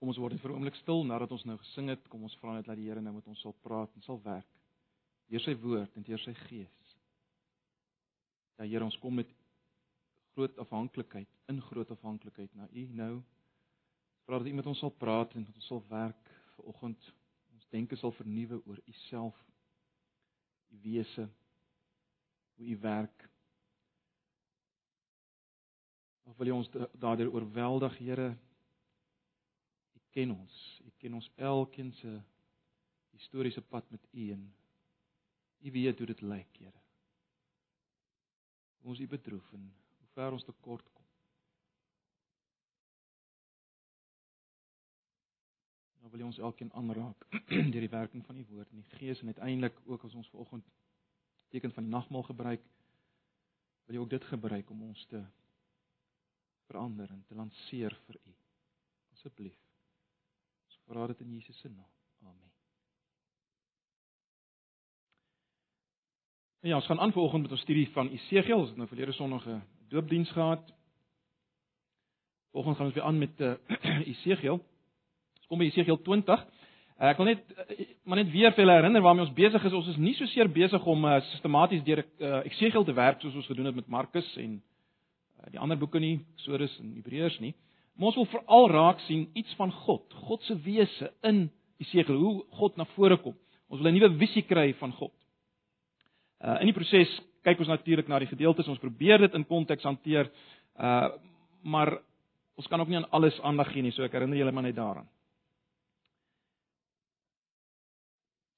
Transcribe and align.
Kom 0.00 0.08
ons 0.08 0.18
word 0.18 0.32
net 0.32 0.40
vir 0.40 0.50
'n 0.50 0.56
oomblik 0.56 0.78
stil 0.80 1.02
nadat 1.04 1.32
ons 1.32 1.44
nou 1.44 1.58
gesing 1.60 1.90
het. 1.92 2.08
Kom 2.08 2.22
ons 2.24 2.36
vra 2.40 2.54
net 2.54 2.64
dat 2.64 2.76
die 2.76 2.88
Here 2.88 3.02
nou 3.02 3.12
met 3.12 3.26
ons 3.26 3.40
sal 3.40 3.52
praat 3.52 3.90
en 3.94 4.02
sal 4.02 4.20
werk. 4.24 4.48
Deur 5.28 5.40
sy 5.40 5.54
woord 5.54 5.96
en 5.96 6.02
deur 6.02 6.18
sy 6.18 6.32
gees. 6.34 6.96
Ja 8.58 8.64
Here, 8.64 8.84
ons 8.84 8.96
kom 8.96 9.14
met 9.14 9.28
groot 10.32 10.56
afhanklikheid, 10.58 11.28
in 11.48 11.60
groot 11.60 11.90
afhanklikheid 11.90 12.54
na 12.54 12.66
U 12.72 12.86
nou. 12.86 13.22
Vra 14.24 14.38
dat 14.38 14.46
U 14.46 14.52
met 14.52 14.66
ons 14.66 14.78
sal 14.78 14.90
praat 14.90 15.34
en 15.34 15.44
dat 15.44 15.54
ons 15.54 15.66
sal 15.66 15.84
werk 15.88 16.34
vir 16.56 16.64
oggend. 16.64 17.12
Ons 17.52 17.68
denke 17.68 17.96
sal 17.96 18.12
vernuwe 18.12 18.62
oor 18.64 18.80
U 18.80 18.92
self, 18.92 19.36
U 20.70 20.78
wese, 20.82 21.28
hoe 22.56 22.66
U 22.66 22.78
werk. 22.80 23.28
Of 26.24 26.38
wil 26.38 26.46
U 26.46 26.50
ons 26.62 26.70
daardeur 26.96 27.34
oorweldig, 27.34 27.98
Here? 27.98 28.36
Ken 30.10 30.32
ons. 30.34 30.80
U 30.84 30.90
ken 30.98 31.14
ons 31.14 31.30
elkeen 31.36 31.92
se 32.00 32.20
historiese 33.14 33.62
pad 33.62 33.90
met 33.90 34.06
U 34.10 34.30
en 34.32 34.54
U 35.60 35.70
weet 35.70 35.98
hoe 35.98 36.06
dit 36.06 36.20
lyk, 36.20 36.56
Here. 36.56 36.80
Ons 38.82 39.00
U 39.00 39.06
bedroef 39.06 39.52
en 39.52 39.66
hoe 39.98 40.08
ver 40.14 40.32
ons 40.32 40.44
tekort 40.44 40.92
kom. 40.92 41.04
Nou 46.00 46.10
wil 46.10 46.24
U 46.24 46.28
ons 46.30 46.38
elkeen 46.38 46.72
aanraak 46.72 47.26
deur 47.72 47.84
die 47.84 47.92
werking 47.92 48.24
van 48.26 48.40
U 48.40 48.44
woord 48.54 48.72
en 48.72 48.80
die 48.80 48.98
Gees 48.98 49.20
en 49.20 49.32
uiteindelik 49.34 49.82
ook 49.84 50.08
as 50.08 50.16
ons 50.16 50.30
vanoggend 50.32 50.70
teken 51.52 51.74
van 51.76 51.84
die 51.86 51.92
nagmaal 51.92 52.22
gebruik, 52.22 52.64
wil 53.86 53.98
U 53.98 54.04
ook 54.04 54.14
dit 54.16 54.24
gebruik 54.32 54.70
om 54.70 54.82
ons 54.88 55.06
te 55.12 55.22
verander 56.70 57.10
en 57.10 57.24
te 57.28 57.34
lanceer 57.34 58.00
vir 58.06 58.20
U. 58.24 58.38
Asseblief. 59.12 59.69
Vra 60.90 61.06
dit 61.06 61.20
in 61.20 61.34
Jesus 61.34 61.58
se 61.60 61.68
naam. 61.68 61.86
Amen. 62.22 62.50
Ja, 66.60 66.74
ons 66.74 66.86
gaan 66.86 67.00
aan 67.00 67.12
vanoggend 67.12 67.42
met 67.42 67.50
ons 67.50 67.60
studie 67.60 67.88
van 67.90 68.10
Esegiel. 68.10 68.58
Ons 68.58 68.68
het 68.68 68.76
nou 68.76 68.88
verlede 68.88 69.12
Sondag 69.12 69.46
'n 69.46 69.62
doopdiens 69.88 70.30
gehad. 70.30 70.72
Vanoggend 72.50 72.76
gaan 72.76 72.86
ons 72.86 72.94
weer 72.94 73.04
aan 73.04 73.18
met 73.18 73.40
uh, 73.40 73.54
Esegiel. 74.12 74.58
Ons 75.38 75.46
kom 75.46 75.58
by 75.58 75.64
Esegiel 75.64 76.02
20. 76.02 76.40
Uh, 76.98 77.08
ek 77.08 77.16
wil 77.16 77.26
net 77.26 77.44
uh, 77.50 77.86
maar 78.02 78.18
net 78.18 78.30
weer 78.30 78.50
vir 78.52 78.64
julle 78.64 78.76
herinner 78.76 79.02
waarmee 79.02 79.24
ons 79.24 79.34
besig 79.34 79.64
is. 79.64 79.72
Ons 79.72 79.88
is 79.88 79.96
nie 79.96 80.14
so 80.14 80.26
seer 80.26 80.50
besig 80.50 80.84
om 80.86 81.04
uh, 81.04 81.20
sistematies 81.20 81.84
deur 81.84 82.04
uh, 82.18 82.44
Esegiel 82.44 82.84
te 82.84 82.92
werk 82.92 83.20
soos 83.20 83.34
ons 83.34 83.46
gedoen 83.46 83.70
het 83.70 83.74
met 83.74 83.86
Markus 83.86 84.36
en 84.36 84.62
Eh, 85.40 85.50
die 85.54 85.60
ander 85.60 85.78
boeke 85.78 86.00
nie, 86.02 86.18
Eksodus 86.36 86.76
en 86.82 86.94
Hebreërs 86.98 87.38
nie. 87.40 87.54
Maar 88.00 88.14
ons 88.14 88.16
wil 88.16 88.30
veral 88.32 88.70
raak 88.72 89.00
sien 89.04 89.26
iets 89.36 89.54
van 89.58 89.72
God, 89.72 90.14
God 90.24 90.42
se 90.48 90.54
wese 90.64 91.10
in 91.20 91.50
Jesegiel, 91.76 92.16
hoe 92.16 92.44
God 92.56 92.76
na 92.80 92.86
vore 92.94 93.18
kom. 93.20 93.34
Ons 93.68 93.80
wil 93.80 93.90
'n 93.90 93.94
nuwe 93.94 94.16
visie 94.16 94.42
kry 94.42 94.72
van 94.74 94.92
God. 94.92 95.12
Uh 96.40 96.56
in 96.60 96.72
die 96.72 96.72
proses 96.72 97.20
kyk 97.44 97.58
ons 97.58 97.68
natuurlik 97.68 98.08
na 98.08 98.18
die 98.18 98.28
gedeeltes, 98.28 98.68
ons 98.68 98.78
probeer 98.78 99.18
dit 99.18 99.34
in 99.34 99.44
konteks 99.44 99.84
hanteer. 99.84 100.30
Uh 100.78 101.10
maar 101.62 101.98
ons 102.56 102.66
kan 102.66 102.80
ook 102.80 102.88
nie 102.88 102.96
aan 102.96 103.10
alles 103.10 103.40
aandag 103.40 103.72
gee 103.72 103.82
nie, 103.82 103.92
so 103.92 104.02
ek 104.02 104.12
herinner 104.12 104.38
julle 104.38 104.52
maar 104.52 104.62
net 104.62 104.76
daaraan. 104.76 105.08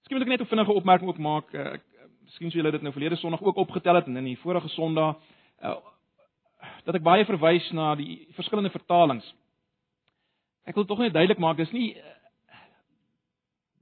Miskien 0.02 0.18
moet 0.18 0.22
ek 0.22 0.38
net 0.38 0.40
'n 0.40 0.50
vinnige 0.54 0.72
opmerking 0.72 1.08
ook 1.08 1.18
maak. 1.18 1.54
Uh, 1.54 1.72
ek 1.72 1.82
miskien 2.24 2.50
sou 2.50 2.62
julle 2.62 2.70
dit 2.72 2.82
nou 2.82 2.92
verlede 2.92 3.16
Sondag 3.16 3.42
ook 3.42 3.56
opgetel 3.56 3.94
het 3.94 4.06
en 4.06 4.16
in 4.16 4.24
die 4.24 4.38
vorige 4.38 4.68
Sondag 4.68 5.16
uh 5.62 5.91
dat 6.84 6.98
ek 6.98 7.04
baie 7.06 7.24
verwys 7.24 7.68
na 7.72 7.94
die 7.94 8.26
verskillende 8.36 8.72
vertalings. 8.74 9.26
Ek 10.66 10.76
wil 10.78 10.86
tog 10.86 10.98
net 11.02 11.14
duidelik 11.14 11.40
maak, 11.42 11.56
dis 11.56 11.72
nie 11.74 11.92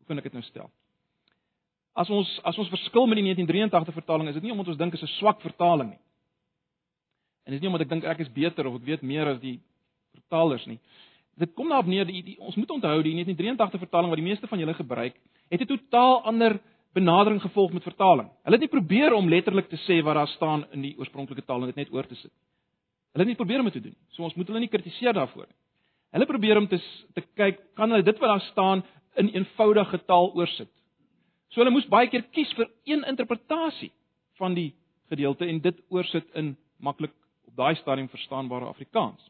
hoe 0.00 0.06
kan 0.08 0.18
ek 0.18 0.28
dit 0.30 0.36
nou 0.36 0.44
stel? 0.48 0.70
As 1.94 2.10
ons 2.10 2.28
as 2.46 2.58
ons 2.58 2.70
verskil 2.72 3.06
met 3.10 3.20
die 3.20 3.26
1983 3.26 3.94
vertaling, 3.94 4.28
is 4.30 4.38
dit 4.38 4.46
nie 4.46 4.54
omdat 4.54 4.72
ons 4.72 4.78
dink 4.80 4.92
dit 4.92 5.02
is 5.02 5.08
'n 5.08 5.18
swak 5.18 5.40
vertaling 5.40 5.90
nie. 5.90 6.02
En 7.46 7.52
dis 7.52 7.60
nie 7.60 7.68
omdat 7.68 7.82
ek 7.82 7.88
dink 7.88 8.04
ek 8.04 8.20
is 8.20 8.32
beter 8.32 8.66
of 8.66 8.76
ek 8.76 8.86
weet 8.86 9.02
meer 9.02 9.26
as 9.28 9.40
die 9.40 9.60
vertalers 10.14 10.66
nie. 10.66 10.78
Dit 11.38 11.54
kom 11.54 11.68
daarop 11.68 11.86
neer 11.86 12.04
die 12.04 12.36
ons 12.38 12.56
moet 12.56 12.70
onthou 12.70 13.02
die 13.02 13.14
1983 13.14 13.80
vertaling 13.80 14.10
wat 14.10 14.20
die 14.20 14.28
meeste 14.28 14.46
van 14.46 14.58
julle 14.58 14.74
gebruik, 14.74 15.14
het 15.50 15.60
'n 15.60 15.66
totaal 15.66 16.22
ander 16.24 16.60
benadering 16.92 17.40
gevolg 17.40 17.72
met 17.72 17.82
vertaling. 17.82 18.28
Hulle 18.44 18.56
het 18.58 18.60
nie 18.60 18.80
probeer 18.80 19.14
om 19.14 19.28
letterlik 19.28 19.68
te 19.68 19.78
sê 19.86 20.02
wat 20.02 20.14
daar 20.14 20.28
staan 20.28 20.64
in 20.72 20.82
die 20.82 20.96
oorspronklike 20.98 21.44
taal 21.46 21.60
en 21.60 21.66
dit 21.66 21.76
net 21.76 21.92
oor 21.92 22.06
te 22.06 22.14
sit. 22.14 22.32
Hulle 23.12 23.26
het 23.26 23.32
nie 23.32 23.38
probeer 23.38 23.58
om 23.58 23.68
dit 23.68 23.72
te 23.72 23.82
doen. 23.88 23.96
So 24.14 24.22
ons 24.22 24.34
moet 24.38 24.46
hulle 24.46 24.62
nie 24.62 24.70
kritiseer 24.70 25.16
daarvoor 25.16 25.46
nie. 25.48 25.58
Hulle 26.14 26.26
probeer 26.26 26.58
om 26.58 26.66
te 26.68 26.78
te 27.14 27.22
kyk, 27.38 27.58
kan 27.78 27.90
hulle 27.90 28.06
dit 28.06 28.18
wat 28.22 28.32
daar 28.34 28.46
staan 28.50 28.84
in 29.18 29.30
eenvoudige 29.34 29.98
taal 30.06 30.30
oorsit. 30.34 30.70
So 31.50 31.62
hulle 31.62 31.74
moes 31.74 31.88
baie 31.90 32.10
keer 32.10 32.26
kies 32.34 32.52
vir 32.58 32.70
een 32.86 33.02
interpretasie 33.10 33.90
van 34.38 34.54
die 34.54 34.70
gedeelte 35.10 35.46
en 35.46 35.60
dit 35.60 35.82
oorsit 35.90 36.26
in 36.38 36.54
maklik 36.78 37.14
op 37.46 37.56
daai 37.56 37.74
stadium 37.80 38.08
verstaanbare 38.08 38.70
Afrikaans. 38.70 39.22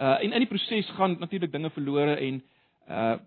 Uh 0.00 0.16
en 0.24 0.32
in 0.32 0.42
die 0.42 0.50
proses 0.50 0.90
gaan 0.98 1.18
natuurlik 1.20 1.52
dinge 1.52 1.70
verlore 1.70 2.16
en 2.16 2.42
uh 2.88 3.18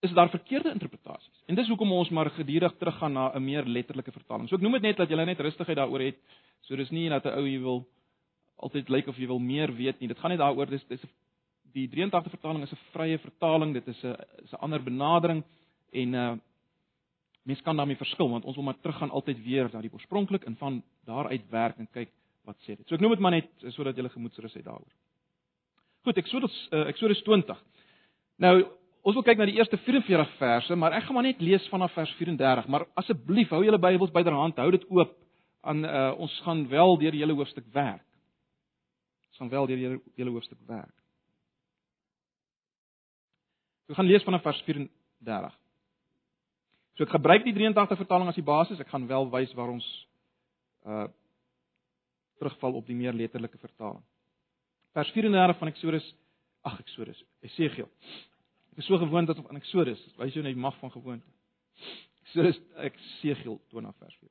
is 0.00 0.12
daar 0.12 0.30
verkeerde 0.30 0.70
interpretasies. 0.70 1.42
En 1.46 1.54
dis 1.54 1.68
hoekom 1.68 1.92
ons 1.92 2.08
maar 2.08 2.30
gedurig 2.30 2.74
teruggaan 2.78 3.12
na 3.12 3.32
'n 3.34 3.44
meer 3.44 3.64
letterlike 3.64 4.12
vertaling. 4.12 4.48
So 4.48 4.56
ek 4.56 4.62
noem 4.62 4.72
dit 4.72 4.82
net 4.82 4.96
dat 4.96 5.08
jy 5.08 5.24
net 5.24 5.40
rustigheid 5.40 5.76
daaroor 5.76 6.00
het. 6.00 6.16
So 6.60 6.76
dis 6.76 6.90
nie 6.90 7.08
dat 7.08 7.24
'n 7.24 7.38
ou 7.38 7.46
jy 7.46 7.60
wil 7.60 7.86
altyd 8.56 8.88
lyk 8.88 9.06
of 9.06 9.16
jy 9.16 9.26
wil 9.26 9.38
meer 9.38 9.74
weet 9.74 10.00
nie. 10.00 10.08
Dit 10.08 10.18
gaan 10.18 10.30
net 10.30 10.38
daaroor 10.38 10.66
dis 10.66 10.84
dis 10.88 11.00
die 11.72 11.88
83 11.88 12.30
vertaling 12.30 12.62
is 12.62 12.72
'n 12.72 12.78
vrye 12.92 13.18
vertaling. 13.18 13.72
Dit 13.72 13.88
is 13.88 14.04
'n 14.04 14.16
is 14.44 14.52
'n 14.52 14.60
ander 14.60 14.82
benadering 14.82 15.44
en 15.92 16.14
uh 16.14 16.36
mens 17.46 17.62
kan 17.62 17.76
daarmee 17.76 17.96
verskil 17.96 18.28
want 18.28 18.44
ons 18.44 18.56
wil 18.56 18.64
maar 18.64 18.80
teruggaan 18.80 19.10
altyd 19.10 19.44
weer 19.44 19.68
na 19.72 19.80
die 19.80 19.92
oorspronklik 19.92 20.44
en 20.44 20.56
van 20.56 20.82
daaruit 21.04 21.50
werk 21.50 21.78
en 21.78 21.88
kyk 21.92 22.10
wat 22.44 22.56
sê 22.56 22.76
dit. 22.76 22.88
So 22.88 22.94
ek 22.94 23.00
noem 23.00 23.10
dit 23.10 23.20
maar 23.20 23.30
net 23.30 23.48
sodat 23.74 23.96
jy 23.96 24.08
gemoedsrus 24.08 24.54
het 24.54 24.64
daaroor. 24.64 24.92
Goed, 26.02 26.16
Eksodus 26.16 26.68
uh, 26.72 26.88
Eksodus 26.88 27.22
20. 27.22 27.62
Nou 28.36 28.66
Ons 29.06 29.14
wil 29.14 29.22
kyk 29.22 29.38
na 29.38 29.46
die 29.46 29.60
eerste 29.60 29.78
44 29.78 30.32
verse, 30.40 30.74
maar 30.74 30.96
ek 30.96 31.04
gaan 31.06 31.14
maar 31.14 31.28
net 31.28 31.42
lees 31.44 31.66
vanaf 31.70 31.92
vers 31.94 32.10
34. 32.18 32.66
Maar 32.66 32.88
asseblief 32.98 33.52
hou 33.54 33.60
julle 33.62 33.78
Bybels 33.78 34.10
byderhand, 34.14 34.58
hou 34.58 34.72
dit 34.74 34.86
oop 34.90 35.12
aan 35.66 35.84
uh, 35.86 36.10
ons 36.22 36.34
gaan 36.42 36.64
wel 36.70 36.98
deur 36.98 37.14
die 37.14 37.22
hele 37.22 37.36
hoofstuk 37.38 37.68
werk. 37.74 38.02
Ons 39.30 39.44
gaan 39.44 39.52
wel 39.52 39.70
deur 39.70 39.82
die 39.82 39.92
hele 40.18 40.34
hoofstuk 40.34 40.58
werk. 40.66 40.94
Ek 43.86 43.94
gaan 43.94 44.10
lees 44.10 44.26
vanaf 44.26 44.42
vers 44.42 44.64
34. 44.66 45.54
So 46.98 47.06
ek 47.06 47.14
gebruik 47.14 47.46
die 47.46 47.54
83 47.54 48.02
vertaling 48.02 48.30
as 48.32 48.38
die 48.38 48.46
basis. 48.46 48.82
Ek 48.82 48.90
gaan 48.90 49.06
wel 49.06 49.30
wys 49.30 49.54
waar 49.58 49.74
ons 49.76 49.86
uh 50.86 51.06
terugval 52.36 52.74
op 52.76 52.84
die 52.84 52.94
meer 52.94 53.14
letterlike 53.16 53.56
vertaling. 53.56 54.02
Vers 54.92 55.08
34 55.14 55.56
van 55.56 55.70
Eksodus, 55.70 56.08
ag 56.68 56.74
Eksodus, 56.82 57.22
Esegiel. 57.40 57.88
Ek 58.76 58.82
is 58.82 58.90
so 58.90 58.98
gewoond 59.00 59.30
dat 59.30 59.38
aan 59.40 59.56
Eksodus, 59.56 60.00
wys 60.20 60.34
jou 60.36 60.42
net 60.44 60.52
die 60.52 60.60
mag 60.60 60.74
van 60.82 60.90
gewoonte. 60.92 61.24
Eksodus 62.26 62.58
ek 62.84 62.98
Segiel 63.22 63.54
20 63.72 63.94
vers 63.96 64.18
4. 64.20 64.28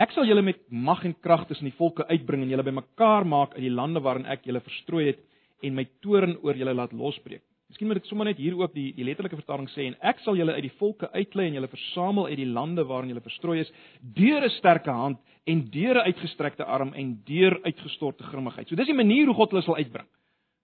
Ek 0.00 0.14
sal 0.16 0.24
julle 0.24 0.40
met 0.40 0.62
mag 0.72 1.02
en 1.04 1.12
krag 1.20 1.44
tussen 1.50 1.68
die 1.68 1.76
volke 1.76 2.06
uitbring 2.08 2.46
en 2.46 2.54
julle 2.54 2.64
bymekaar 2.64 3.28
maak 3.28 3.52
uit 3.58 3.66
die 3.66 3.74
lande 3.74 4.00
waarin 4.00 4.24
ek 4.32 4.48
julle 4.48 4.64
verstrooi 4.64 5.10
het 5.10 5.20
en 5.60 5.76
my 5.76 5.84
toorn 6.00 6.38
oor 6.40 6.56
julle 6.56 6.72
laat 6.72 6.96
losbreek. 6.96 7.44
Miskien 7.68 7.90
moet 7.92 8.00
ek 8.00 8.08
sommer 8.08 8.30
net 8.30 8.40
hier 8.40 8.56
ook 8.56 8.72
die 8.72 8.88
die 8.96 9.04
letterlike 9.04 9.36
vertaling 9.36 9.68
sê 9.76 9.90
en 9.90 10.00
ek 10.08 10.24
sal 10.24 10.40
julle 10.40 10.56
uit 10.56 10.64
die 10.70 10.74
volke 10.80 11.12
uitlei 11.12 11.50
en 11.50 11.60
julle 11.60 11.72
versamel 11.76 12.32
uit 12.32 12.40
die 12.40 12.48
lande 12.48 12.88
waarin 12.88 13.12
julle 13.12 13.28
verstrooi 13.28 13.60
is 13.60 13.76
deur 14.00 14.40
'n 14.40 14.56
sterke 14.56 14.90
hand 15.04 15.20
en 15.44 15.66
deur 15.68 16.00
'n 16.00 16.08
uitgestrekte 16.08 16.64
arm 16.64 16.94
en 16.94 17.20
deur 17.28 17.60
uitgestorte 17.60 18.24
grimmigheid. 18.24 18.68
So 18.68 18.76
dis 18.76 18.88
die 18.88 19.02
manier 19.04 19.26
hoe 19.26 19.34
God 19.34 19.50
hulle 19.50 19.62
sal 19.62 19.76
uitbring. 19.76 20.08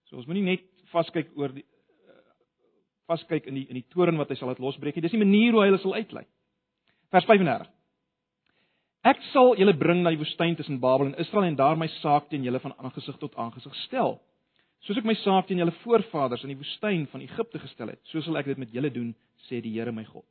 So 0.09 0.17
ons 0.17 0.27
moenie 0.27 0.57
net 0.57 0.65
vaskyk 0.93 1.37
oor 1.37 1.53
die 1.53 1.65
vaskyk 3.09 3.49
in 3.49 3.59
die 3.59 3.67
in 3.69 3.81
die 3.81 3.87
toren 3.95 4.21
wat 4.21 4.31
hy 4.31 4.37
sal 4.39 4.51
laat 4.51 4.63
losbreek. 4.63 5.01
Dis 5.03 5.15
die 5.15 5.21
manier 5.21 5.57
hoe 5.57 5.65
hy 5.65 5.71
hulle 5.71 5.83
sal 5.83 5.97
uitlei. 5.97 6.25
Vers 7.15 7.27
35. 7.29 7.69
Ek 9.09 9.21
sal 9.33 9.55
julle 9.57 9.77
bring 9.79 10.03
na 10.03 10.13
die 10.13 10.21
woestyn 10.21 10.57
tussen 10.59 10.81
Babel 10.83 11.13
en 11.13 11.21
Israel 11.23 11.49
en 11.49 11.57
daar 11.57 11.79
my 11.79 11.89
saak 12.01 12.29
teen 12.29 12.45
julle 12.45 12.61
van 12.61 12.75
aangesig 12.79 13.17
tot 13.23 13.37
aangesig 13.41 13.75
stel. 13.87 14.19
Soos 14.87 14.99
ek 15.01 15.07
my 15.09 15.15
saak 15.23 15.49
teen 15.49 15.63
julle 15.63 15.75
voorvaders 15.83 16.45
in 16.47 16.53
die 16.53 16.59
woestyn 16.59 17.07
van 17.13 17.23
Egipte 17.25 17.61
gestel 17.63 17.95
het, 17.95 18.03
so 18.11 18.21
sal 18.23 18.39
ek 18.39 18.51
dit 18.51 18.61
met 18.61 18.75
julle 18.75 18.91
doen, 18.95 19.15
sê 19.49 19.63
die 19.63 19.73
Here 19.75 19.95
my 19.95 20.05
God. 20.07 20.27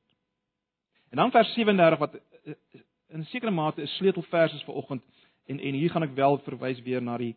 En 1.11 1.23
dan 1.23 1.31
vers 1.31 1.53
37 1.55 1.99
wat 2.03 2.15
eh, 2.15 2.53
eh, 2.53 2.83
in 3.15 3.25
sekere 3.31 3.51
mate 3.51 3.81
'n 3.81 3.87
sleutelvers 3.97 4.53
is 4.53 4.63
vir 4.67 4.75
oggend 4.75 5.03
en 5.47 5.59
en 5.59 5.73
hier 5.73 5.89
gaan 5.89 6.03
ek 6.03 6.15
wel 6.15 6.37
verwys 6.43 6.81
weer 6.83 7.01
na 7.01 7.17
die 7.17 7.35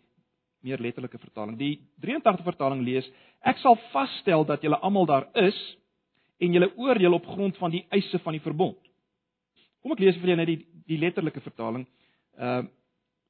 meer 0.65 0.81
letterlike 0.83 1.19
vertaling. 1.19 1.57
Die 1.59 1.81
83 2.03 2.45
vertaling 2.45 2.83
lees: 2.85 3.07
Ek 3.41 3.61
sal 3.63 3.79
vasstel 3.93 4.45
dat 4.49 4.63
julle 4.65 4.81
almal 4.85 5.09
daar 5.09 5.29
is 5.41 5.59
en 6.41 6.53
julle 6.57 6.71
oordeel 6.77 7.17
op 7.17 7.27
grond 7.27 7.57
van 7.61 7.73
die 7.73 7.85
eise 7.93 8.19
van 8.25 8.37
die 8.37 8.45
verbond. 8.45 8.79
Kom 9.81 9.95
ek 9.97 10.03
lees 10.03 10.19
vir 10.21 10.33
julle 10.33 10.43
net 10.43 10.53
die 10.53 10.61
die 10.91 11.01
letterlike 11.01 11.43
vertaling. 11.45 11.87
Ehm 12.39 12.67
uh, 12.67 12.69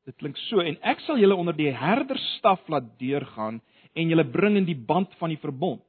dit 0.08 0.16
klink 0.16 0.38
so 0.48 0.62
en 0.64 0.78
ek 0.90 1.02
sal 1.04 1.18
julle 1.20 1.36
onder 1.36 1.54
die 1.54 1.68
herderstaf 1.76 2.62
laat 2.72 2.86
deurgaan 2.98 3.58
en 3.92 4.08
julle 4.10 4.24
bring 4.24 4.56
in 4.56 4.64
die 4.66 4.74
band 4.74 5.12
van 5.20 5.30
die 5.30 5.38
verbond. 5.38 5.84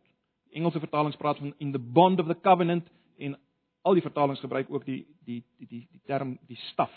Engelse 0.52 0.82
vertalings 0.84 1.18
praat 1.18 1.40
van 1.40 1.54
in 1.64 1.72
the 1.72 1.80
bond 1.80 2.20
of 2.20 2.28
the 2.28 2.36
covenant 2.36 2.90
en 3.18 3.38
al 3.88 3.96
die 3.98 4.04
vertalings 4.04 4.44
gebruik 4.44 4.70
ook 4.70 4.86
die 4.86 5.06
die 5.26 5.40
die 5.58 5.68
die, 5.68 5.88
die 5.88 6.04
term 6.06 6.36
die 6.48 6.60
staf. 6.70 6.92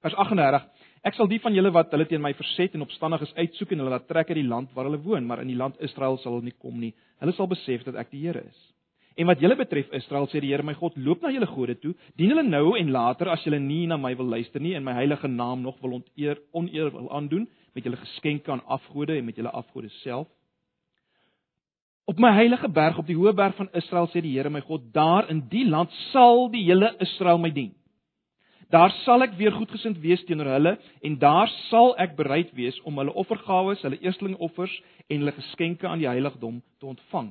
Vers 0.00 0.14
38 0.14 0.64
Ek 1.06 1.14
sal 1.14 1.28
die 1.30 1.38
van 1.42 1.54
julle 1.54 1.70
wat 1.74 1.92
hulle 1.94 2.08
teen 2.10 2.22
my 2.22 2.32
verset 2.34 2.74
en 2.74 2.82
opstandig 2.82 3.22
is 3.28 3.34
uitsoek 3.36 3.72
en 3.72 3.82
hulle 3.82 3.92
laat 3.92 4.08
trek 4.10 4.32
uit 4.32 4.40
die 4.40 4.48
land 4.48 4.72
waar 4.74 4.88
hulle 4.88 5.02
woon, 5.04 5.26
maar 5.26 5.42
in 5.44 5.52
die 5.52 5.58
land 5.58 5.78
Israel 5.84 6.18
sal 6.18 6.36
hulle 6.36 6.50
nie 6.50 6.58
kom 6.58 6.80
nie. 6.80 6.94
Hulle 7.22 7.34
sal 7.36 7.50
besef 7.50 7.84
dat 7.86 7.98
ek 8.00 8.10
die 8.14 8.24
Here 8.26 8.42
is. 8.42 8.64
En 9.18 9.26
wat 9.26 9.40
julle 9.42 9.56
betref 9.58 9.90
Israel 9.98 10.28
sê 10.30 10.42
die 10.42 10.52
Here 10.52 10.62
my 10.66 10.74
God, 10.78 10.96
loop 10.96 11.22
na 11.22 11.30
julle 11.34 11.46
gode 11.50 11.74
toe, 11.82 11.94
dien 12.18 12.30
hulle 12.34 12.46
nou 12.46 12.76
en 12.78 12.90
later 12.94 13.30
as 13.32 13.42
julle 13.46 13.58
nie 13.62 13.86
na 13.90 13.98
my 13.98 14.12
wil 14.18 14.30
luister 14.30 14.62
nie 14.62 14.76
en 14.78 14.86
my 14.86 14.94
heilige 14.94 15.30
naam 15.30 15.62
nog 15.62 15.78
wil 15.82 15.96
onteer 15.98 16.38
oneer 16.54 16.92
wil 16.94 17.10
aandoen 17.14 17.48
met 17.74 17.86
julle 17.86 17.98
geskenke 17.98 18.52
aan 18.52 18.62
afgode 18.66 19.16
en 19.18 19.26
met 19.26 19.38
julle 19.38 19.54
afgode 19.54 19.90
self. 20.02 20.28
Op 22.08 22.18
my 22.22 22.30
heilige 22.32 22.70
berg 22.72 22.98
op 22.98 23.06
die 23.06 23.18
hoë 23.18 23.34
berg 23.36 23.58
van 23.58 23.68
Israel 23.76 24.06
sê 24.10 24.22
die 24.24 24.36
Here 24.36 24.50
my 24.50 24.62
God, 24.66 24.86
daar 24.94 25.26
in 25.30 25.42
die 25.50 25.66
land 25.68 25.90
sal 26.12 26.46
die 26.54 26.64
hele 26.64 26.94
Israel 27.04 27.42
my 27.42 27.50
dien. 27.50 27.74
Daar 28.68 28.92
sal 29.04 29.24
ek 29.24 29.36
weer 29.38 29.54
goedgesind 29.56 29.96
wees 30.02 30.20
teenoor 30.28 30.50
hulle 30.52 30.74
en 31.04 31.14
daar 31.20 31.48
sal 31.70 31.94
ek 32.00 32.16
bereid 32.18 32.50
wees 32.56 32.76
om 32.84 32.98
hulle 33.00 33.14
offergawe, 33.16 33.78
hulle 33.80 34.00
eerstelingoffers 34.04 34.74
en 35.08 35.22
hulle 35.22 35.32
geskenke 35.38 35.88
aan 35.88 36.02
die 36.02 36.10
heiligdom 36.10 36.60
te 36.80 36.90
ontvang. 36.90 37.30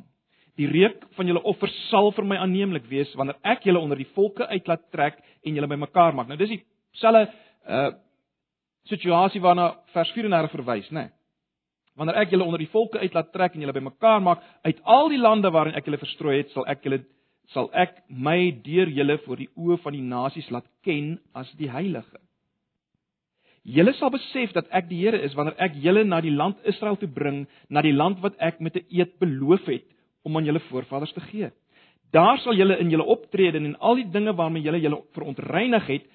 Die 0.58 0.70
reuk 0.72 1.04
van 1.14 1.30
julle 1.30 1.44
offers 1.46 1.76
sal 1.92 2.10
vir 2.18 2.26
my 2.26 2.40
aanneemlik 2.42 2.88
wees 2.90 3.12
wanneer 3.20 3.38
ek 3.46 3.68
julle 3.70 3.84
onder 3.84 4.02
die 4.02 4.10
volke 4.16 4.48
uit 4.50 4.66
laat 4.68 4.90
trek 4.92 5.22
en 5.46 5.54
julle 5.54 5.70
bymekaar 5.70 6.18
maak. 6.18 6.32
Nou 6.32 6.40
dis 6.42 6.58
dieselfde 6.58 7.30
uh 7.70 7.94
situasie 8.88 9.42
waarna 9.44 9.74
vers 9.92 10.12
34 10.16 10.52
verwys, 10.54 10.86
né? 10.96 11.02
Nee. 11.02 11.10
Wanneer 12.00 12.22
ek 12.22 12.32
julle 12.32 12.46
onder 12.46 12.62
die 12.62 12.70
volke 12.72 13.02
uit 13.02 13.14
laat 13.14 13.34
trek 13.34 13.56
en 13.56 13.66
julle 13.66 13.76
bymekaar 13.76 14.22
maak 14.24 14.44
uit 14.64 14.80
al 14.86 15.10
die 15.12 15.20
lande 15.20 15.52
waarin 15.52 15.76
ek 15.76 15.90
julle 15.90 16.00
verstrooi 16.00 16.38
het, 16.38 16.54
sal 16.54 16.64
ek 16.72 16.86
julle 16.86 17.02
sal 17.54 17.70
ek 17.74 18.02
my 18.10 18.52
deur 18.66 18.90
julle 18.92 19.18
voor 19.26 19.40
die 19.40 19.50
oë 19.56 19.78
van 19.84 19.96
die 19.96 20.04
nasies 20.04 20.50
laat 20.52 20.68
ken 20.84 21.18
as 21.38 21.52
die 21.60 21.70
heilige. 21.72 22.20
Julle 23.68 23.94
sal 23.98 24.12
besef 24.14 24.54
dat 24.56 24.68
ek 24.72 24.88
die 24.88 25.02
Here 25.02 25.20
is 25.24 25.36
wanneer 25.36 25.58
ek 25.60 25.76
julle 25.84 26.06
na 26.08 26.22
die 26.24 26.32
land 26.32 26.60
Israel 26.68 26.96
toe 27.00 27.10
bring, 27.12 27.46
na 27.70 27.84
die 27.84 27.96
land 27.96 28.22
wat 28.24 28.36
ek 28.40 28.62
met 28.64 28.76
'n 28.76 28.86
eed 28.90 29.20
beloof 29.20 29.66
het 29.68 29.88
om 30.24 30.38
aan 30.38 30.46
julle 30.46 30.64
voorvaders 30.70 31.14
te 31.14 31.22
gee. 31.22 31.52
Daar 32.12 32.38
sal 32.40 32.56
julle 32.56 32.80
in 32.80 32.90
julle 32.90 33.04
optrede 33.04 33.58
en 33.58 33.80
al 33.80 33.96
die 33.96 34.10
dinge 34.12 34.34
waarmee 34.36 34.64
julle 34.64 34.80
julle 34.80 35.04
verontreinig 35.12 35.88
het, 35.88 36.06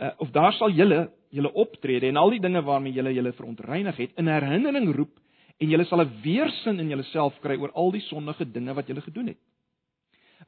uh, 0.00 0.10
of 0.18 0.30
daar 0.30 0.52
sal 0.52 0.70
julle 0.70 1.10
julle 1.30 1.52
optrede 1.52 2.06
en 2.08 2.16
al 2.16 2.30
die 2.30 2.40
dinge 2.40 2.62
waarmee 2.62 2.92
julle 2.92 3.14
julle 3.14 3.32
verontreinig 3.32 3.96
het 3.96 4.10
in 4.16 4.28
herinnering 4.28 4.94
roep 4.94 5.16
en 5.58 5.68
julle 5.68 5.84
sal 5.84 6.00
'n 6.00 6.12
weerstand 6.22 6.80
in 6.80 6.88
julleself 6.88 7.40
kry 7.40 7.56
oor 7.56 7.72
al 7.72 7.90
die 7.90 8.00
sondige 8.00 8.44
dinge 8.44 8.74
wat 8.74 8.86
julle 8.86 9.00
gedoen 9.00 9.26
het 9.26 9.38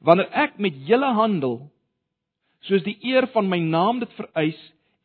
wanneer 0.05 0.29
ek 0.37 0.59
met 0.61 0.77
julle 0.87 1.11
handel 1.17 1.57
soos 2.65 2.83
die 2.85 2.97
eer 3.05 3.27
van 3.33 3.49
my 3.49 3.59
naam 3.61 4.01
dit 4.03 4.11
vereis 4.17 4.59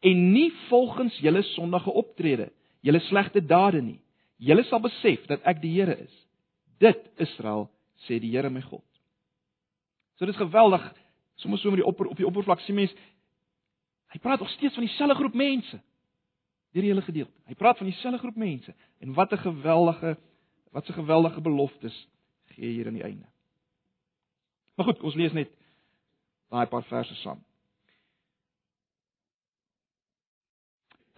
en 0.05 0.21
nie 0.33 0.49
volgens 0.69 1.17
julle 1.21 1.43
sondige 1.55 1.93
optrede, 1.93 2.49
julle 2.85 3.01
slegte 3.09 3.43
dade 3.45 3.83
nie. 3.85 3.99
Julle 4.41 4.65
sal 4.69 4.81
besef 4.81 5.27
dat 5.29 5.45
ek 5.49 5.61
die 5.61 5.75
Here 5.75 5.97
is. 6.01 6.13
Dit 6.81 7.01
Israel 7.21 7.67
sê 8.07 8.17
die 8.21 8.33
Here 8.33 8.49
my 8.53 8.63
God. 8.65 8.85
So 10.17 10.25
dit 10.25 10.35
is 10.35 10.41
geweldig. 10.41 10.85
Sommige 11.41 11.63
so 11.63 11.73
met 11.73 11.83
die 11.83 11.89
opper 11.89 12.09
op 12.09 12.17
die 12.17 12.29
oppervlak 12.29 12.65
sien 12.65 12.77
mens 12.77 12.95
hy 14.11 14.19
praat 14.19 14.41
nog 14.43 14.51
steeds 14.57 14.75
van 14.75 14.85
dieselfde 14.85 15.17
groep 15.21 15.37
mense. 15.39 15.77
Deur 16.73 16.85
die 16.85 16.91
hele 16.91 17.05
gedeelte. 17.05 17.37
Hy 17.47 17.55
praat 17.59 17.79
van 17.79 17.89
dieselfde 17.89 18.19
groep 18.23 18.41
mense 18.41 18.75
en 19.01 19.13
wat 19.15 19.33
'n 19.33 19.45
geweldige 19.45 20.17
wat 20.73 20.89
'n 20.89 20.99
geweldige 21.03 21.41
beloftes 21.41 21.97
gee 22.57 22.73
hier 22.73 22.87
aan 22.87 22.99
die 22.99 23.05
einde. 23.05 23.27
Maar 24.81 24.95
goed, 24.95 25.03
ons 25.05 25.15
lees 25.15 25.35
net 25.37 25.51
daai 26.49 26.65
paar 26.73 26.87
verse 26.89 27.13
saam. 27.21 27.43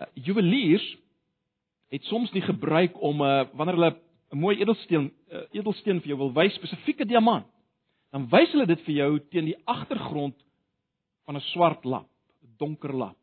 Uh, 0.03 0.09
juweliers 0.27 0.83
het 1.95 2.03
soms 2.11 2.33
die 2.35 2.43
gebruik 2.43 2.97
om 2.99 3.21
uh, 3.23 3.45
wanneer 3.55 3.77
hulle 3.79 3.91
'n 4.35 4.41
mooi 4.43 4.57
edelsteen 4.59 5.13
uh, 5.31 5.45
edelsteen 5.55 6.01
vir 6.03 6.11
jou 6.11 6.17
wil 6.25 6.33
wys, 6.35 6.57
spesifieke 6.59 7.07
diamant, 7.07 7.47
dan 8.11 8.27
wys 8.33 8.51
hulle 8.51 8.67
dit 8.67 8.83
vir 8.83 8.95
jou 8.97 9.11
teen 9.31 9.53
die 9.53 9.61
agtergrond 9.65 10.35
van 11.25 11.39
'n 11.39 11.47
swart 11.55 11.85
lap, 11.85 12.09
'n 12.43 12.57
donker 12.59 12.93
lap. 12.93 13.17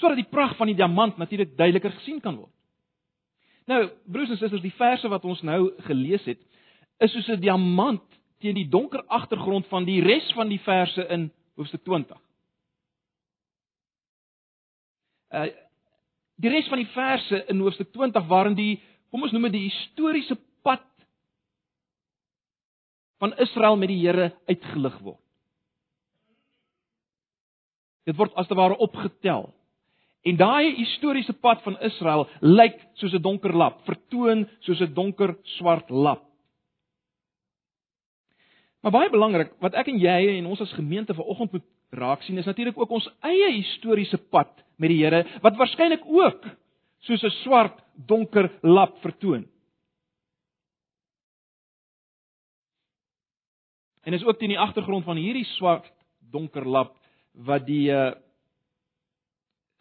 Sodat 0.00 0.16
die 0.16 0.30
pragt 0.32 0.56
van 0.56 0.66
die 0.72 0.80
diamant 0.80 1.18
natuurlik 1.18 1.56
duideliker 1.56 1.92
gesien 1.92 2.20
kan 2.20 2.36
word. 2.36 2.56
Nou, 3.66 3.90
broers 4.06 4.30
en 4.30 4.36
susters, 4.36 4.62
die 4.62 4.80
verse 4.80 5.08
wat 5.08 5.24
ons 5.24 5.42
nou 5.42 5.74
gelees 5.84 6.24
het, 6.24 6.40
is 7.00 7.12
soos 7.12 7.28
'n 7.28 7.40
diamant 7.40 8.19
teen 8.40 8.56
die 8.56 8.68
donker 8.68 9.04
agtergrond 9.06 9.66
van 9.68 9.84
die 9.84 10.00
res 10.04 10.28
van 10.36 10.48
die 10.48 10.60
verse 10.64 11.04
in 11.12 11.28
hoofstuk 11.60 11.84
20. 11.84 12.20
Uh 15.30 15.50
die 16.40 16.48
res 16.48 16.68
van 16.72 16.80
die 16.80 16.88
verse 16.94 17.42
in 17.52 17.58
hoofstuk 17.60 17.90
20 17.92 18.24
waarin 18.30 18.54
die 18.56 18.78
kom 19.12 19.26
ons 19.26 19.32
noem 19.34 19.50
dit 19.50 19.58
die 19.58 19.66
historiese 19.68 20.38
pad 20.64 20.86
van 23.20 23.34
Israel 23.44 23.76
met 23.76 23.90
die 23.92 23.98
Here 24.00 24.30
uitgelig 24.48 24.96
word. 25.04 25.20
Dit 28.08 28.16
word 28.16 28.32
as 28.40 28.48
te 28.48 28.56
ware 28.56 28.78
opgetel. 28.80 29.50
En 30.24 30.36
daai 30.40 30.76
historiese 30.78 31.32
pad 31.44 31.60
van 31.64 31.76
Israel 31.84 32.26
lyk 32.40 32.80
soos 33.00 33.12
'n 33.12 33.22
donker 33.22 33.52
lap, 33.52 33.84
vertoon 33.84 34.48
soos 34.60 34.80
'n 34.80 34.94
donker 34.94 35.36
swart 35.58 35.90
lap. 35.90 36.29
Maar 38.80 38.92
baie 38.94 39.10
belangrik, 39.12 39.52
wat 39.60 39.76
ek 39.76 39.90
en 39.92 40.00
jy 40.00 40.18
en 40.38 40.48
ons 40.48 40.60
as 40.64 40.72
gemeente 40.72 41.14
vanoggend 41.16 41.52
moet 41.52 41.66
raak 42.00 42.22
sien 42.24 42.38
is 42.38 42.48
natuurlik 42.48 42.78
ook 42.78 42.92
ons 42.96 43.08
eie 43.26 43.50
historiese 43.58 44.18
pad 44.32 44.52
met 44.80 44.92
die 44.92 45.00
Here 45.02 45.24
wat 45.44 45.58
waarskynlik 45.60 46.06
ook 46.06 46.46
soos 47.04 47.24
'n 47.24 47.34
swart 47.42 47.80
donker 47.94 48.48
lap 48.62 48.96
vertoon. 49.02 49.48
En 54.02 54.12
is 54.12 54.24
ook 54.24 54.38
teen 54.38 54.48
die 54.48 54.58
agtergrond 54.58 55.04
van 55.04 55.16
hierdie 55.16 55.44
swart 55.44 55.92
donker 56.30 56.64
lap 56.64 56.96
wat 57.34 57.66
die 57.66 57.90
uh, 57.92 58.12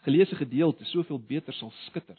geleesde 0.04 0.36
gedeelte 0.36 0.86
soveel 0.86 1.20
beter 1.20 1.54
sal 1.54 1.72
skitter. 1.72 2.18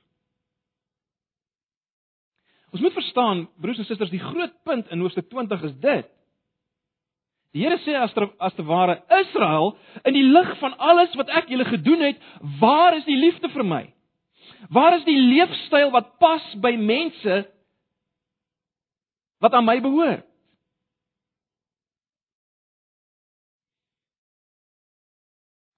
Ons 2.70 2.80
moet 2.80 2.92
verstaan, 2.92 3.49
broers 3.60 3.78
en 3.78 3.84
susters, 3.84 4.10
die 4.10 4.22
groot 4.22 4.62
punt 4.62 4.88
in 4.88 5.00
hoofstuk 5.00 5.28
20 5.28 5.62
is 5.62 5.76
dit 5.80 6.08
Die 7.54 7.64
Here 7.64 7.80
sê 7.83 7.97
as 7.99 8.12
ter, 8.14 8.28
as 8.38 8.54
te 8.54 8.62
ware 8.62 9.00
Israel 9.21 9.73
in 10.07 10.14
die 10.14 10.26
lig 10.26 10.52
van 10.61 10.76
alles 10.78 11.14
wat 11.19 11.33
ek 11.40 11.50
julle 11.50 11.66
gedoen 11.66 12.04
het, 12.07 12.21
waar 12.61 12.95
is 12.95 13.07
die 13.09 13.19
liefde 13.19 13.50
vir 13.50 13.66
my? 13.66 13.83
Waar 14.71 15.00
is 15.00 15.07
die 15.09 15.19
leefstyl 15.19 15.90
wat 15.90 16.19
pas 16.23 16.45
by 16.62 16.76
mense 16.78 17.42
wat 19.40 19.57
aan 19.57 19.66
my 19.66 19.80
behoort? 19.83 20.26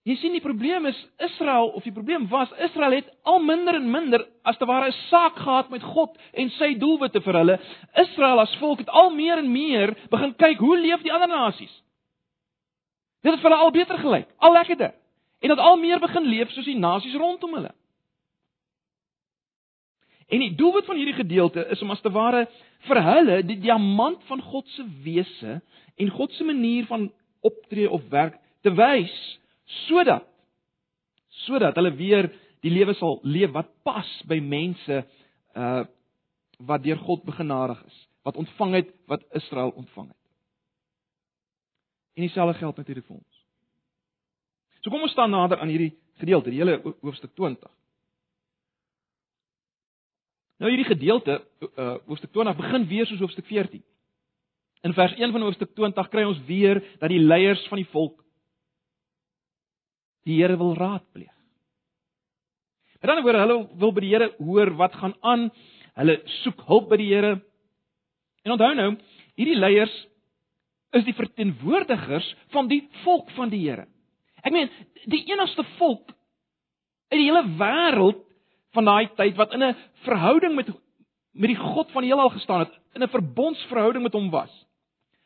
Jy 0.03 0.17
sien 0.19 0.35
die 0.35 0.43
probleem 0.43 0.89
is 0.91 0.99
Israel 1.23 1.71
of 1.79 1.85
die 1.87 1.95
probleem 1.95 2.27
was 2.31 2.51
Israel 2.67 2.97
het 2.99 3.11
al 3.23 3.39
minder 3.47 3.79
en 3.79 3.91
minder 3.91 4.25
as 4.43 4.57
te 4.59 4.67
ware 4.67 4.89
'n 4.89 4.99
saak 5.11 5.37
gehad 5.37 5.71
met 5.71 5.83
God 5.83 6.19
en 6.33 6.51
sy 6.51 6.75
doelwitte 6.79 7.21
vir 7.21 7.35
hulle. 7.35 7.61
Israel 7.95 8.41
as 8.41 8.57
volk 8.57 8.79
het 8.79 8.89
al 8.89 9.11
meer 9.11 9.39
en 9.39 9.53
meer 9.53 9.97
begin 10.11 10.35
kyk 10.35 10.59
hoe 10.59 10.79
leef 10.79 11.03
die 11.03 11.13
ander 11.13 11.29
nasies. 11.29 11.83
Dit 13.23 13.33
het 13.33 13.41
vir 13.41 13.51
hulle 13.51 13.63
al 13.63 13.71
beter 13.71 13.99
gelyk, 13.99 14.29
al 14.39 14.53
lekkerder. 14.53 14.95
En 15.41 15.51
het 15.51 15.59
al 15.59 15.77
meer 15.77 16.01
begin 16.01 16.23
leef 16.23 16.51
soos 16.51 16.65
die 16.65 16.79
nasies 16.79 17.15
rondom 17.15 17.55
hulle. 17.55 17.75
En 20.29 20.39
die 20.39 20.55
doelwit 20.55 20.85
van 20.85 20.97
hierdie 20.97 21.19
gedeelte 21.19 21.67
is 21.71 21.83
om 21.83 21.91
as 21.91 22.01
te 22.01 22.11
ware 22.11 22.47
vir 22.89 23.03
hulle 23.03 23.43
die 23.43 23.59
diamant 23.61 24.23
van 24.31 24.41
God 24.41 24.69
se 24.69 24.85
wese 25.05 25.61
en 25.97 26.11
God 26.11 26.33
se 26.33 26.45
manier 26.45 26.87
van 26.87 27.11
optree 27.41 27.91
of 27.91 28.03
werk 28.09 28.39
te 28.63 28.73
wys 28.75 29.13
sodat 29.87 30.27
sodat 31.47 31.77
hulle 31.77 31.95
weer 31.99 32.31
die 32.63 32.71
lewe 32.71 32.95
sal 32.95 33.19
leef 33.23 33.53
wat 33.55 33.71
pas 33.87 34.09
by 34.31 34.41
mense 34.41 35.03
uh 35.59 35.83
wat 36.63 36.85
deur 36.85 37.01
God 37.03 37.25
begenadig 37.27 37.81
is, 37.89 37.95
wat 38.23 38.37
ontvang 38.39 38.75
het 38.77 38.91
wat 39.11 39.25
Israel 39.35 39.73
ontvang 39.75 40.13
het. 40.13 40.19
En 42.15 42.23
dieselfde 42.23 42.55
geld 42.55 42.77
natuurlik 42.77 43.07
vir 43.09 43.17
ons. 43.17 43.41
So 44.79 44.91
kom 44.91 45.03
ons 45.03 45.11
staan 45.11 45.35
nader 45.35 45.59
aan 45.59 45.73
hierdie 45.73 45.97
gedeelte, 46.23 46.53
die 46.53 46.61
hele 46.61 46.77
hoofstuk 47.01 47.35
20. 47.35 47.71
Nou 50.63 50.71
hierdie 50.71 50.87
gedeelte, 50.87 51.41
uh 51.75 51.97
hoofstuk 52.07 52.31
20 52.31 52.57
begin 52.63 52.87
weer 52.87 53.11
soos 53.11 53.25
hoofstuk 53.25 53.49
14. 53.51 53.83
In 54.87 54.95
vers 54.95 55.19
1 55.19 55.33
van 55.35 55.43
hoofstuk 55.43 55.75
20 55.75 56.09
kry 56.15 56.23
ons 56.27 56.45
weer 56.47 56.79
dat 57.01 57.11
die 57.11 57.23
leiers 57.23 57.67
van 57.71 57.83
die 57.83 57.91
volk 57.91 58.21
die 60.23 60.39
Here 60.39 60.55
wil 60.59 60.77
raadpleeg. 60.79 61.35
Met 63.03 63.11
ander 63.11 63.25
woorde, 63.27 63.43
hulle 63.43 63.59
wil 63.83 63.93
by 63.93 64.03
die 64.05 64.13
Here 64.13 64.31
hoor 64.39 64.71
wat 64.79 64.95
gaan 64.95 65.15
aan. 65.27 65.49
Hulle 65.99 66.21
soek 66.43 66.61
hulp 66.69 66.89
by 66.93 67.01
die 67.01 67.11
Here. 67.11 67.33
En 68.47 68.55
onthou 68.55 68.73
nou, 68.79 68.91
hierdie 69.39 69.59
leiers 69.59 69.95
is 70.95 71.05
die 71.07 71.17
verteenwoordigers 71.17 72.29
van 72.55 72.69
die 72.71 72.85
volk 73.03 73.31
van 73.35 73.51
die 73.51 73.65
Here. 73.65 73.89
Ek 74.43 74.55
meen, 74.55 74.71
die 75.11 75.25
enigste 75.33 75.65
volk 75.81 76.15
in 77.13 77.21
die 77.21 77.27
hele 77.27 77.43
wêreld 77.59 78.23
van 78.73 78.87
daai 78.89 79.11
tyd 79.19 79.37
wat 79.37 79.53
in 79.53 79.63
'n 79.63 79.77
verhouding 80.07 80.55
met 80.55 80.71
met 81.33 81.49
die 81.49 81.57
God 81.57 81.91
van 81.93 82.03
die 82.05 82.11
heelal 82.13 82.31
gestaan 82.31 82.61
het, 82.61 82.73
in 82.95 83.03
'n 83.03 83.09
verbondsverhouding 83.09 84.03
met 84.03 84.13
hom 84.13 84.31
was. 84.31 84.53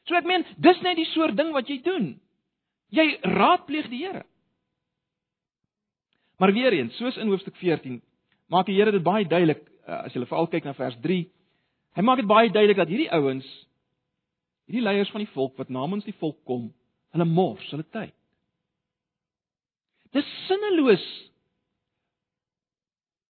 So 0.07 0.15
ek 0.15 0.25
meen, 0.25 0.45
dis 0.57 0.81
net 0.81 0.97
die 0.97 1.11
soort 1.11 1.37
ding 1.37 1.53
wat 1.53 1.69
jy 1.69 1.83
doen. 1.83 2.21
Jy 2.89 3.19
raadpleeg 3.23 3.89
die 3.89 4.07
Here. 4.07 4.25
Maar 6.37 6.53
weer 6.53 6.73
eens, 6.73 6.97
soos 6.97 7.17
in 7.17 7.29
hoofstuk 7.33 7.57
14, 7.57 8.01
maak 8.53 8.69
die 8.69 8.77
Here 8.77 8.93
dit 8.93 9.05
baie 9.05 9.25
duidelik 9.25 9.63
uh, 9.87 10.05
as 10.05 10.15
jy 10.15 10.25
veral 10.27 10.51
kyk 10.53 10.67
na 10.69 10.75
vers 10.77 10.97
3. 11.05 11.23
Hy 11.97 12.05
maak 12.05 12.21
dit 12.21 12.29
baie 12.29 12.51
duidelik 12.53 12.83
dat 12.83 12.93
hierdie 12.93 13.11
ouens, 13.17 13.47
hierdie 14.69 14.85
leiers 14.85 15.11
van 15.15 15.25
die 15.25 15.33
volk 15.33 15.57
wat 15.57 15.73
namens 15.73 16.05
die 16.05 16.17
volk 16.21 16.39
kom, 16.45 16.69
hulle 17.17 17.29
mors 17.29 17.65
hulle 17.73 17.87
tyd. 17.95 18.13
Dis 20.13 20.29
sinneloos 20.47 21.05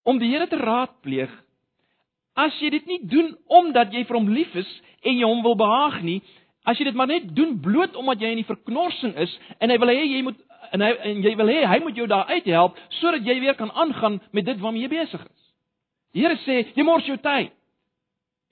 om 0.06 0.18
die 0.22 0.30
Here 0.32 0.48
te 0.50 0.58
raadpleeg 0.58 1.32
as 2.36 2.56
jy 2.60 2.70
dit 2.74 2.90
nie 2.90 3.00
doen 3.08 3.30
omdat 3.48 3.94
jy 3.94 4.02
vir 4.04 4.18
hom 4.18 4.28
lief 4.34 4.52
is 4.58 4.68
en 5.06 5.16
jy 5.16 5.24
hom 5.24 5.40
wil 5.44 5.56
behaag 5.58 6.02
nie, 6.04 6.18
as 6.66 6.78
jy 6.78 6.88
dit 6.88 6.98
maar 6.98 7.08
net 7.08 7.30
doen 7.36 7.54
bloot 7.62 7.96
omdat 7.96 8.22
jy 8.22 8.34
in 8.34 8.42
die 8.42 8.48
verknorsing 8.48 9.14
is 9.22 9.32
en 9.62 9.72
hy 9.72 9.78
wil 9.80 9.92
hê 9.94 10.02
jy 10.02 10.22
moet 10.26 10.42
en 10.72 10.84
hy 10.84 10.90
en 11.10 11.22
jy 11.24 11.34
wil 11.38 11.50
hê 11.52 11.62
hy 11.66 11.78
moet 11.84 11.96
jou 11.98 12.06
daar 12.10 12.30
uithelp 12.30 12.78
sodat 13.00 13.26
jy 13.26 13.38
weer 13.40 13.56
kan 13.58 13.70
aangaan 13.70 14.20
met 14.32 14.46
dit 14.46 14.60
waarmee 14.60 14.86
jy 14.86 14.92
besig 14.92 15.22
is. 15.22 15.42
Die 16.14 16.24
Here 16.24 16.38
sê, 16.46 16.62
jy 16.76 16.84
mors 16.86 17.06
jou 17.06 17.18
tyd. 17.20 17.52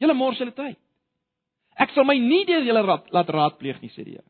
Jy 0.02 0.12
mors 0.12 0.38
julle 0.38 0.52
tyd. 0.52 0.76
Ek 1.80 1.94
sal 1.94 2.04
my 2.06 2.16
nie 2.21 2.44
deur 2.47 2.62
julle 2.62 2.83
raad, 2.85 3.06
laat 3.14 3.30
raadpleeg 3.33 3.80
nie, 3.83 3.90
sê 3.94 4.04
die 4.04 4.18
Here. 4.18 4.28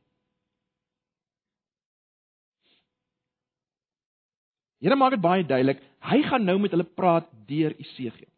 Here 4.85 4.97
maak 5.01 5.17
dit 5.17 5.25
baie 5.25 5.45
duidelik, 5.49 5.81
hy 6.05 6.21
gaan 6.29 6.45
nou 6.45 6.59
met 6.61 6.75
hulle 6.77 6.85
praat 6.85 7.27
deur 7.49 7.73
Esegiel. 7.81 8.29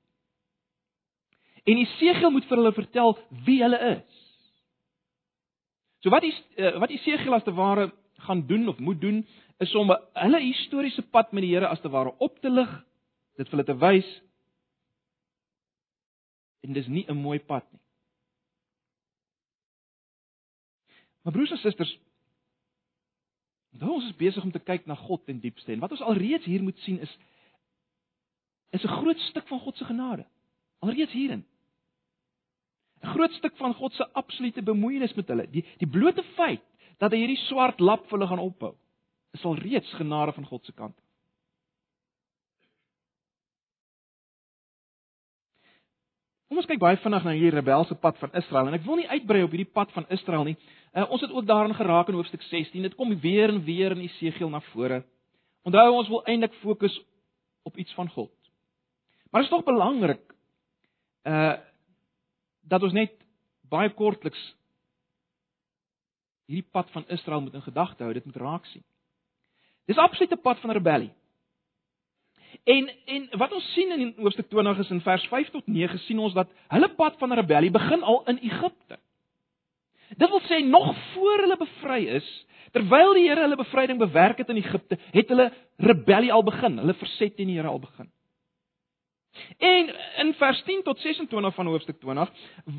En 1.66 1.80
Esegiel 1.82 2.30
moet 2.30 2.46
vir 2.46 2.60
hulle 2.60 2.74
vertel 2.76 3.16
wie 3.46 3.58
hulle 3.64 3.80
is. 3.96 4.20
So 6.04 6.12
wat 6.14 6.22
is 6.22 6.36
eh, 6.54 6.76
wat 6.78 6.92
Esegiel 6.94 7.34
as 7.34 7.42
te 7.42 7.54
ware 7.54 7.88
gaan 8.26 8.46
doen 8.46 8.68
of 8.68 8.78
moet 8.78 9.00
doen 9.00 9.24
is 9.62 9.74
om 9.74 9.92
hulle 10.12 10.40
historiese 10.42 11.02
pad 11.02 11.32
met 11.32 11.46
die 11.46 11.54
Here 11.54 11.68
as 11.68 11.80
te 11.80 11.90
ware 11.92 12.12
op 12.18 12.38
te 12.40 12.50
lig, 12.50 12.72
dit 13.36 13.48
vir 13.48 13.56
hulle 13.56 13.68
te 13.68 13.78
wys. 13.80 14.10
En 16.66 16.72
dis 16.76 16.86
nie 16.86 17.06
'n 17.08 17.16
mooi 17.16 17.38
pad 17.38 17.64
nie. 17.72 17.80
Maar 21.22 21.32
broers 21.32 21.50
en 21.50 21.58
susters, 21.58 21.98
Nou 23.80 23.96
ons 23.98 24.06
is 24.08 24.16
besig 24.16 24.44
om 24.44 24.52
te 24.52 24.62
kyk 24.62 24.86
na 24.88 24.96
God 24.98 25.26
in 25.32 25.40
diepste 25.42 25.74
en 25.74 25.82
wat 25.82 25.92
ons 25.96 26.04
alreeds 26.04 26.46
hier 26.48 26.64
moet 26.64 26.78
sien 26.84 27.00
is 27.04 27.12
is 28.74 28.84
'n 28.84 28.96
groot 29.00 29.20
stuk 29.30 29.46
van 29.48 29.60
God 29.60 29.76
se 29.76 29.84
genade. 29.84 30.26
Alreeds 30.78 31.12
hierin. 31.12 31.44
'n 33.02 33.06
Groot 33.06 33.32
stuk 33.32 33.56
van 33.56 33.74
God 33.74 33.92
se 33.92 34.12
absolute 34.12 34.62
bemoeienis 34.62 35.14
met 35.14 35.28
hulle. 35.28 35.50
Die 35.50 35.64
die 35.78 35.88
blote 35.88 36.22
feit 36.22 36.62
dat 37.02 37.12
hy 37.12 37.22
hierdie 37.22 37.42
swart 37.46 37.80
lap 37.80 38.06
vir 38.06 38.18
hulle 38.18 38.30
gaan 38.30 38.44
ophou, 38.44 38.74
is 39.36 39.44
alreeds 39.44 39.92
genade 39.98 40.32
van 40.36 40.46
God 40.48 40.64
se 40.64 40.72
kant. 40.72 40.96
Kom 46.46 46.60
ons 46.62 46.68
kyk 46.70 46.78
baie 46.78 46.98
vinnig 47.02 47.24
na 47.26 47.34
hierdie 47.34 47.56
rebelse 47.58 47.96
pad 47.98 48.18
van 48.20 48.34
Israel 48.38 48.68
en 48.70 48.76
ek 48.78 48.84
wil 48.86 49.00
nie 49.00 49.08
uitbrei 49.10 49.42
op 49.42 49.54
hierdie 49.54 49.72
pad 49.74 49.90
van 49.96 50.06
Israel 50.14 50.46
nie. 50.46 50.54
Uh, 50.94 51.02
ons 51.10 51.20
het 51.24 51.32
ook 51.34 51.44
daarin 51.44 51.74
geraak 51.74 52.08
in 52.08 52.16
hoofstuk 52.16 52.44
16. 52.46 52.86
Dit 52.86 52.94
kom 52.96 53.12
weer 53.20 53.50
en 53.50 53.64
weer 53.66 53.92
in 53.96 54.04
Esegiel 54.06 54.52
na 54.52 54.62
vore. 54.70 55.02
Onthou 55.66 55.88
ons 55.98 56.08
wil 56.08 56.22
eintlik 56.30 56.54
fokus 56.62 56.94
op 57.66 57.76
iets 57.76 57.92
van 57.98 58.08
God. 58.14 58.30
Maar 59.30 59.42
dit 59.42 59.50
is 59.50 59.56
tog 59.56 59.66
belangrik 59.66 60.22
uh 61.26 61.56
dat 62.66 62.82
ons 62.82 62.94
net 62.96 63.12
baie 63.70 63.92
kortliks 63.94 64.40
hierdie 66.46 66.70
pad 66.70 66.90
van 66.90 67.04
Israel 67.08 67.40
moet 67.40 67.54
in 67.54 67.62
gedagte 67.62 68.02
hou, 68.02 68.12
dit 68.14 68.24
moet 68.24 68.36
raak 68.36 68.66
sien. 68.70 68.84
Dis 69.86 69.98
absoluut 69.98 70.32
'n 70.32 70.40
pad 70.42 70.58
van 70.60 70.70
rebellie. 70.70 71.12
En 72.64 72.90
en 73.06 73.28
wat 73.38 73.52
ons 73.52 73.72
sien 73.72 73.90
in 73.92 74.14
hoofstuk 74.16 74.48
20 74.48 74.78
is 74.78 74.90
in 74.90 75.00
vers 75.00 75.26
5 75.26 75.50
tot 75.50 75.66
9 75.66 75.98
sien 75.98 76.18
ons 76.18 76.34
dat 76.34 76.48
hulle 76.68 76.88
pad 76.88 77.18
van 77.18 77.32
rebellie 77.32 77.70
begin 77.70 78.02
al 78.02 78.22
in 78.26 78.38
Egipte. 78.38 78.98
Dit 80.16 80.28
wil 80.28 80.40
sê 80.40 80.62
nog 80.64 80.96
voor 81.12 81.38
hulle 81.38 81.56
bevry 81.56 82.06
is, 82.06 82.46
terwyl 82.72 83.14
die 83.14 83.28
Here 83.28 83.40
hulle 83.40 83.56
bevryding 83.56 83.98
bewerk 83.98 84.38
het 84.38 84.48
in 84.48 84.56
Egipte, 84.56 84.98
het 85.12 85.28
hulle 85.28 85.52
rebellie 85.76 86.32
al 86.32 86.42
begin, 86.42 86.78
hulle 86.78 86.94
verset 86.94 87.36
teen 87.36 87.46
die 87.46 87.56
Here 87.56 87.68
al 87.68 87.80
begin. 87.80 88.10
En 89.58 89.94
in 90.16 90.34
vers 90.34 90.62
10 90.62 90.82
tot 90.82 90.98
26 90.98 91.54
van 91.54 91.66
hoofstuk 91.66 92.00
20 92.00 92.30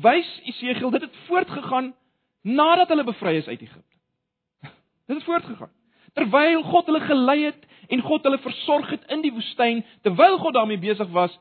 wys 0.02 0.40
Esegiel 0.44 0.90
dit 0.90 1.00
het 1.00 1.16
voortgegaan 1.26 1.94
nadat 2.42 2.88
hulle 2.88 3.04
bevry 3.04 3.36
is 3.36 3.46
uit 3.46 3.60
Egipte. 3.60 3.96
Dit 5.06 5.16
het 5.16 5.24
voortgegaan. 5.24 5.72
Terwyl 6.12 6.62
God 6.62 6.86
hulle 6.86 7.00
gelei 7.00 7.44
het 7.44 7.66
en 7.88 8.00
God 8.00 8.22
hulle 8.22 8.38
versorg 8.38 8.90
het 8.90 9.04
in 9.12 9.22
die 9.24 9.32
woestyn, 9.32 9.84
terwyl 10.02 10.38
God 10.38 10.54
daarmee 10.54 10.78
besig 10.78 11.08
was, 11.14 11.38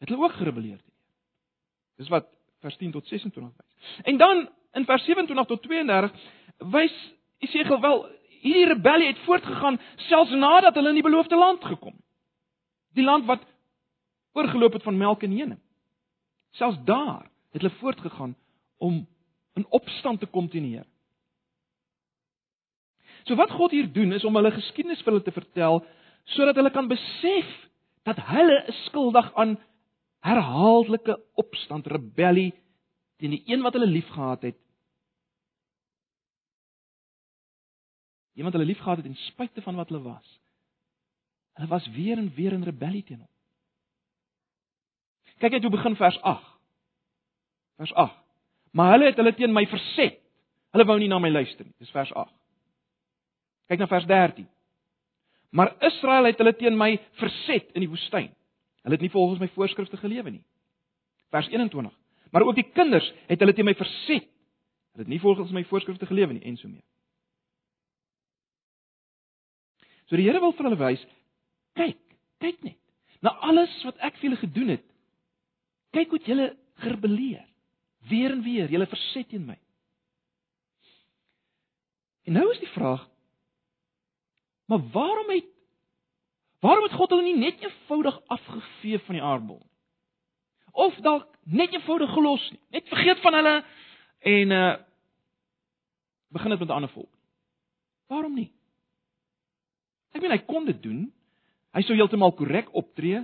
het 0.00 0.08
hulle 0.08 0.24
ook 0.24 0.36
gerebelleer 0.38 0.78
teen 0.78 0.92
Here. 0.92 2.02
Dis 2.02 2.08
wat 2.08 2.28
vers 2.64 2.76
10 2.76 2.92
tot 2.92 3.06
26 3.06 3.52
wys. 3.56 4.02
En 4.02 4.16
dan 4.16 4.48
in 4.72 4.84
vers 4.84 5.04
27 5.04 5.46
tot 5.46 5.62
32 5.62 6.12
wys 6.72 6.94
Esegiel 7.44 7.80
wel 7.80 8.06
hierdie 8.44 8.66
rebellie 8.66 9.06
het 9.06 9.18
voortgegaan 9.24 9.80
selfs 10.08 10.30
nadat 10.30 10.74
hulle 10.74 10.92
in 10.92 11.00
die 11.00 11.06
beloofde 11.06 11.36
land 11.36 11.64
gekom 11.64 11.92
het. 11.92 12.06
Die 12.94 13.04
land 13.04 13.26
wat 13.26 13.42
oorgeloop 14.32 14.72
het 14.72 14.82
van 14.82 14.96
melk 14.96 15.22
en 15.22 15.30
honing. 15.30 15.60
Selfs 16.50 16.78
daar 16.84 17.30
het 17.52 17.62
hulle 17.62 17.74
voortgegaan 17.80 18.36
om 18.78 19.06
in 19.54 19.66
opstand 19.70 20.20
te 20.20 20.26
kom 20.26 20.48
teen 20.48 20.66
die 20.66 20.76
Here. 20.76 20.88
So 23.24 23.36
wat 23.40 23.54
God 23.56 23.72
hier 23.72 23.86
doen 23.92 24.12
is 24.12 24.24
om 24.24 24.36
hulle 24.36 24.52
geskiedenis 24.52 25.00
vir 25.04 25.14
hulle 25.14 25.24
te 25.24 25.34
vertel 25.34 25.80
sodat 26.34 26.56
hulle 26.56 26.72
kan 26.72 26.88
besef 26.88 27.48
dat 28.04 28.20
hulle 28.28 28.58
is 28.68 28.80
skuldig 28.88 29.30
aan 29.40 29.56
herhaaldelike 30.24 31.16
opstand, 31.40 31.86
rebellie 31.86 32.52
teen 33.20 33.36
die 33.36 33.42
een 33.48 33.64
wat 33.64 33.76
hulle 33.76 33.88
liefgehad 33.88 34.42
het. 34.48 34.58
Iemand 38.34 38.56
hulle 38.56 38.66
liefgehad 38.66 39.00
het 39.00 39.06
ten 39.06 39.20
spyte 39.28 39.62
van 39.62 39.76
wat 39.76 39.92
hulle 39.92 40.02
was. 40.02 40.40
Hulle 41.54 41.68
was 41.68 41.86
weer 41.96 42.18
en 42.18 42.32
weer 42.34 42.52
in 42.52 42.64
rebellie 42.66 43.04
teen 43.04 43.20
hom. 43.20 43.30
Kyk 45.38 45.56
net 45.56 45.64
hoe 45.66 45.72
begin 45.74 45.96
vers 45.96 46.20
8. 46.22 46.50
Vers 47.76 47.94
8. 47.94 48.23
Maar 48.74 48.96
hulle 48.96 49.10
het 49.10 49.20
hulle 49.20 49.34
teen 49.38 49.54
my 49.54 49.66
verset. 49.70 50.18
Hulle 50.74 50.86
wou 50.88 50.96
nie 50.98 51.08
na 51.10 51.20
my 51.22 51.30
luister 51.30 51.66
nie. 51.66 51.74
Dis 51.78 51.92
vers 51.94 52.10
8. 52.10 52.32
Kyk 53.70 53.80
na 53.80 53.86
vers 53.90 54.06
13. 54.10 54.48
Maar 55.54 55.76
Israel 55.86 56.26
het 56.26 56.40
hulle 56.42 56.54
teen 56.58 56.74
my 56.78 56.96
verset 57.20 57.70
in 57.78 57.84
die 57.84 57.90
woestyn. 57.90 58.32
Hulle 58.82 58.98
het 58.98 59.04
nie 59.04 59.12
volgens 59.12 59.40
my 59.40 59.48
voorskrifte 59.54 60.00
gelewe 60.02 60.34
nie. 60.34 60.42
Vers 61.30 61.46
21. 61.52 61.94
Maar 62.34 62.42
ook 62.42 62.58
die 62.58 62.66
kinders 62.74 63.06
het 63.30 63.38
hulle 63.38 63.54
teen 63.54 63.68
my 63.70 63.76
verset. 63.78 64.26
Hulle 64.94 65.06
het 65.06 65.12
nie 65.12 65.22
volgens 65.22 65.54
my 65.54 65.62
voorskrifte 65.70 66.10
gelewe 66.10 66.34
nie 66.34 66.42
en 66.42 66.58
so 66.58 66.68
mee. 66.68 66.82
So 70.10 70.18
die 70.18 70.26
Here 70.26 70.42
wil 70.42 70.52
vir 70.52 70.68
hulle 70.68 70.80
wys, 70.82 71.06
kyk, 71.78 72.00
kyk 72.42 72.60
net. 72.66 72.78
Na 73.24 73.32
alles 73.46 73.72
wat 73.86 74.02
ek 74.04 74.18
vir 74.18 74.28
julle 74.28 74.42
gedoen 74.42 74.74
het. 74.74 74.84
Kyk 75.94 76.10
hoe 76.12 76.20
julle 76.26 76.50
gerebelleer. 76.82 77.46
Weer 78.08 78.30
en 78.30 78.42
weer, 78.42 78.70
julle 78.70 78.86
verset 78.86 79.28
teen 79.28 79.44
my. 79.46 79.58
En 82.24 82.32
nou 82.32 82.50
is 82.52 82.58
die 82.58 82.72
vraag, 82.72 83.04
Maar 84.64 84.90
waarom 84.90 85.28
het 85.28 85.44
waarom 86.60 86.82
het 86.82 86.92
God 86.92 87.10
hulle 87.10 87.22
nie 87.22 87.36
net 87.36 87.60
eenvoudig 87.60 88.20
afgevee 88.26 88.98
van 88.98 89.14
die 89.14 89.22
aardbol? 89.22 89.66
Of 90.72 90.94
dalk 90.94 91.28
net 91.42 91.72
eenvoudig 91.72 92.12
gelos 92.12 92.50
nie. 92.50 92.60
Net 92.70 92.88
vergeet 92.88 93.20
van 93.20 93.34
hulle 93.34 93.54
en 94.18 94.50
uh 94.50 94.74
begin 96.34 96.50
dit 96.50 96.58
met 96.58 96.68
'n 96.68 96.72
ander 96.72 96.90
volk. 96.90 97.12
Waarom 98.06 98.34
nie? 98.34 98.52
Ek 100.10 100.20
meen 100.20 100.30
hy 100.30 100.38
kon 100.38 100.64
dit 100.64 100.82
doen. 100.82 101.12
Hy 101.72 101.82
sou 101.82 101.94
heeltemal 101.96 102.32
korrek 102.32 102.72
optree. 102.74 103.20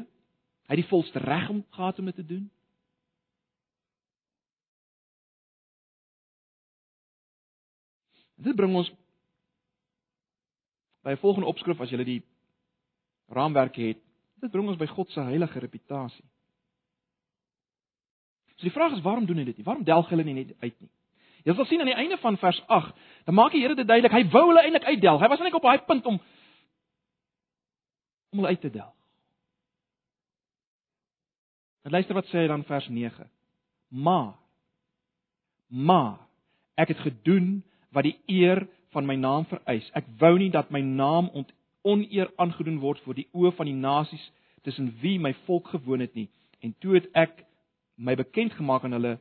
Hy 0.66 0.74
het 0.74 0.82
die 0.82 0.88
volste 0.88 1.18
reg 1.18 1.48
om 1.48 1.64
gehad 1.70 1.98
om 1.98 2.04
dit 2.04 2.14
te 2.14 2.26
doen. 2.26 2.50
Dit 8.40 8.56
bring 8.56 8.74
ons 8.76 8.90
by 11.04 11.12
'n 11.12 11.22
volgende 11.22 11.48
opskrif 11.48 11.80
as 11.80 11.90
jy 11.90 12.04
die 12.04 12.22
raamwerk 13.28 13.76
het, 13.76 14.00
Dit 14.40 14.52
bring 14.54 14.68
ons 14.68 14.78
by 14.80 14.88
God 14.88 15.10
se 15.12 15.22
heilige 15.24 15.60
reputasie. 15.60 16.24
So 18.56 18.68
die 18.68 18.72
vraag 18.72 18.96
is 18.96 19.04
waarom 19.04 19.26
doen 19.28 19.40
hy 19.40 19.46
dit 19.50 19.60
nie? 19.60 19.66
Waarom 19.66 19.84
delg 19.84 20.08
hulle 20.12 20.24
nie 20.24 20.36
net 20.38 20.54
uit 20.60 20.76
nie? 20.80 20.90
Jy 21.44 21.56
sal 21.56 21.68
sien 21.68 21.80
aan 21.80 21.88
die 21.88 21.96
einde 21.96 22.18
van 22.20 22.36
vers 22.40 22.58
8, 22.68 22.96
dan 23.24 23.36
maak 23.36 23.54
die 23.54 23.62
Here 23.62 23.76
dit 23.76 23.88
duidelik, 23.88 24.12
hy 24.12 24.26
wou 24.32 24.50
hulle 24.50 24.64
eintlik 24.64 24.84
uitdelg. 24.84 25.22
Hy 25.24 25.28
was 25.32 25.40
net 25.40 25.56
op 25.56 25.64
daai 25.64 25.84
punt 25.88 26.08
om 26.08 26.18
om 28.30 28.38
hulle 28.38 28.52
uit 28.52 28.60
te 28.62 28.70
delg. 28.70 28.92
En 31.82 31.96
luister 31.96 32.14
wat 32.14 32.28
sê 32.30 32.44
hy 32.44 32.50
dan 32.52 32.64
vers 32.68 32.86
9. 32.92 33.24
Maar 34.04 34.34
maar 35.68 36.20
ek 36.80 36.92
het 36.92 37.02
gedoen 37.06 37.60
wat 37.94 38.06
die 38.06 38.16
eer 38.26 38.66
van 38.94 39.06
my 39.06 39.16
naam 39.18 39.46
vereis. 39.50 39.86
Ek 39.94 40.06
wou 40.18 40.36
nie 40.38 40.50
dat 40.50 40.70
my 40.70 40.80
naam 40.80 41.30
oneer 41.86 42.30
aangedoen 42.36 42.80
word 42.82 43.00
voor 43.04 43.16
die 43.18 43.28
oë 43.32 43.52
van 43.56 43.70
die 43.70 43.76
nasies 43.78 44.26
tussen 44.66 44.90
wie 45.00 45.18
my 45.18 45.32
volk 45.46 45.70
gewoon 45.72 46.00
het 46.04 46.14
nie. 46.14 46.28
En 46.60 46.74
toe 46.78 46.94
het 46.98 47.08
ek 47.16 47.44
my 47.96 48.14
bekend 48.16 48.52
gemaak 48.52 48.84
aan 48.84 48.96
hulle 48.98 49.18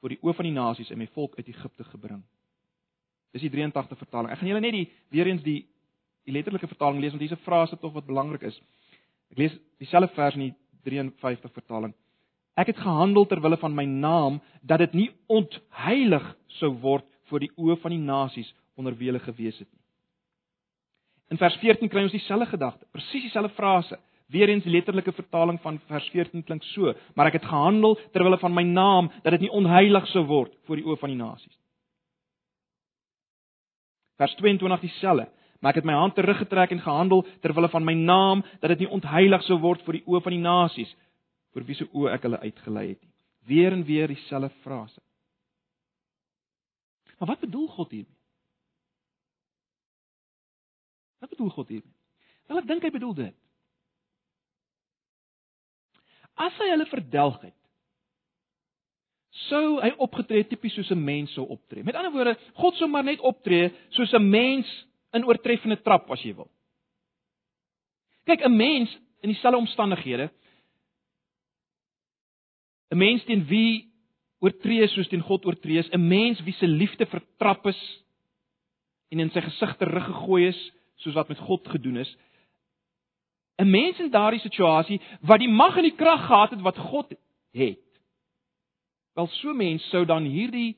voor 0.00 0.14
die 0.14 0.20
oë 0.22 0.34
van 0.36 0.48
die 0.48 0.56
nasies 0.56 0.90
en 0.90 0.98
my 0.98 1.08
volk 1.14 1.36
uit 1.38 1.48
Egipte 1.48 1.84
gebring. 1.92 2.22
Dis 3.34 3.44
die 3.44 3.52
83 3.52 3.98
vertaling. 3.98 4.32
Ek 4.32 4.40
gaan 4.40 4.50
julle 4.50 4.64
net 4.64 4.74
die 4.74 4.88
weer 5.14 5.30
eens 5.30 5.44
die 5.46 5.62
die 6.28 6.34
letterlike 6.36 6.68
vertaling 6.68 7.00
lees 7.00 7.14
want 7.14 7.22
hier's 7.24 7.32
'n 7.32 7.44
frase 7.44 7.76
tog 7.80 7.92
wat 7.92 8.06
belangrik 8.06 8.42
is. 8.42 8.60
Ek 9.30 9.38
lees 9.38 9.54
dieselfde 9.78 10.14
vers 10.14 10.34
in 10.34 10.40
die 10.40 10.54
53 10.84 11.52
vertaling. 11.52 11.94
Ek 12.60 12.74
het 12.74 12.80
gehandel 12.82 13.24
ter 13.26 13.40
wille 13.40 13.56
van 13.56 13.74
my 13.74 13.86
naam 13.88 14.40
dat 14.62 14.82
dit 14.82 14.96
nie 14.98 15.10
ontheilig 15.32 16.26
sou 16.58 16.74
word 16.82 17.06
voor 17.30 17.40
die 17.40 17.52
oë 17.56 17.78
van 17.80 17.94
die 17.94 18.02
nasies 18.02 18.50
onder 18.76 18.96
wie 18.98 19.08
hulle 19.08 19.22
gewees 19.22 19.56
het 19.62 19.68
nie. 19.68 19.80
In 21.30 21.38
vers 21.38 21.56
14 21.62 21.88
kry 21.88 22.02
ons 22.04 22.14
dieselfde 22.14 22.50
gedagte, 22.50 22.86
presies 22.92 23.28
dieselfde 23.28 23.54
frase. 23.54 23.98
Weereens 24.30 24.64
die 24.66 24.72
letterlike 24.74 25.12
vertaling 25.14 25.58
van 25.62 25.78
vers 25.88 26.06
14 26.12 26.44
klink 26.46 26.62
so: 26.74 26.92
"Maar 27.14 27.26
ek 27.26 27.40
het 27.40 27.48
gehandel 27.50 27.96
ter 28.12 28.24
wille 28.24 28.38
van 28.38 28.54
my 28.54 28.62
naam 28.62 29.10
dat 29.22 29.32
dit 29.32 29.40
nie 29.40 29.50
onheilig 29.50 30.06
sou 30.08 30.24
word 30.26 30.52
voor 30.66 30.76
die 30.76 30.84
oë 30.84 30.98
van 30.98 31.10
die 31.10 31.18
nasies." 31.18 31.56
Vers 34.18 34.34
22 34.34 34.80
dieselfde: 34.80 35.28
"Maar 35.60 35.70
ek 35.70 35.76
het 35.76 35.84
my 35.84 35.92
hand 35.92 36.14
teruggetrek 36.14 36.70
en 36.70 36.80
gehandel 36.80 37.26
ter 37.40 37.54
wille 37.54 37.68
van 37.68 37.84
my 37.84 37.94
naam 37.94 38.44
dat 38.60 38.70
dit 38.70 38.78
nie 38.78 38.90
onheilig 38.90 39.42
sou 39.42 39.58
word 39.58 39.82
voor 39.82 39.92
die 39.92 40.06
oë 40.06 40.22
van 40.22 40.32
die 40.32 40.42
nasies 40.42 40.96
vir 41.54 41.64
wie 41.64 41.74
se 41.74 41.86
oë 41.92 42.14
ek 42.14 42.26
hulle 42.28 42.40
uitgelei 42.40 42.88
het 42.88 43.02
nie." 43.02 43.14
Weer 43.46 43.72
en 43.72 43.84
weer 43.84 44.08
dieselfde 44.08 44.50
frase. 44.62 45.00
Maar 47.18 47.28
wat 47.28 47.40
bedoel 47.40 47.68
God 47.68 47.90
hiermee? 47.90 48.18
Wat 51.18 51.28
bedoel 51.28 51.48
God 51.48 51.68
hiermee? 51.68 51.96
Wel 52.48 52.58
ek 52.58 52.68
dink 52.68 52.82
hy 52.82 52.90
bedoel 52.90 53.14
dit. 53.14 53.34
As 56.40 56.56
hy 56.56 56.70
hulle 56.72 56.86
verdelg 56.88 57.42
het, 57.44 57.56
sou 59.46 59.78
hy 59.82 59.90
opgetree 60.02 60.46
tipies 60.48 60.74
soos 60.74 60.90
'n 60.90 61.04
mens 61.04 61.32
sou 61.36 61.44
optree. 61.46 61.84
Met 61.84 61.94
ander 61.94 62.12
woorde, 62.12 62.38
God 62.54 62.74
sou 62.74 62.88
maar 62.88 63.04
net 63.04 63.20
optree 63.20 63.70
soos 63.90 64.12
'n 64.14 64.30
mens 64.30 64.66
in 65.12 65.24
oortreffende 65.24 65.82
trap 65.82 66.10
as 66.10 66.22
jy 66.22 66.34
wil. 66.34 66.50
Kyk, 68.24 68.40
'n 68.44 68.56
mens 68.56 68.98
in 69.20 69.28
dieselfde 69.28 69.58
omstandighede 69.58 70.30
'n 72.90 72.98
mens 72.98 73.24
teen 73.24 73.44
wie 73.46 73.88
oortree 74.40 74.86
soos 74.88 75.08
teen 75.08 75.22
God 75.22 75.44
oortree 75.46 75.78
is, 75.78 75.90
'n 75.90 76.08
mens 76.08 76.40
wie 76.42 76.54
se 76.54 76.66
liefde 76.66 77.06
vertrap 77.06 77.66
is 77.66 77.80
en 79.10 79.20
in 79.20 79.30
sy 79.30 79.40
gesig 79.40 79.76
teruggegooi 79.76 80.46
is 80.48 80.60
soos 80.96 81.14
wat 81.14 81.28
met 81.28 81.38
God 81.38 81.68
gedoen 81.68 81.96
is. 81.96 82.16
'n 83.58 83.70
Mens 83.70 83.98
in 83.98 84.10
daardie 84.10 84.40
situasie 84.40 85.00
wat 85.20 85.38
die 85.38 85.48
mag 85.48 85.76
en 85.76 85.82
die 85.82 85.96
krag 85.96 86.26
gehad 86.26 86.50
het 86.50 86.60
wat 86.60 86.78
God 86.78 87.14
het. 87.52 87.86
Wel 89.14 89.26
so 89.26 89.54
mens 89.54 89.88
sou 89.90 90.04
dan 90.04 90.24
hierdie 90.24 90.76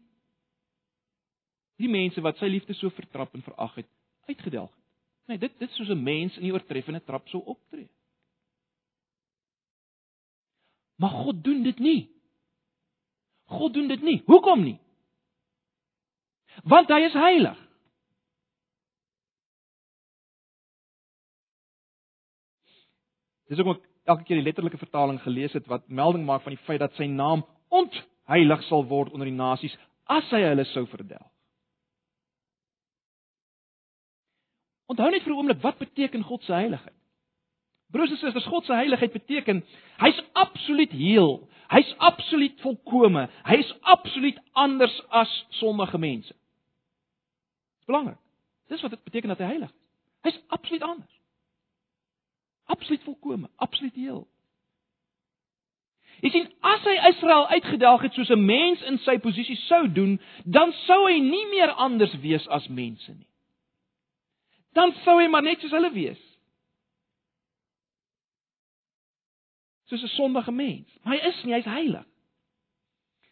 die 1.77 1.89
mense 1.89 2.21
wat 2.21 2.39
sy 2.39 2.47
liefde 2.47 2.75
so 2.75 2.91
vertrap 2.91 3.35
en 3.35 3.43
verag 3.43 3.75
het, 3.75 3.89
uitgedelg 4.29 4.71
het. 4.71 4.85
Nee, 5.31 5.39
dit 5.39 5.59
dit 5.59 5.71
soos 5.71 5.89
'n 5.89 6.03
mens 6.03 6.37
in 6.37 6.43
die 6.43 6.53
oortreffende 6.53 7.01
trap 7.05 7.29
sou 7.29 7.43
optree. 7.45 7.89
Maar 11.03 11.11
God 11.11 11.45
doen 11.45 11.63
dit 11.63 11.79
nie. 11.79 12.01
God 13.45 13.75
doen 13.75 13.89
dit 13.89 14.03
nie. 14.03 14.23
Hoekom 14.27 14.63
nie? 14.63 14.79
Want 16.63 16.93
hy 16.95 17.01
is 17.09 17.17
heilig. 17.17 17.59
Dis 23.51 23.59
ook 23.59 23.75
ek 23.75 23.89
elke 24.15 24.29
keer 24.29 24.39
die 24.39 24.47
letterlike 24.47 24.79
vertaling 24.79 25.19
gelees 25.25 25.53
het 25.59 25.67
wat 25.71 25.91
melding 25.91 26.23
maak 26.27 26.47
van 26.47 26.55
die 26.55 26.65
feit 26.69 26.81
dat 26.85 26.95
sy 26.95 27.11
naam 27.11 27.43
ontheilig 27.75 28.63
sal 28.69 28.87
word 28.87 29.11
onder 29.11 29.27
die 29.27 29.37
nasies 29.37 29.75
as 30.07 30.31
hy 30.31 30.45
hulle 30.47 30.65
sou 30.71 30.87
verdelg. 30.87 31.29
Onthou 34.87 35.11
net 35.11 35.25
vir 35.25 35.33
'n 35.33 35.39
oomblik 35.39 35.63
wat 35.67 35.79
beteken 35.79 36.23
God 36.31 36.43
se 36.45 36.53
heiligheid? 36.53 37.02
Broers 37.93 38.11
en 38.11 38.17
susters, 38.17 38.47
God 38.49 38.65
se 38.65 38.75
heiligheid 38.75 39.13
beteken 39.13 39.65
hy's 40.01 40.23
absoluut 40.33 40.93
heel. 40.97 41.49
Hy's 41.73 41.95
absoluut 41.99 42.61
volkome. 42.61 43.29
Hy's 43.45 43.75
absoluut 43.81 44.39
anders 44.53 44.95
as 45.09 45.33
sondige 45.61 45.99
mense. 45.99 46.35
Dis 47.79 47.87
belangrik. 47.87 48.19
Dis 48.69 48.81
wat 48.81 48.91
dit 48.91 49.05
beteken 49.05 49.29
dat 49.29 49.39
hy 49.39 49.45
heilig 49.45 49.71
is. 49.71 49.81
Hy's 50.23 50.43
absoluut 50.49 50.83
anders. 50.83 51.21
Absoluut 52.65 53.03
volkome, 53.03 53.51
absoluut 53.57 53.95
heel. 53.95 54.27
Jy 56.23 56.31
sien, 56.31 56.45
as 56.63 56.85
hy 56.87 56.95
Israel 57.09 57.49
uitgedaag 57.51 58.05
het 58.07 58.15
soos 58.15 58.31
'n 58.31 58.45
mens 58.47 58.83
in 58.87 58.99
sy 59.03 59.19
posisie 59.19 59.57
sou 59.57 59.93
doen, 59.93 60.21
dan 60.45 60.73
sou 60.87 61.09
hy 61.09 61.19
nie 61.19 61.47
meer 61.51 61.71
anders 61.71 62.15
wees 62.23 62.47
as 62.49 62.69
mense 62.69 63.13
nie. 63.13 63.27
Dan 64.73 64.95
sou 65.05 65.19
hy 65.21 65.27
maar 65.29 65.43
net 65.43 65.61
soos 65.61 65.75
hulle 65.75 65.91
wees. 65.93 66.32
Soos 69.99 70.03
'n 70.11 70.17
sondige 70.17 70.53
mens. 70.53 70.89
Maar 71.03 71.15
hy 71.17 71.29
is 71.29 71.45
nie, 71.45 71.55
hy's 71.55 71.65
heilig. 71.65 72.07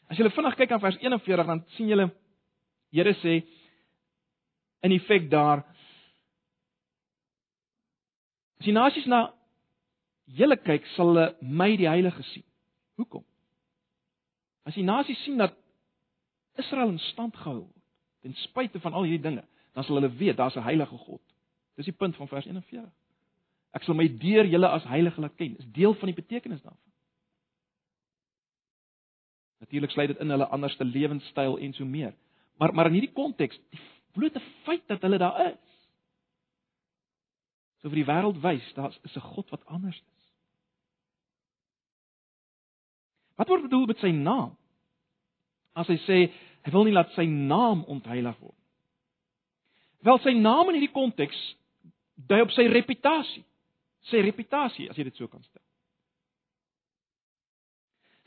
As 0.08 0.18
jy 0.18 0.30
vinnig 0.30 0.56
kyk 0.56 0.72
aan 0.72 0.80
vers 0.80 0.98
41 0.98 1.46
dan 1.46 1.64
sien 1.76 1.88
jy 1.88 2.10
Here 2.90 3.14
sê 3.14 3.46
in 4.82 4.92
effek 4.92 5.30
daar 5.30 5.64
As 8.58 8.66
die 8.66 8.72
nasies 8.72 9.06
na 9.06 9.32
julle 10.26 10.56
kyk, 10.56 10.84
sal 10.94 11.06
hulle 11.06 11.36
my 11.40 11.76
die 11.76 11.88
heilige 11.88 12.22
sien. 12.22 12.44
Hoekom? 13.00 13.24
As 14.68 14.74
die 14.74 14.84
nasies 14.84 15.22
sien 15.24 15.38
dat 15.38 15.54
Israel 16.58 16.90
in 16.92 16.98
stand 16.98 17.36
gehou 17.36 17.62
word 17.62 17.76
ten 18.20 18.34
spyte 18.34 18.80
van 18.80 18.92
al 18.92 19.06
hierdie 19.08 19.22
dinge, 19.30 19.46
dan 19.72 19.84
sal 19.84 19.96
hulle 19.96 20.12
weet 20.12 20.36
daar's 20.36 20.56
'n 20.56 20.62
heilige 20.62 20.98
God. 21.06 21.22
Dis 21.76 21.88
die 21.88 21.96
punt 21.96 22.16
van 22.16 22.28
vers 22.28 22.44
41. 22.44 22.92
Ek 23.76 23.84
sal 23.86 23.94
my 23.94 24.08
deur 24.20 24.48
julle 24.50 24.68
as 24.68 24.86
heilige 24.90 25.22
laat 25.22 25.36
ken. 25.38 25.54
Dis 25.58 25.68
deel 25.74 25.94
van 25.94 26.10
die 26.10 26.16
betekenis 26.16 26.62
daarvan. 26.62 26.86
Natuurlik 29.60 29.90
sluit 29.90 30.08
dit 30.08 30.22
in 30.24 30.32
hulle 30.32 30.48
anderste 30.48 30.84
lewenstyl 30.84 31.58
en 31.58 31.72
so 31.76 31.84
meer. 31.84 32.14
Maar 32.58 32.74
maar 32.74 32.86
in 32.86 32.98
hierdie 32.98 33.14
konteks, 33.14 33.58
die 33.70 33.80
blote 34.16 34.40
feit 34.64 34.86
dat 34.88 35.02
hulle 35.02 35.18
daar 35.18 35.38
is. 35.52 35.76
So 37.80 37.88
vir 37.88 38.02
die 38.02 38.08
wêreld 38.08 38.40
wys, 38.42 38.72
daar 38.74 38.92
is 39.04 39.16
'n 39.16 39.20
God 39.34 39.50
wat 39.50 39.66
anders 39.66 39.96
is. 39.96 40.20
Wat 43.36 43.48
word 43.48 43.62
bedoel 43.62 43.86
met 43.86 43.98
sy 43.98 44.10
naam? 44.10 44.56
As 45.72 45.86
hy 45.86 45.96
sê 45.96 46.32
hy 46.64 46.70
wil 46.72 46.84
nie 46.84 46.92
laat 46.92 47.12
sy 47.12 47.24
naam 47.24 47.84
ontheilig 47.84 48.38
word. 48.38 48.58
Wel 50.00 50.18
sy 50.18 50.32
naam 50.32 50.68
in 50.68 50.74
hierdie 50.74 50.92
konteks 50.92 51.56
dui 52.14 52.40
op 52.40 52.50
sy 52.50 52.66
reputasie 52.66 53.44
sy 54.08 54.22
reputasie 54.24 54.88
as 54.90 54.96
jy 54.96 55.04
dit 55.04 55.16
so 55.16 55.28
kan 55.28 55.42
stel. 55.42 55.62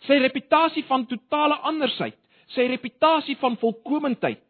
Sy 0.08 0.20
reputasie 0.20 0.84
van 0.90 1.06
totale 1.08 1.56
andersheid, 1.64 2.18
sy 2.54 2.68
reputasie 2.68 3.38
van 3.40 3.56
volkomendheid 3.58 4.42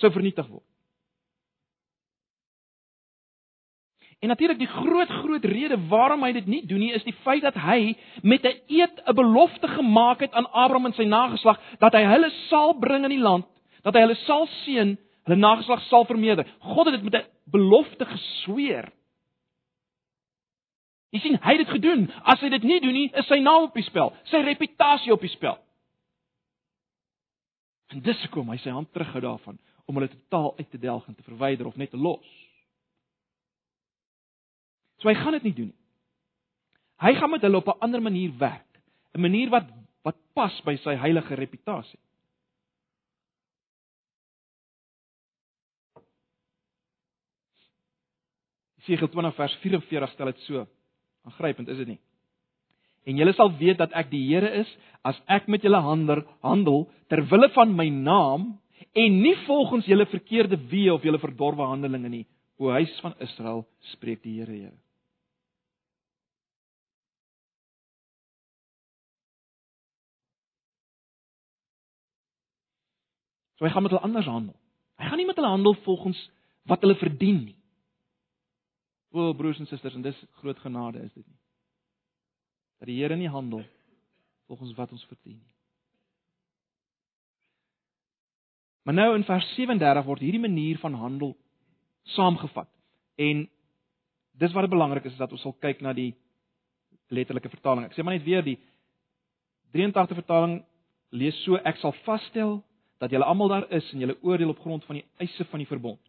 sou 0.00 0.10
vernietig 0.12 0.48
word. 0.48 0.66
En 4.20 4.28
natuurlik 4.28 4.58
die 4.60 4.68
groot 4.68 5.08
groot 5.08 5.44
rede 5.44 5.78
waarom 5.88 6.26
hy 6.26 6.32
dit 6.36 6.46
nie 6.46 6.60
doen 6.68 6.82
nie 6.82 6.92
is 6.92 7.04
die 7.06 7.16
feit 7.24 7.40
dat 7.42 7.56
hy 7.56 7.94
met 8.22 8.44
'n 8.44 8.58
eed 8.68 9.00
'n 9.06 9.14
belofte 9.16 9.68
gemaak 9.68 10.20
het 10.20 10.32
aan 10.32 10.50
Abraham 10.52 10.86
en 10.86 10.92
sy 10.92 11.04
nageslag 11.04 11.60
dat 11.78 11.92
hy 11.92 12.04
hulle 12.04 12.30
sal 12.48 12.74
bring 12.74 13.04
in 13.04 13.16
die 13.16 13.24
land, 13.28 13.46
dat 13.82 13.94
hy 13.94 14.00
hulle 14.00 14.18
sal 14.26 14.46
seën, 14.46 14.98
hulle 15.24 15.38
nageslag 15.38 15.82
sal 15.82 16.04
vermeerder. 16.04 16.46
God 16.60 16.86
het 16.86 16.94
dit 16.94 17.02
met 17.02 17.14
'n 17.14 17.28
belofte 17.50 18.04
gesweer. 18.04 18.92
Jy 21.10 21.20
sien, 21.24 21.38
hy 21.42 21.56
het 21.56 21.64
dit 21.64 21.72
gedoen. 21.74 22.04
As 22.22 22.42
hy 22.44 22.52
dit 22.52 22.66
nie 22.68 22.78
doen 22.82 22.94
nie, 22.94 23.08
is 23.18 23.26
sy 23.26 23.40
naam 23.42 23.66
op 23.66 23.74
die 23.74 23.86
spel, 23.86 24.12
sy 24.30 24.42
reputasie 24.46 25.12
op 25.12 25.24
die 25.24 25.32
spel. 25.32 25.58
En 27.90 28.02
dis 28.06 28.20
hoekom 28.22 28.52
hy 28.52 28.58
sy 28.62 28.70
hand 28.70 28.92
terughou 28.94 29.22
daarvan 29.24 29.58
om 29.90 29.98
hulle 29.98 30.12
totaal 30.12 30.52
uit 30.60 30.70
te 30.70 30.78
delg 30.78 31.08
en 31.10 31.16
te 31.18 31.26
verwyder 31.26 31.66
of 31.66 31.78
net 31.80 31.90
te 31.90 31.98
los. 31.98 32.26
So 35.02 35.10
hy 35.10 35.16
gaan 35.18 35.34
dit 35.40 35.48
nie 35.48 35.56
doen 35.56 35.70
nie. 35.72 35.78
Hy 37.00 37.14
gaan 37.16 37.32
met 37.32 37.42
hulle 37.42 37.56
op 37.56 37.68
'n 37.72 37.80
ander 37.80 38.02
manier 38.02 38.30
werk, 38.38 38.80
'n 39.16 39.20
manier 39.20 39.50
wat 39.50 39.66
wat 40.04 40.16
pas 40.34 40.60
by 40.64 40.76
sy 40.76 40.94
heilige 40.96 41.34
reputasie. 41.34 41.98
Jesaja 48.80 49.08
20 49.08 49.34
vers 49.34 49.56
44 49.62 50.12
stel 50.12 50.26
dit 50.26 50.38
so. 50.38 50.66
Aangrypend 51.28 51.68
is 51.68 51.80
dit 51.82 51.94
nie? 51.94 52.00
En 53.08 53.16
julle 53.16 53.32
sal 53.36 53.52
weet 53.58 53.78
dat 53.80 53.92
ek 53.96 54.10
die 54.12 54.22
Here 54.28 54.50
is 54.60 54.70
as 55.06 55.16
ek 55.32 55.48
met 55.48 55.64
julle 55.64 55.80
handel, 55.80 56.24
handel 56.44 56.84
ter 57.08 57.22
wille 57.30 57.48
van 57.56 57.72
my 57.76 57.88
naam 57.88 58.52
en 58.92 59.16
nie 59.22 59.36
volgens 59.46 59.88
julle 59.88 60.06
verkeerde 60.10 60.58
weë 60.70 60.92
of 60.96 61.04
julle 61.04 61.20
verdorwe 61.20 61.64
handelinge 61.68 62.12
nie, 62.12 62.26
o 62.60 62.72
huis 62.74 62.92
van 63.04 63.16
Israel, 63.24 63.64
spreek 63.94 64.22
die 64.24 64.38
Here 64.40 64.52
Here. 64.52 64.76
So 73.60 73.66
hy 73.68 73.72
gaan 73.74 73.84
met 73.84 73.92
hulle 73.92 74.04
anders 74.08 74.28
handel. 74.28 74.56
Hy 74.96 75.08
gaan 75.08 75.20
nie 75.20 75.28
met 75.28 75.36
hulle 75.36 75.52
handel 75.52 75.74
volgens 75.84 76.20
wat 76.68 76.80
hulle 76.80 76.96
verdien 76.96 77.42
nie. 77.44 77.59
O 79.10 79.32
broers 79.34 79.58
en 79.58 79.66
susters, 79.66 79.94
en 79.94 80.02
dis 80.06 80.24
groot 80.40 80.58
genade 80.58 81.02
is 81.02 81.12
dit 81.12 81.26
nie. 81.26 81.38
Dat 82.78 82.88
die 82.88 82.98
Here 83.00 83.16
nie 83.16 83.28
handel 83.28 83.64
volgens 84.46 84.74
wat 84.78 84.92
ons 84.92 85.04
verdien 85.10 85.38
nie. 85.38 85.54
Maar 88.82 88.94
nou 88.94 89.14
in 89.14 89.24
vers 89.24 89.46
37 89.54 90.04
word 90.04 90.22
hierdie 90.24 90.40
manier 90.40 90.78
van 90.78 90.94
handel 90.94 91.36
saamgevat. 92.16 92.68
En 93.20 93.44
dis 94.40 94.52
wat 94.56 94.70
belangrik 94.70 95.04
is, 95.04 95.12
is 95.12 95.20
dat 95.20 95.32
ons 95.32 95.42
sal 95.44 95.54
kyk 95.60 95.82
na 95.84 95.92
die 95.92 96.14
letterlike 97.12 97.50
vertaling. 97.52 97.86
Ek 97.86 97.94
sê 97.94 98.02
maar 98.02 98.16
net 98.16 98.26
weer 98.26 98.42
die 98.46 98.56
83 99.74 100.22
vertaling 100.22 100.60
lees 101.14 101.36
so 101.44 101.58
ek 101.66 101.78
sal 101.82 101.94
vasstel 102.06 102.60
dat 103.02 103.12
julle 103.12 103.26
almal 103.26 103.50
daar 103.50 103.66
is 103.74 103.86
en 103.92 104.02
julle 104.02 104.18
oordeel 104.22 104.54
op 104.54 104.62
grond 104.62 104.84
van 104.86 105.00
die 105.00 105.06
eise 105.22 105.44
van 105.50 105.62
die 105.62 105.68
verbond. 105.68 106.00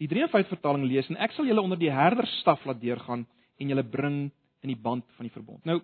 Die 0.00 0.08
53 0.08 0.48
vertaling 0.52 0.84
lees 0.84 1.08
en 1.08 1.16
ek 1.16 1.32
sal 1.32 1.46
julle 1.48 1.62
onder 1.62 1.78
die 1.80 1.92
herderstaf 1.92 2.64
laat 2.68 2.80
deurgaan 2.80 3.24
en 3.56 3.70
julle 3.72 3.84
bring 3.84 4.18
in 4.62 4.72
die 4.72 4.76
band 4.76 5.06
van 5.16 5.28
die 5.28 5.32
verbond. 5.32 5.64
Nou 5.64 5.80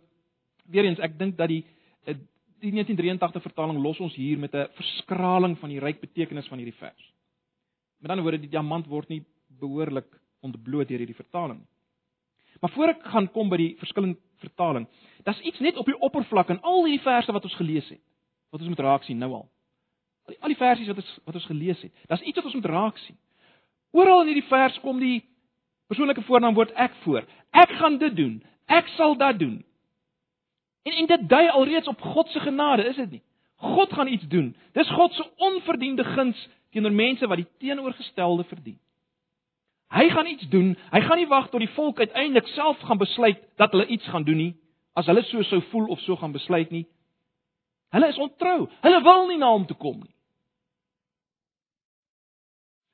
weer 0.72 0.84
eens, 0.84 1.00
ek 1.02 1.16
dink 1.18 1.38
dat 1.38 1.48
die 1.48 1.62
eh, 2.06 2.16
die 2.62 2.70
1983 2.70 3.42
vertaling 3.42 3.80
los 3.82 3.98
ons 4.00 4.14
hier 4.14 4.38
met 4.38 4.54
'n 4.54 4.68
verskraling 4.78 5.58
van 5.58 5.68
die 5.68 5.80
ryk 5.80 6.00
betekenis 6.00 6.48
van 6.48 6.58
hierdie 6.58 6.78
vers. 6.78 7.12
Met 7.98 8.10
ander 8.10 8.22
woorde, 8.22 8.38
die 8.38 8.50
diamant 8.52 8.86
word 8.86 9.08
nie 9.08 9.24
behoorlik 9.60 10.06
ontbloot 10.40 10.88
deur 10.88 10.98
hierdie 10.98 11.18
vertaling 11.18 11.58
nie. 11.58 11.72
Maar 12.60 12.70
voor 12.70 12.88
ek 12.88 13.02
gaan 13.02 13.28
kom 13.32 13.48
by 13.48 13.56
die 13.56 13.76
verskillende 13.78 14.18
vertaling, 14.38 14.86
daar's 15.26 15.40
iets 15.40 15.58
net 15.58 15.76
op 15.76 15.86
die 15.86 15.98
oppervlak 15.98 16.50
in 16.50 16.60
al 16.60 16.84
hierdie 16.84 17.02
verse 17.02 17.32
wat 17.32 17.44
ons 17.44 17.54
gelees 17.54 17.88
het. 17.88 18.00
Wat 18.50 18.60
ons 18.60 18.68
moet 18.68 18.84
raak 18.84 19.02
sien 19.02 19.18
nou 19.18 19.32
al. 19.32 19.48
Al 20.38 20.52
die 20.52 20.58
versies 20.58 20.86
wat 20.86 21.00
ons 21.02 21.12
wat 21.24 21.34
ons 21.34 21.46
gelees 21.50 21.80
het. 21.82 21.92
Daar's 22.06 22.22
iets 22.22 22.36
wat 22.36 22.44
ons 22.44 22.54
moet 22.54 22.70
raak 22.70 22.98
sien. 22.98 23.18
Oral 23.92 24.24
in 24.24 24.32
hierdie 24.32 24.48
vers 24.48 24.78
kom 24.80 25.00
die 25.00 25.20
persoonlike 25.92 26.24
voornaamwoord 26.24 26.72
ek 26.80 26.94
voor. 27.04 27.26
Ek 27.52 27.74
gaan 27.80 27.98
dit 28.00 28.16
doen. 28.16 28.38
Ek 28.66 28.88
sal 28.96 29.16
dit 29.20 29.38
doen. 29.38 29.58
En 30.82 30.96
en 31.02 31.10
dit 31.10 31.28
dui 31.28 31.44
alreeds 31.48 31.88
op 31.88 32.00
God 32.00 32.28
se 32.28 32.40
genade, 32.40 32.84
is 32.88 32.96
dit 32.96 33.10
nie? 33.10 33.22
God 33.62 33.92
gaan 33.92 34.08
iets 34.08 34.26
doen. 34.28 34.54
Dis 34.72 34.88
God 34.90 35.12
se 35.14 35.26
onverdiende 35.36 36.04
guns 36.04 36.48
teenoor 36.70 36.92
mense 36.92 37.26
wat 37.26 37.38
die 37.38 37.50
teenoorgestelde 37.58 38.44
verdien. 38.44 38.78
Hy 39.92 40.08
gaan 40.10 40.26
iets 40.26 40.48
doen. 40.48 40.72
Hy 40.90 41.00
gaan 41.04 41.20
nie 41.20 41.28
wag 41.28 41.50
tot 41.52 41.60
die 41.60 41.70
volk 41.76 42.00
uiteindelik 42.00 42.48
self 42.56 42.80
gaan 42.88 42.98
besluit 42.98 43.42
dat 43.60 43.70
hulle 43.76 43.86
iets 43.86 44.08
gaan 44.08 44.24
doen 44.24 44.40
nie, 44.40 44.54
as 44.96 45.06
hulle 45.06 45.22
so 45.28 45.44
sou 45.46 45.60
voel 45.70 45.90
of 45.92 46.00
so 46.00 46.16
gaan 46.16 46.32
besluit 46.32 46.70
nie. 46.72 46.86
Hulle 47.92 48.08
is 48.08 48.18
ontrou. 48.18 48.70
Hulle 48.80 49.02
wil 49.04 49.26
nie 49.28 49.38
na 49.38 49.52
hom 49.52 49.66
toe 49.68 49.76
kom 49.76 50.00
nie. 50.00 50.14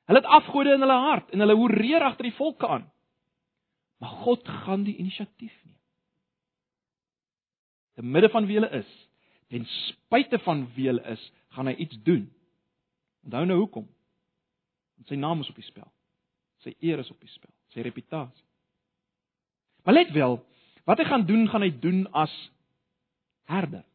Hulle 0.09 0.23
het 0.23 0.31
afgode 0.39 0.73
in 0.73 0.81
hulle 0.81 1.01
hart 1.03 1.29
en 1.29 1.43
hulle 1.43 1.53
hoereer 1.53 2.01
agter 2.01 2.25
die 2.25 2.33
volke 2.33 2.67
aan. 2.67 2.87
Maar 4.01 4.15
God 4.23 4.47
gaan 4.63 4.83
die 4.87 4.95
inisiatief 4.97 5.53
neem. 5.67 5.75
Te 7.93 8.01
midde 8.01 8.29
van 8.33 8.47
wie 8.49 8.57
hulle 8.57 8.71
is, 8.79 8.89
ten 9.53 9.67
spyte 9.69 10.39
van 10.41 10.63
wie 10.73 10.87
hulle 10.89 11.03
is, 11.13 11.21
gaan 11.53 11.69
hy 11.69 11.75
iets 11.85 11.99
doen. 12.07 12.25
Onthou 13.27 13.43
nou 13.45 13.57
hoekom? 13.59 13.85
Want 14.97 15.13
sy 15.13 15.19
naam 15.19 15.43
is 15.45 15.51
op 15.53 15.61
die 15.61 15.67
spel. 15.67 15.85
Sy 16.65 16.73
eer 16.79 17.03
is 17.03 17.11
op 17.13 17.21
die 17.21 17.29
spel, 17.29 17.53
sy 17.75 17.85
reputasie. 17.85 18.47
Maar 19.85 19.99
let 19.99 20.15
wel, 20.17 20.39
wat 20.89 21.03
hy 21.03 21.05
gaan 21.05 21.27
doen, 21.29 21.45
gaan 21.53 21.67
hy 21.67 21.69
doen 21.85 22.01
as 22.17 22.33
herder. 23.51 23.85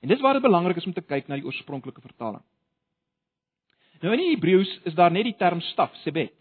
En 0.00 0.14
dis 0.14 0.22
waar 0.22 0.38
dit 0.38 0.46
belangrik 0.46 0.78
is 0.78 0.86
om 0.86 0.94
te 0.94 1.02
kyk 1.02 1.26
na 1.26 1.40
die 1.40 1.48
oorspronklike 1.48 2.06
vertaling. 2.06 2.46
Nou 4.00 4.12
in 4.14 4.22
die 4.22 4.30
Hebreëus 4.34 4.70
is 4.88 4.94
daar 4.96 5.12
net 5.12 5.28
die 5.28 5.36
term 5.36 5.60
staf, 5.60 5.92
sebet. 6.04 6.32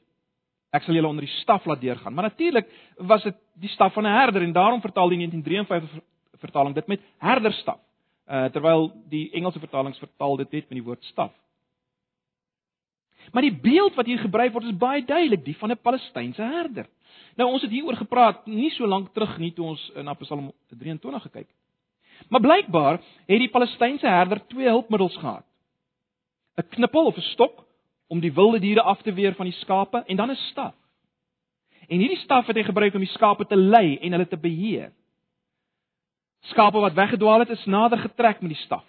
Ek 0.71 0.85
sal 0.85 0.95
julle 0.95 1.09
onder 1.09 1.25
die 1.25 1.35
staf 1.39 1.65
laat 1.65 1.81
deurgaan. 1.81 2.13
Maar 2.13 2.29
natuurlik 2.29 2.69
was 3.09 3.23
dit 3.25 3.35
die 3.59 3.71
staf 3.73 3.93
van 3.93 4.05
'n 4.05 4.17
herder 4.19 4.41
en 4.41 4.53
daarom 4.53 4.81
vertaal 4.81 5.09
die 5.09 5.17
1953 5.17 6.03
vertaling 6.39 6.75
dit 6.75 6.87
met 6.87 7.01
herderstaf. 7.17 7.79
Uh 8.27 8.45
terwyl 8.45 8.91
die 9.09 9.31
Engelse 9.31 9.59
vertalings 9.59 9.97
vertaal 9.97 10.37
dit 10.37 10.51
net 10.51 10.69
met 10.69 10.77
die 10.77 10.83
woord 10.83 11.03
staf. 11.03 11.31
Maar 13.31 13.41
die 13.41 13.59
beeld 13.61 13.95
wat 13.95 14.05
hier 14.05 14.19
gebruik 14.19 14.53
word 14.53 14.65
is 14.65 14.77
baie 14.77 15.05
duidelik, 15.05 15.45
die 15.45 15.57
van 15.57 15.71
'n 15.71 15.81
Palestynse 15.81 16.41
herder. 16.41 16.87
Nou 17.35 17.51
ons 17.51 17.61
het 17.61 17.71
hieroor 17.71 17.95
gepraat 17.95 18.45
nie 18.45 18.69
so 18.69 18.87
lank 18.87 19.13
terug 19.13 19.37
nie 19.37 19.53
toe 19.53 19.65
ons 19.65 19.91
in 19.95 20.15
Psalm 20.19 20.51
23 20.67 21.21
gekyk 21.21 21.47
het. 21.47 21.57
Maar 22.29 22.41
blykbaar 22.41 22.99
het 23.27 23.39
die 23.39 23.49
Palestynse 23.49 24.07
herder 24.07 24.47
twee 24.47 24.67
hulpmiddels 24.67 25.17
gehad. 25.17 25.45
'n 26.59 26.67
knippel 26.75 27.05
of 27.05 27.17
'n 27.17 27.21
stok 27.21 27.65
om 28.07 28.19
die 28.19 28.33
wilde 28.33 28.59
diere 28.59 28.81
af 28.81 29.01
te 29.01 29.13
weer 29.13 29.35
van 29.35 29.45
die 29.45 29.59
skape 29.59 30.03
en 30.05 30.15
dan 30.15 30.31
'n 30.31 30.35
staf. 30.35 30.75
En 31.87 31.99
hierdie 31.99 32.17
staf 32.17 32.47
het 32.47 32.55
hy 32.55 32.63
gebruik 32.63 32.93
om 32.93 32.99
die 32.99 33.15
skape 33.15 33.45
te 33.45 33.55
lei 33.55 33.97
en 33.97 34.11
hulle 34.11 34.27
te 34.27 34.37
beheer. 34.37 34.91
Skape 36.51 36.79
wat 36.79 36.93
weggedwaal 36.93 37.39
het, 37.39 37.49
is 37.49 37.65
nader 37.65 37.97
getrek 37.97 38.41
met 38.41 38.51
die 38.51 38.63
staf. 38.63 38.85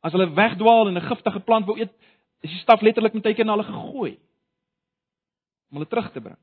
As 0.00 0.12
hulle 0.12 0.34
wegdwaal 0.34 0.88
en 0.88 0.96
'n 0.96 1.08
giftige 1.08 1.40
plant 1.40 1.66
wou 1.66 1.78
eet, 1.78 1.92
is 2.40 2.50
die 2.50 2.60
staf 2.60 2.80
letterlik 2.80 3.12
met 3.12 3.22
teken 3.22 3.46
na 3.46 3.56
hulle 3.56 3.72
gegooi 3.72 4.18
om 5.70 5.76
hulle 5.76 5.88
terug 5.88 6.12
te 6.12 6.20
bring. 6.20 6.38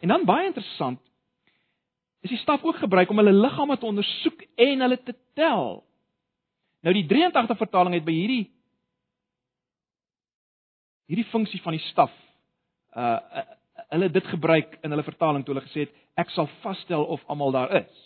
En 0.00 0.08
dan 0.08 0.24
baie 0.24 0.46
interessant, 0.46 1.00
is 2.20 2.30
die 2.30 2.38
staf 2.38 2.64
ook 2.64 2.76
gebruik 2.76 3.10
om 3.10 3.16
hulle 3.16 3.32
liggame 3.32 3.78
te 3.78 3.86
ondersoek 3.86 4.42
en 4.54 4.80
hulle 4.80 5.02
te 5.02 5.14
tel. 5.34 5.84
Nou 6.84 6.92
die 6.92 7.06
83 7.08 7.58
vertaling 7.58 7.96
het 7.96 8.04
by 8.04 8.12
hierdie 8.12 8.44
hierdie 11.08 11.28
funksie 11.32 11.60
van 11.64 11.76
die 11.76 11.84
staf 11.90 12.12
uh, 12.96 13.18
uh 13.20 13.50
hulle 13.90 14.06
dit 14.10 14.26
gebruik 14.30 14.76
in 14.86 14.90
hulle 14.94 15.04
vertaling 15.04 15.42
toe 15.44 15.54
hulle 15.54 15.64
gesê 15.66 15.84
het 15.84 15.94
ek 16.18 16.30
sal 16.30 16.46
vasstel 16.62 17.02
of 17.10 17.22
almal 17.30 17.50
daar 17.54 17.72
is. 17.80 18.02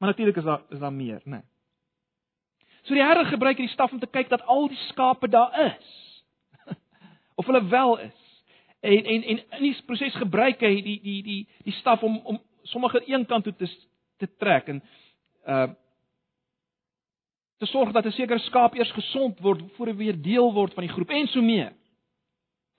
Maar 0.00 0.10
natuurlik 0.12 0.36
is 0.40 0.44
daar 0.44 0.62
is 0.72 0.80
daar 0.80 0.92
meer, 0.92 1.20
né? 1.24 1.38
Nee. 1.38 1.42
So 2.82 2.94
die 2.94 3.02
Here 3.04 3.24
gebruik 3.24 3.60
hierdie 3.60 3.74
staf 3.74 3.92
om 3.92 4.00
te 4.00 4.10
kyk 4.10 4.30
dat 4.32 4.42
al 4.50 4.66
die 4.68 4.80
skape 4.88 5.28
daar 5.28 5.52
is. 5.66 5.90
of 7.38 7.46
hulle 7.46 7.62
wel 7.68 7.98
is. 8.08 8.18
En 8.80 9.04
en 9.04 9.22
en 9.22 9.38
in 9.38 9.62
die 9.62 9.76
proses 9.86 10.16
gebruik 10.18 10.60
hy 10.60 10.74
die 10.82 10.98
die 11.02 11.20
die 11.22 11.42
die 11.68 11.76
staf 11.78 12.02
om 12.02 12.18
om 12.24 12.40
sommige 12.62 13.02
een 13.06 13.26
kant 13.26 13.44
toe 13.44 13.54
te 13.54 13.70
te 14.18 14.28
trek 14.36 14.68
en 14.68 14.82
uh 15.46 15.70
te 17.62 17.70
sorg 17.70 17.92
dat 17.94 18.06
'n 18.06 18.18
sekere 18.18 18.38
skaap 18.38 18.74
eers 18.74 18.90
gesond 18.90 19.38
word 19.40 19.62
voor 19.76 19.86
hy 19.86 19.94
weer 19.94 20.22
deel 20.22 20.52
word 20.52 20.74
van 20.74 20.82
die 20.82 20.92
groep 20.92 21.10
en 21.10 21.26
so 21.26 21.42
meer. 21.42 21.72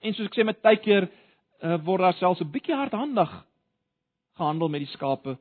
En 0.00 0.14
soos 0.14 0.26
ek 0.26 0.36
sê 0.36 0.44
met 0.44 0.60
tyd 0.62 0.80
keer 0.82 1.08
uh, 1.62 1.78
word 1.84 2.00
daar 2.00 2.18
selfs 2.20 2.40
'n 2.40 2.50
bietjie 2.50 2.76
hardhandig 2.76 3.32
gehandel 4.36 4.68
met 4.68 4.80
die 4.84 4.92
skape 4.92 5.38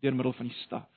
deur 0.00 0.14
middel 0.14 0.32
van 0.32 0.46
die 0.46 0.56
staf. 0.66 0.88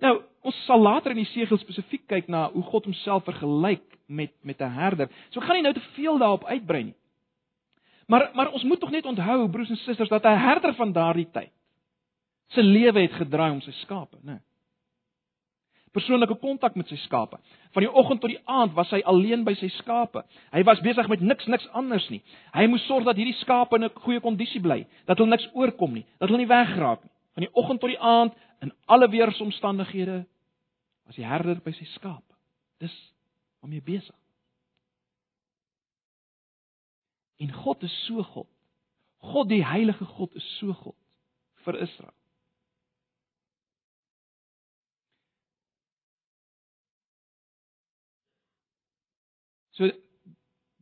Nou, 0.00 0.22
ons 0.42 0.64
sal 0.64 0.80
later 0.80 1.10
in 1.10 1.24
die 1.24 1.32
segel 1.34 1.58
spesifiek 1.58 2.06
kyk 2.06 2.28
na 2.28 2.50
hoe 2.52 2.62
God 2.62 2.84
homself 2.84 3.24
vergelyk 3.24 3.98
met 4.06 4.32
met 4.42 4.60
'n 4.60 4.70
herder. 4.70 5.08
So 5.30 5.40
ek 5.40 5.46
gaan 5.46 5.56
nie 5.56 5.62
nou 5.62 5.74
te 5.74 5.90
veel 5.94 6.18
daarop 6.18 6.44
uitbrei 6.44 6.84
nie. 6.84 6.96
Maar 8.06 8.30
maar 8.34 8.52
ons 8.52 8.62
moet 8.62 8.80
tog 8.80 8.90
net 8.90 9.06
onthou 9.06 9.48
broers 9.48 9.70
en 9.70 9.76
susters 9.76 10.08
dat 10.08 10.24
'n 10.24 10.38
herder 10.38 10.74
van 10.74 10.92
daardie 10.92 11.30
tyd 11.30 11.52
se 12.48 12.62
lewe 12.62 13.00
het 13.00 13.12
gedraai 13.12 13.50
om 13.50 13.60
sy 13.60 13.72
skape, 13.72 14.16
né? 14.22 14.32
Nee 14.32 14.47
persoonlike 15.92 16.36
kontak 16.42 16.76
met 16.76 16.88
sy 16.88 16.96
skape. 17.04 17.38
Van 17.74 17.84
die 17.84 17.90
oggend 17.90 18.20
tot 18.20 18.32
die 18.32 18.40
aand 18.44 18.74
was 18.76 18.90
hy 18.94 19.00
alleen 19.08 19.44
by 19.46 19.54
sy 19.58 19.68
skape. 19.78 20.24
Hy 20.52 20.62
was 20.68 20.82
besig 20.84 21.08
met 21.08 21.20
niks 21.20 21.46
niks 21.46 21.68
anders 21.76 22.08
nie. 22.12 22.22
Hy 22.54 22.66
moes 22.70 22.84
sorg 22.86 23.06
dat 23.08 23.16
hierdie 23.16 23.36
skape 23.40 23.76
in 23.76 23.84
'n 23.84 24.02
goeie 24.04 24.20
kondisie 24.20 24.60
bly, 24.60 24.86
dat 25.06 25.18
hulle 25.18 25.30
niks 25.30 25.48
oorkom 25.54 25.92
nie, 25.92 26.06
dat 26.18 26.28
hulle 26.28 26.44
nie 26.44 26.52
wegraak 26.52 27.02
nie. 27.04 27.12
Van 27.34 27.44
die 27.44 27.54
oggend 27.54 27.80
tot 27.80 27.90
die 27.90 28.00
aand 28.00 28.32
in 28.60 28.72
alle 28.86 29.08
weeromstandighede 29.08 30.26
was 31.06 31.16
die 31.16 31.26
herder 31.26 31.60
by 31.64 31.72
sy 31.72 31.84
skape. 31.84 32.34
Dis 32.78 32.94
waarmee 33.60 33.82
besig. 33.82 34.14
En 37.38 37.52
God 37.52 37.82
is 37.82 38.04
so 38.06 38.22
God. 38.22 38.48
God 39.18 39.48
die 39.48 39.64
heilige 39.64 40.04
God 40.04 40.34
is 40.34 40.58
so 40.58 40.72
God 40.72 40.96
vir 41.64 41.80
Israel. 41.82 42.14
So 49.78 49.90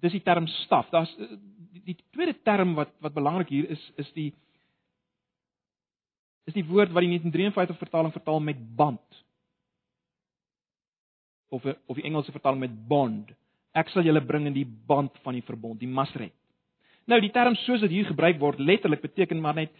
dis 0.07 0.17
die 0.19 0.25
term 0.25 0.47
staf. 0.63 0.91
Daar's 0.95 1.13
die, 1.19 1.95
die 1.95 1.99
tweede 2.15 2.37
term 2.47 2.75
wat 2.79 2.93
wat 3.05 3.15
belangrik 3.15 3.53
hier 3.53 3.71
is 3.71 3.83
is 4.01 4.11
die 4.17 4.31
is 6.47 6.55
die 6.55 6.67
woord 6.67 6.93
wat 6.95 7.03
die 7.03 7.11
1953 7.11 7.79
vertaling 7.81 8.15
vertaal 8.15 8.41
met 8.41 8.61
band. 8.79 9.23
Of 11.51 11.67
of 11.67 11.99
die 11.99 12.07
Engelse 12.07 12.33
vertaling 12.35 12.63
met 12.63 12.77
bond. 12.89 13.33
Ek 13.77 13.91
sal 13.93 14.07
julle 14.07 14.25
bring 14.25 14.47
in 14.49 14.57
die 14.57 14.67
band 14.67 15.17
van 15.25 15.37
die 15.37 15.45
verbond, 15.45 15.81
die 15.81 15.91
masret. 15.91 16.35
Nou 17.07 17.21
die 17.23 17.31
term 17.35 17.55
soos 17.63 17.83
dit 17.85 17.93
hier 17.93 18.09
gebruik 18.09 18.41
word 18.43 18.63
letterlik 18.63 19.03
beteken 19.05 19.41
maar 19.43 19.55
net 19.55 19.75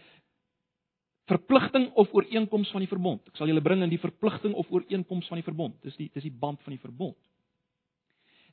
verpligting 1.27 1.89
of 1.99 2.13
ooreenkoms 2.15 2.69
van 2.71 2.83
die 2.83 2.91
verbond. 2.91 3.23
Ek 3.27 3.39
sal 3.39 3.49
julle 3.51 3.63
bring 3.63 3.81
in 3.83 3.91
die 3.91 3.99
verpligting 3.99 4.53
of 4.55 4.69
ooreenkoms 4.71 5.27
van 5.27 5.41
die 5.41 5.47
verbond. 5.47 5.75
Dis 5.83 5.97
die 5.99 6.07
dis 6.13 6.23
die 6.23 6.31
band 6.43 6.61
van 6.63 6.75
die 6.75 6.83
verbond. 6.83 7.17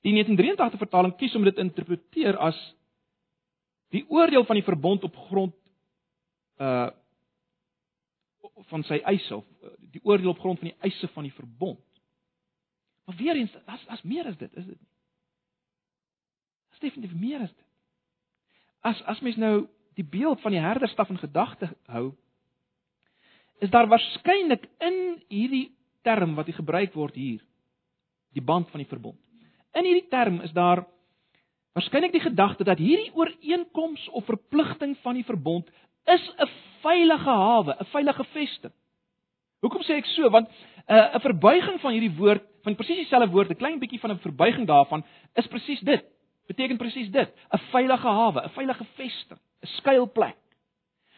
Die 0.05 0.13
1983 0.13 0.83
vertaling 0.83 1.15
kies 1.17 1.35
om 1.35 1.47
dit 1.47 1.55
te 1.57 1.65
interpreteer 1.65 2.37
as 2.37 2.59
die 3.95 4.05
oordeel 4.13 4.45
van 4.45 4.59
die 4.59 4.67
verbond 4.67 5.07
op 5.09 5.17
grond 5.31 5.57
uh 6.61 6.91
van 8.69 8.85
sy 8.87 9.01
eise 9.09 9.35
of 9.35 9.45
uh, 9.65 9.71
die 9.95 10.01
oordeel 10.05 10.31
op 10.31 10.39
grond 10.39 10.61
van 10.61 10.69
die 10.69 10.87
eise 10.87 11.09
van 11.15 11.25
die 11.27 11.33
verbond. 11.35 11.81
Maar 13.05 13.17
weer 13.17 13.37
eens, 13.41 13.55
as 13.67 13.83
as 13.89 14.03
meer 14.03 14.29
as 14.29 14.37
dit, 14.37 14.53
is 14.53 14.67
dit 14.67 14.77
nie. 14.79 14.91
Dis 16.71 16.85
definitief 16.85 17.17
meer 17.19 17.41
as 17.47 17.53
dit. 17.53 17.67
As 18.85 19.01
as 19.11 19.25
mens 19.25 19.41
nou 19.41 19.55
die 19.99 20.07
beeld 20.07 20.41
van 20.45 20.55
die 20.55 20.63
herderstaf 20.63 21.11
in 21.11 21.19
gedagte 21.19 21.71
hou, 21.89 22.13
is 23.65 23.73
daar 23.73 23.89
waarskynlik 23.89 24.69
in 24.85 25.01
hierdie 25.33 25.67
term 26.05 26.37
wat 26.37 26.47
hier 26.47 26.61
gebruik 26.61 26.95
word 26.95 27.17
hier, 27.17 27.41
die 28.37 28.45
band 28.45 28.71
van 28.71 28.85
die 28.85 28.91
verbond. 28.91 29.24
In 29.75 29.85
hierdie 29.85 30.09
term 30.09 30.41
is 30.47 30.53
daar 30.55 30.85
waarskynlik 31.75 32.13
die 32.15 32.23
gedagte 32.23 32.65
dat 32.65 32.79
hierdie 32.79 33.11
ooreenkoms 33.19 34.07
of 34.15 34.27
verpligting 34.29 34.95
van 35.03 35.19
die 35.19 35.27
verbond 35.27 35.71
is 36.05 36.25
'n 36.39 36.49
veilige 36.83 37.31
hawe, 37.31 37.77
'n 37.81 37.91
veilige 37.91 38.25
vesting. 38.25 38.73
Hoekom 39.61 39.83
sê 39.83 39.97
ek 39.99 40.07
so? 40.07 40.31
Want 40.31 40.49
'n 40.49 40.95
uh, 40.95 41.21
verbuiging 41.21 41.81
van 41.81 41.93
hierdie 41.93 42.17
woord, 42.17 42.43
van 42.63 42.75
presies 42.75 42.97
dieselfde 42.97 43.31
woord, 43.31 43.51
'n 43.51 43.57
klein 43.57 43.79
bietjie 43.79 44.01
van 44.01 44.11
'n 44.11 44.19
verbuiging 44.19 44.67
daarvan 44.67 45.05
is 45.35 45.47
presies 45.47 45.81
dit. 45.81 46.05
Beteken 46.47 46.77
presies 46.77 47.11
dit, 47.11 47.31
'n 47.53 47.59
veilige 47.71 48.09
hawe, 48.09 48.45
'n 48.45 48.55
veilige 48.55 48.85
vesting, 48.95 49.41
'n 49.63 49.67
skuilplek. 49.67 50.37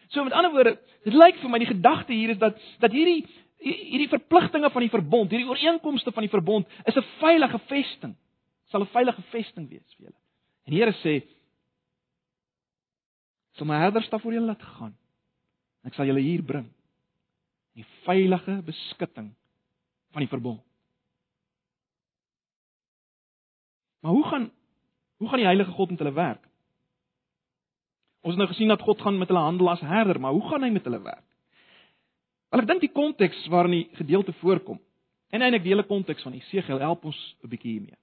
So 0.07 0.23
met 0.23 0.33
ander 0.33 0.51
woorde, 0.51 0.79
dit 1.03 1.13
lyk 1.13 1.35
vir 1.35 1.49
my 1.49 1.59
die 1.59 1.73
gedagte 1.73 2.13
hier 2.13 2.29
is 2.29 2.37
dat 2.37 2.57
dat 2.79 2.91
hierdie 2.91 3.27
hierdie 3.59 4.09
verpligtinge 4.09 4.69
van 4.69 4.81
die 4.81 4.89
verbond, 4.89 5.31
hierdie 5.31 5.49
ooreenkomste 5.49 6.11
van 6.11 6.23
die 6.23 6.29
verbond 6.29 6.67
is 6.85 6.95
'n 6.95 7.05
veilige 7.19 7.59
vesting 7.67 8.15
sal 8.71 8.81
'n 8.81 8.93
veilige 8.93 9.21
vesting 9.31 9.69
wees 9.69 9.95
vir 9.95 10.07
julle. 10.07 10.21
En 10.65 10.71
die 10.71 10.79
Here 10.79 10.93
sê: 11.03 11.27
"Sal 13.55 13.67
my 13.67 13.79
herderstaf 13.79 14.21
voor 14.21 14.33
julle 14.33 14.45
laat 14.45 14.61
gaan. 14.61 14.97
Ek 15.83 15.93
sal 15.93 16.05
julle 16.05 16.21
hier 16.21 16.43
bring 16.43 16.69
in 17.75 17.85
veilige 18.03 18.61
beskutting 18.63 19.35
van 20.11 20.21
die 20.21 20.29
verbond." 20.29 20.61
Maar 24.01 24.11
hoe 24.11 24.23
gaan 24.23 24.51
hoe 25.17 25.29
gaan 25.29 25.39
die 25.39 25.45
Heilige 25.45 25.71
God 25.71 25.89
met 25.89 25.99
hulle 25.99 26.13
werk? 26.13 26.43
Ons 28.21 28.35
het 28.35 28.37
nou 28.37 28.47
gesien 28.47 28.67
dat 28.67 28.81
God 28.81 29.01
gaan 29.01 29.17
met 29.17 29.27
hulle 29.27 29.39
handel 29.39 29.69
as 29.69 29.81
herder, 29.81 30.19
maar 30.19 30.31
hoe 30.31 30.49
gaan 30.49 30.63
hy 30.63 30.69
met 30.69 30.83
hulle 30.83 31.01
werk? 31.01 31.25
Wel 32.49 32.61
ek 32.61 32.67
dink 32.67 32.81
die 32.81 32.91
konteks 32.91 33.47
waarin 33.47 33.71
die 33.71 33.89
gedeelte 33.97 34.33
voorkom 34.33 34.79
en 35.29 35.41
eintlik 35.41 35.63
die 35.63 35.73
hele 35.73 35.87
konteks 35.87 36.23
van 36.23 36.35
Esegiel 36.37 36.79
help 36.79 37.05
ons 37.05 37.35
'n 37.43 37.49
bietjie 37.49 37.71
hiermee. 37.71 37.97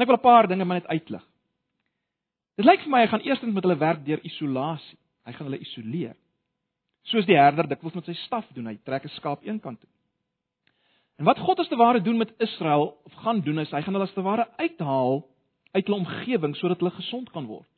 En 0.00 0.06
ek 0.06 0.08
wil 0.08 0.16
'n 0.16 0.32
paar 0.32 0.48
dinge 0.48 0.64
maar 0.64 0.80
net 0.80 0.88
uitlig. 0.88 1.24
Dit 2.56 2.64
lyk 2.64 2.80
vir 2.80 2.90
my 2.90 3.00
hy 3.00 3.06
gaan 3.06 3.20
eerstens 3.20 3.52
met 3.52 3.62
hulle 3.62 3.76
werk 3.76 4.04
deur 4.04 4.20
isolasie. 4.24 4.98
Hy 5.24 5.32
gaan 5.32 5.46
hulle 5.46 5.60
isoleer. 5.60 6.16
Soos 7.02 7.26
die 7.26 7.36
herder 7.36 7.68
dikwels 7.68 7.94
met 7.94 8.04
sy 8.04 8.14
staf 8.14 8.46
doen, 8.54 8.66
hy 8.66 8.78
trek 8.84 9.04
'n 9.04 9.08
skaap 9.08 9.44
een 9.44 9.60
kant 9.60 9.80
toe. 9.80 9.90
En 11.18 11.24
wat 11.24 11.38
God 11.38 11.58
as 11.58 11.68
te 11.68 11.76
ware 11.76 12.00
doen 12.00 12.16
met 12.16 12.32
Israel 12.38 12.96
of 13.04 13.12
gaan 13.12 13.40
doen 13.40 13.58
is 13.58 13.70
hy 13.70 13.82
gaan 13.82 13.92
hulle 13.92 14.06
as 14.06 14.14
te 14.14 14.22
ware 14.22 14.48
uithaal 14.56 15.26
uit 15.72 15.86
hulle 15.86 15.98
omgewing 15.98 16.56
sodat 16.56 16.78
hulle 16.78 16.90
gesond 16.90 17.30
kan 17.30 17.46
word. 17.46 17.68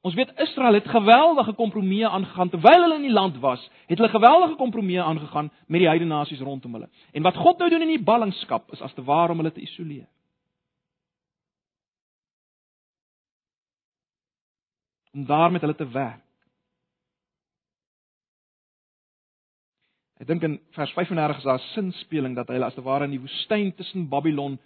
Ons 0.00 0.14
weet 0.14 0.32
Israel 0.38 0.74
het 0.74 0.88
geweldige 0.88 1.52
kompromieë 1.52 2.08
aangegaan 2.08 2.48
terwyl 2.48 2.82
hulle 2.82 2.94
in 2.94 3.02
die 3.02 3.12
land 3.12 3.36
was, 3.38 3.70
het 3.86 3.98
hulle 3.98 4.08
geweldige 4.08 4.56
kompromieë 4.56 5.02
aangegaan 5.02 5.50
met 5.66 5.80
die 5.80 5.88
heidene 5.88 6.14
nasies 6.14 6.40
rondom 6.40 6.72
hulle. 6.72 6.88
En 7.12 7.22
wat 7.22 7.36
God 7.36 7.58
nou 7.58 7.68
doen 7.70 7.82
in 7.82 7.88
die 7.98 8.04
ballingskap 8.04 8.72
is 8.72 8.80
as 8.80 8.94
te 8.94 9.04
ware 9.04 9.32
om 9.32 9.38
hulle 9.38 9.52
te 9.52 9.60
isoleer. 9.60 10.08
Om 15.12 15.24
daar 15.26 15.50
met 15.52 15.60
hulle 15.60 15.74
te 15.74 15.88
werk. 15.88 16.24
Ek 20.20 20.28
dink 20.28 20.42
in 20.44 20.58
vers 20.76 20.92
35 20.92 21.38
is 21.38 21.48
daar 21.48 21.58
'n 21.58 21.72
sinspeling 21.72 22.34
dat 22.36 22.48
hy 22.48 22.54
hulle 22.54 22.66
as 22.66 22.74
te 22.74 22.84
ware 22.84 23.04
in 23.04 23.10
die 23.16 23.20
woestyn 23.20 23.72
tussen 23.74 24.08
Babylon 24.08 24.58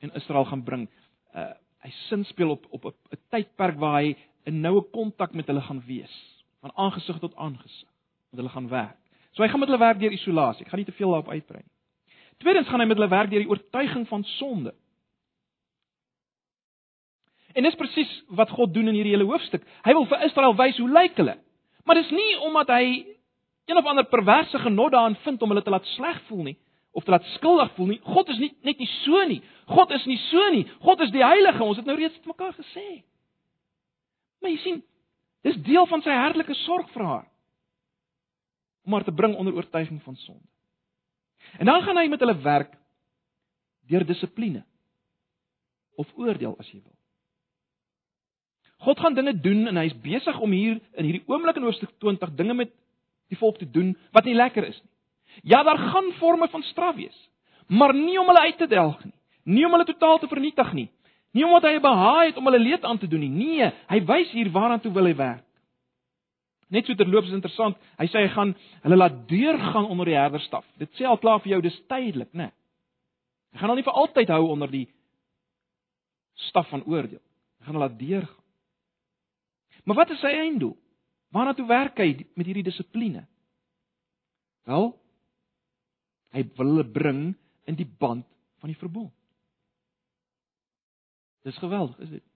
en 0.00 0.14
Israel 0.14 0.44
gaan 0.44 0.62
bring. 0.62 0.88
Uh 1.34 1.52
hy 1.80 1.90
sinspeel 1.90 2.50
op 2.50 2.66
op 2.70 2.84
'n 2.84 3.18
tydperk 3.30 3.78
waar 3.78 4.02
hy 4.02 4.16
'n 4.46 4.60
noue 4.60 4.82
kontak 4.92 5.32
met 5.32 5.46
hulle 5.46 5.60
gaan 5.60 5.82
wees, 5.86 6.44
van 6.60 6.72
aangesig 6.74 7.18
tot 7.18 7.36
aangesig, 7.36 7.88
met 8.30 8.40
hulle 8.40 8.48
gaan 8.48 8.68
werk. 8.68 8.98
So 9.32 9.42
hy 9.42 9.48
gaan 9.48 9.60
met 9.60 9.68
hulle 9.68 9.80
werk 9.80 9.98
deur 9.98 10.12
isolasie. 10.12 10.64
Ek 10.64 10.70
gaan 10.70 10.78
nie 10.78 10.90
te 10.90 10.92
veel 10.92 11.10
daarop 11.10 11.28
uitbrei 11.28 11.62
nie. 11.62 11.74
Tweedens 12.38 12.68
gaan 12.68 12.80
hy 12.80 12.86
met 12.86 12.96
hulle 12.96 13.08
werk 13.08 13.30
deur 13.30 13.42
die 13.44 13.50
oortuiging 13.50 14.08
van 14.08 14.24
sonde. 14.24 14.74
En 17.54 17.66
dis 17.66 17.78
presies 17.78 18.10
wat 18.38 18.50
God 18.54 18.74
doen 18.74 18.88
in 18.88 18.94
hierdie 18.94 19.14
hele 19.16 19.28
hoofstuk. 19.28 19.64
Hy 19.86 19.94
wil 19.96 20.06
vir 20.10 20.26
Israel 20.28 20.56
wys 20.58 20.78
hoe 20.78 20.90
lyk 20.90 21.16
hulle. 21.18 21.36
Maar 21.84 21.98
dis 22.02 22.10
nie 22.14 22.32
omdat 22.46 22.70
hy 22.74 22.84
een 23.70 23.78
of 23.78 23.86
ander 23.86 24.06
perverse 24.06 24.58
genot 24.58 24.92
daarin 24.92 25.16
vind 25.24 25.42
om 25.42 25.52
hulle 25.52 25.62
te 25.62 25.70
laat 25.70 25.86
sleg 25.96 26.20
voel 26.28 26.42
nie 26.50 26.58
of 26.92 27.04
te 27.04 27.10
laat 27.10 27.26
skuldig 27.36 27.70
voel 27.76 27.86
nie. 27.92 28.00
God 28.02 28.28
is 28.28 28.38
nie 28.42 28.50
net 28.66 28.78
nie 28.82 28.88
so 29.04 29.22
nie. 29.30 29.40
God 29.70 29.92
is 29.94 30.04
nie 30.10 30.18
so 30.26 30.48
nie. 30.50 30.64
God 30.82 31.02
is 31.06 31.12
die 31.14 31.22
heilige. 31.22 31.62
Ons 31.62 31.78
het 31.78 31.86
nou 31.86 31.96
reeds 31.98 32.18
mekaar 32.26 32.54
gesê. 32.56 32.86
Maar 34.40 34.50
jy 34.50 34.60
sien, 34.64 34.80
dis 35.46 35.58
deel 35.66 35.86
van 35.86 36.02
sy 36.02 36.14
herlike 36.14 36.56
sorg 36.64 36.90
vir 36.94 37.06
haar 37.06 37.26
om 38.86 38.96
haar 38.96 39.04
te 39.04 39.14
bring 39.14 39.36
onder 39.38 39.54
oortuiging 39.54 40.00
van 40.02 40.16
sonde. 40.16 40.46
En 41.58 41.68
dan 41.68 41.82
gaan 41.82 41.98
hy 42.00 42.08
met 42.08 42.20
hulle 42.20 42.36
werk 42.42 42.72
deur 43.90 44.06
dissipline 44.06 44.64
of 46.00 46.10
oordeel 46.16 46.56
as 46.58 46.68
jy 46.72 46.80
wil. 46.80 46.96
God 48.84 49.00
gaan 49.00 49.14
dinge 49.14 49.34
doen 49.40 49.66
en 49.68 49.76
hy's 49.76 49.96
besig 50.02 50.38
om 50.40 50.52
hier 50.56 50.78
in 50.96 51.08
hierdie 51.08 51.24
oomblik 51.28 51.58
in 51.60 51.66
hoofstuk 51.68 51.92
20 52.00 52.32
dinge 52.38 52.56
met 52.56 52.72
die 53.30 53.38
volk 53.38 53.58
te 53.60 53.68
doen 53.68 53.92
wat 54.16 54.24
nie 54.24 54.36
lekker 54.36 54.66
is 54.66 54.78
nie. 54.80 54.90
Ja, 55.52 55.62
daar 55.62 55.78
gaan 55.78 56.12
forme 56.18 56.48
van 56.48 56.62
straf 56.62 56.96
wees, 56.96 57.16
maar 57.68 57.94
nie 57.94 58.18
om 58.18 58.26
hulle 58.26 58.46
uit 58.48 58.58
te 58.58 58.66
delg 58.66 59.04
nie, 59.04 59.14
nie 59.44 59.66
om 59.66 59.76
hulle 59.76 59.86
totaal 59.86 60.18
te 60.18 60.28
vernietig 60.28 60.72
nie, 60.74 60.88
nie 61.36 61.44
omdat 61.46 61.68
hy 61.68 61.78
behaag 61.84 62.24
het 62.30 62.40
om 62.40 62.48
hulle 62.50 62.62
leed 62.62 62.84
aan 62.84 62.98
te 62.98 63.08
doen 63.08 63.22
nie. 63.22 63.30
Nee, 63.30 63.70
hy 63.92 64.00
wys 64.08 64.32
hier 64.34 64.50
waaraan 64.50 64.82
toe 64.82 64.92
wil 64.92 65.06
hy 65.06 65.14
werk. 65.14 65.46
Net 66.70 66.86
so 66.86 66.94
terloops 66.94 67.30
is 67.30 67.34
interessant, 67.34 67.78
hy 67.98 68.06
sê 68.10 68.24
hy 68.24 68.32
gaan 68.34 68.54
hulle 68.84 68.98
laat 68.98 69.16
deurgaan 69.30 69.88
onder 69.90 70.06
die 70.06 70.18
herderstaf. 70.18 70.66
Dit 70.78 70.92
sê 70.98 71.06
al 71.06 71.18
klaar 71.22 71.42
vir 71.42 71.56
jou 71.56 71.62
dis 71.66 71.78
tydelik, 71.90 72.30
né? 72.34 72.50
Hy 73.50 73.58
gaan 73.58 73.72
hulle 73.72 73.82
nie 73.82 73.88
vir 73.88 74.02
altyd 74.02 74.30
hou 74.30 74.44
onder 74.52 74.70
die 74.70 74.86
staf 76.50 76.70
van 76.70 76.84
oordeel. 76.86 77.22
Hy 77.58 77.66
gaan 77.66 77.76
hulle 77.76 77.88
laat 77.88 77.98
deurgaan. 77.98 78.39
Maar 79.84 79.96
wat 79.96 80.10
is 80.10 80.20
sy 80.20 80.32
einddoel? 80.34 80.76
Waarna 81.30 81.54
toe 81.54 81.66
werk 81.66 81.98
hy 82.02 82.26
met 82.34 82.46
hierdie 82.46 82.66
dissipline? 82.66 83.26
Wel, 84.68 84.90
hy 86.34 86.42
wil 86.56 86.72
hulle 86.72 86.86
bring 86.86 87.22
in 87.70 87.78
die 87.78 87.88
band 87.88 88.26
van 88.60 88.72
die 88.72 88.78
verbond. 88.78 89.12
Dis 91.46 91.56
geweldig, 91.58 91.98
is 92.04 92.10
dit? 92.18 92.26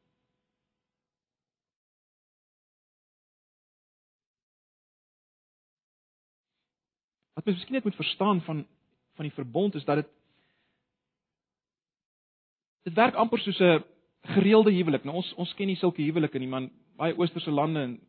Wat 7.34 7.44
mens 7.44 7.58
miskien 7.58 7.76
net 7.76 7.84
moet 7.84 7.98
verstaan 7.98 8.40
van 8.46 8.66
van 9.14 9.28
die 9.28 9.34
verbond 9.34 9.74
is 9.74 9.84
dat 9.86 10.00
dit 10.00 10.08
dit 12.82 12.94
werk 12.94 13.14
amper 13.14 13.38
soos 13.38 13.60
'n 13.60 13.84
gereelde 14.34 14.72
huwelik. 14.72 15.04
Nou 15.04 15.16
ons 15.16 15.34
ons 15.34 15.54
ken 15.54 15.66
nie 15.66 15.76
sulke 15.76 16.02
huwelike 16.02 16.38
nie, 16.38 16.48
maar 16.48 16.68
baie 16.96 17.16
oosterse 17.18 17.50
lande 17.50 17.80
en 17.80 18.00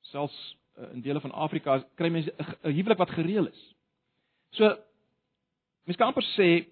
selfs 0.00 0.38
uh, 0.78 0.92
in 0.92 1.02
dele 1.04 1.20
van 1.20 1.32
Afrika 1.32 1.78
kry 1.94 2.08
mense 2.08 2.32
'n 2.62 2.72
huwelik 2.72 2.98
wat 2.98 3.10
gereël 3.10 3.48
is. 3.48 3.62
So 4.50 4.64
mense 5.84 5.98
kan 5.98 6.08
amper 6.08 6.26
sê 6.36 6.66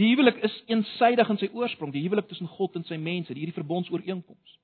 Die 0.00 0.08
huwelik 0.08 0.38
is 0.46 0.54
eensaidig 0.72 1.28
in 1.28 1.38
sy 1.42 1.50
oorsprong, 1.52 1.92
die 1.92 2.00
huwelik 2.00 2.28
tussen 2.30 2.48
God 2.48 2.78
en 2.78 2.86
sy 2.88 2.96
mense, 2.96 3.34
hierdie 3.36 3.52
verbondsooreenkoms. 3.52 4.54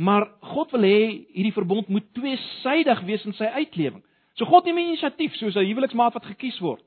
Maar 0.00 0.28
God 0.52 0.70
wil 0.76 0.86
hê 0.86 1.00
hierdie 1.34 1.56
verbond 1.56 1.90
moet 1.90 2.06
tweesydig 2.16 3.02
wees 3.08 3.26
in 3.26 3.34
sy 3.36 3.50
uitlewing. 3.58 4.04
So 4.38 4.46
God 4.48 4.68
neem 4.68 4.78
inisiatief 4.78 5.34
soos 5.36 5.58
'n 5.58 5.66
huweliksmaat 5.66 6.14
wat 6.14 6.30
gekies 6.30 6.60
word 6.62 6.86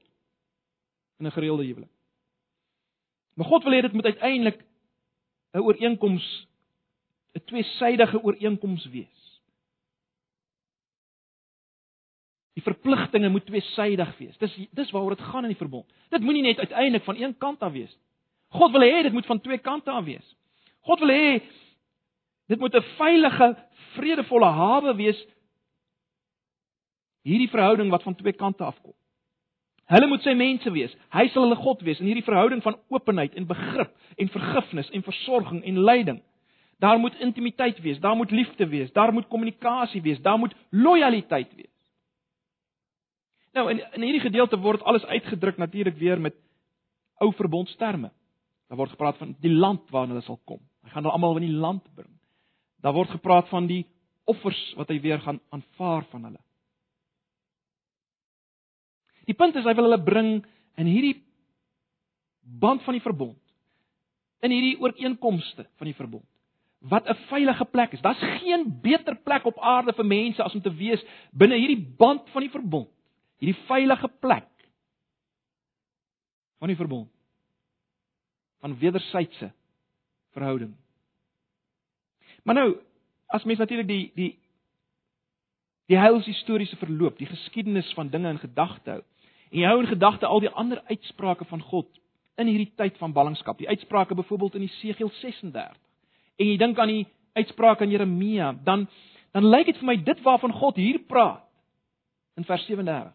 in 1.19 1.27
'n 1.27 1.35
gereelde 1.35 1.67
huwelik. 1.67 1.92
Maar 3.33 3.47
God 3.47 3.63
wil 3.63 3.73
hê 3.73 3.81
dit 3.81 3.93
moet 3.93 4.05
uiteindelik 4.05 4.59
'n 5.53 5.59
ooreenkoms 5.59 6.47
'n 7.33 7.43
tweesydige 7.45 8.23
ooreenkoms 8.23 8.85
wees. 8.85 9.41
Die 12.53 12.63
verpligtinge 12.63 13.29
moet 13.29 13.45
tweesydig 13.45 14.17
wees. 14.17 14.37
Dis 14.37 14.67
dis 14.71 14.91
waaroor 14.91 15.15
dit 15.15 15.25
gaan 15.25 15.43
in 15.43 15.49
die 15.49 15.57
verbond. 15.57 15.93
Dit 16.09 16.21
moenie 16.21 16.43
net 16.43 16.57
uiteindelik 16.57 17.03
van 17.03 17.15
een 17.15 17.37
kant 17.37 17.59
af 17.59 17.71
wees 17.71 17.95
nie. 17.95 18.03
God 18.53 18.71
wil 18.71 18.85
hê 18.85 19.01
dit 19.03 19.13
moet 19.13 19.25
van 19.25 19.41
twee 19.41 19.57
kante 19.57 19.91
af 19.91 20.05
wees. 20.05 20.25
God 20.85 20.99
wil 20.99 21.09
hê 21.09 21.41
dit 22.51 22.59
moet 22.59 22.75
'n 22.75 22.85
veilige, 22.97 23.47
vredevolle 23.95 24.45
hawe 24.45 24.95
wees 24.95 25.25
hierdie 27.23 27.49
verhouding 27.49 27.89
wat 27.89 28.03
van 28.03 28.15
twee 28.15 28.33
kante 28.33 28.63
af 28.63 28.81
kom. 28.81 28.93
Hulle 29.93 30.07
moet 30.09 30.25
sy 30.25 30.33
mense 30.37 30.71
wees. 30.73 30.93
Hy 31.13 31.27
sal 31.29 31.45
hulle 31.45 31.59
God 31.61 31.83
wees 31.85 31.99
in 32.01 32.09
hierdie 32.09 32.25
verhouding 32.25 32.63
van 32.65 32.79
openheid 32.93 33.35
en 33.37 33.45
begrip 33.49 33.91
en 34.17 34.31
vergifnis 34.33 34.89
en 34.89 35.05
versorging 35.05 35.61
en 35.69 35.83
lyding. 35.85 36.21
Daar 36.81 36.97
moet 36.99 37.19
intimiteit 37.21 37.77
wees, 37.83 37.99
daar 38.01 38.15
moet 38.17 38.31
liefde 38.31 38.67
wees, 38.67 38.91
daar 38.91 39.13
moet 39.13 39.27
kommunikasie 39.29 40.01
wees, 40.01 40.21
daar 40.21 40.39
moet 40.41 40.55
lojaliteit 40.69 41.53
wees. 41.55 41.69
Nou 43.53 43.69
in 43.69 43.83
in 43.93 44.07
hierdie 44.07 44.23
gedeelte 44.25 44.57
word 44.59 44.81
alles 44.81 45.05
uitgedruk 45.05 45.57
natuurlik 45.57 45.97
weer 46.01 46.21
met 46.21 46.35
ou 47.21 47.29
verbondsterme. 47.37 48.09
Daar 48.67 48.77
word 48.77 48.95
gepraat 48.95 49.17
van 49.17 49.35
die 49.39 49.53
land 49.53 49.89
waarna 49.93 50.15
hulle 50.15 50.25
sal 50.25 50.39
kom. 50.49 50.59
Hy 50.83 50.89
gaan 50.89 51.05
hulle 51.05 51.13
almal 51.13 51.37
in 51.37 51.51
die 51.51 51.61
land 51.65 51.85
bring. 51.95 52.09
Daar 52.81 52.97
word 52.97 53.13
gepraat 53.13 53.47
van 53.53 53.69
die 53.69 53.83
offers 54.25 54.61
wat 54.79 54.89
hy 54.89 54.97
weer 55.03 55.21
gaan 55.21 55.39
aanvaar 55.53 56.07
van 56.09 56.23
hulle. 56.31 56.41
Die 59.27 59.35
punt 59.37 59.55
is 59.55 59.65
hy 59.67 59.73
wil 59.77 59.87
hulle 59.87 60.03
bring 60.03 60.31
in 60.79 60.89
hierdie 60.89 61.15
band 62.43 62.83
van 62.83 62.97
die 62.97 63.03
verbond. 63.03 63.39
In 64.43 64.51
hierdie 64.51 64.75
ooreenkomste 64.81 65.67
van 65.79 65.87
die 65.87 65.95
verbond. 65.95 66.25
Wat 66.83 67.07
'n 67.07 67.15
veilige 67.29 67.65
plek 67.65 67.93
is. 67.93 68.01
Daar's 68.01 68.23
geen 68.41 68.79
beter 68.81 69.15
plek 69.15 69.45
op 69.45 69.59
aarde 69.59 69.93
vir 69.93 70.05
mense 70.05 70.43
as 70.43 70.53
om 70.53 70.61
te 70.61 70.73
wees 70.75 71.03
binne 71.31 71.55
hierdie 71.55 71.95
band 71.97 72.29
van 72.29 72.41
die 72.41 72.51
verbond. 72.51 72.89
Hierdie 73.39 73.63
veilige 73.67 74.07
plek 74.19 74.49
van 76.59 76.67
die 76.67 76.77
verbond. 76.77 77.09
Van 78.59 78.77
wederwysige 78.77 79.53
verhouding. 80.31 80.75
Maar 82.43 82.55
nou, 82.55 82.77
as 83.27 83.43
mens 83.43 83.59
natuurlik 83.59 83.87
die 83.87 84.11
die 84.15 84.31
die 85.91 85.99
heilshistoriese 85.99 86.75
verloop, 86.79 87.17
die 87.17 87.27
geskiedenis 87.27 87.91
van 87.93 88.09
dinge 88.09 88.29
in 88.29 88.39
gedagte 88.39 88.91
hou, 88.91 89.01
en 89.53 89.59
jy 89.61 89.69
hou 89.69 89.79
in 89.83 89.91
gedagte 89.91 90.25
al 90.25 90.41
die 90.41 90.51
ander 90.57 90.81
uitsprake 90.89 91.45
van 91.45 91.61
God 91.69 91.89
in 92.41 92.49
hierdie 92.49 92.71
tyd 92.75 92.97
van 92.97 93.13
ballingskap, 93.13 93.59
die 93.61 93.69
uitsprake 93.69 94.15
byvoorbeeld 94.17 94.57
in 94.57 94.65
Jesegiel 94.65 95.11
36. 95.21 95.75
En 96.41 96.47
jy 96.49 96.57
dink 96.57 96.79
aan 96.81 96.89
die 96.89 97.03
uitsprake 97.37 97.85
in 97.85 97.93
Jeremia, 97.93 98.53
dan 98.65 98.87
dan 99.33 99.47
lyk 99.49 99.65
dit 99.65 99.77
vir 99.81 99.87
my 99.89 99.95
dit 99.97 100.19
waarvan 100.21 100.51
God 100.53 100.77
hier 100.77 100.99
praat 101.09 101.41
in 102.37 102.45
vers 102.45 102.65
37 102.69 103.13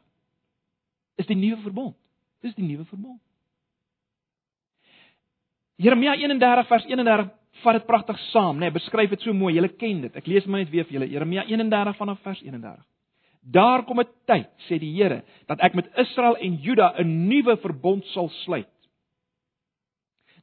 is 1.19 1.27
die 1.27 1.37
nuwe 1.39 1.61
verbond. 1.63 1.97
Dis 2.43 2.55
die 2.55 2.67
nuwe 2.67 2.85
verbond. 2.91 3.21
Jeremia 5.79 6.17
31 6.19 6.67
vers 6.67 6.87
31 6.91 7.31
vat 7.63 7.79
dit 7.79 7.87
pragtig 7.87 8.19
saam, 8.33 8.59
nê, 8.59 8.67
nee, 8.67 8.75
beskryf 8.75 9.11
dit 9.15 9.23
so 9.23 9.35
mooi. 9.35 9.55
Julle 9.55 9.71
ken 9.79 10.03
dit. 10.07 10.15
Ek 10.19 10.27
lees 10.31 10.47
maar 10.47 10.63
net 10.63 10.71
weer 10.75 10.87
vir 10.87 10.99
julle. 10.99 11.11
Jeremia 11.11 11.47
31 11.47 11.99
vanaf 11.99 12.23
vers 12.27 12.43
31. 12.43 12.83
Daar 13.43 13.85
kom 13.85 14.01
'n 14.01 14.09
tyd, 14.27 14.49
sê 14.69 14.79
die 14.79 14.93
Here, 14.93 15.23
dat 15.47 15.61
ek 15.61 15.75
met 15.75 15.89
Israel 15.97 16.37
en 16.37 16.57
Juda 16.57 16.95
'n 16.99 17.29
nuwe 17.29 17.57
verbond 17.57 18.05
sal 18.07 18.29
sluit. 18.29 18.69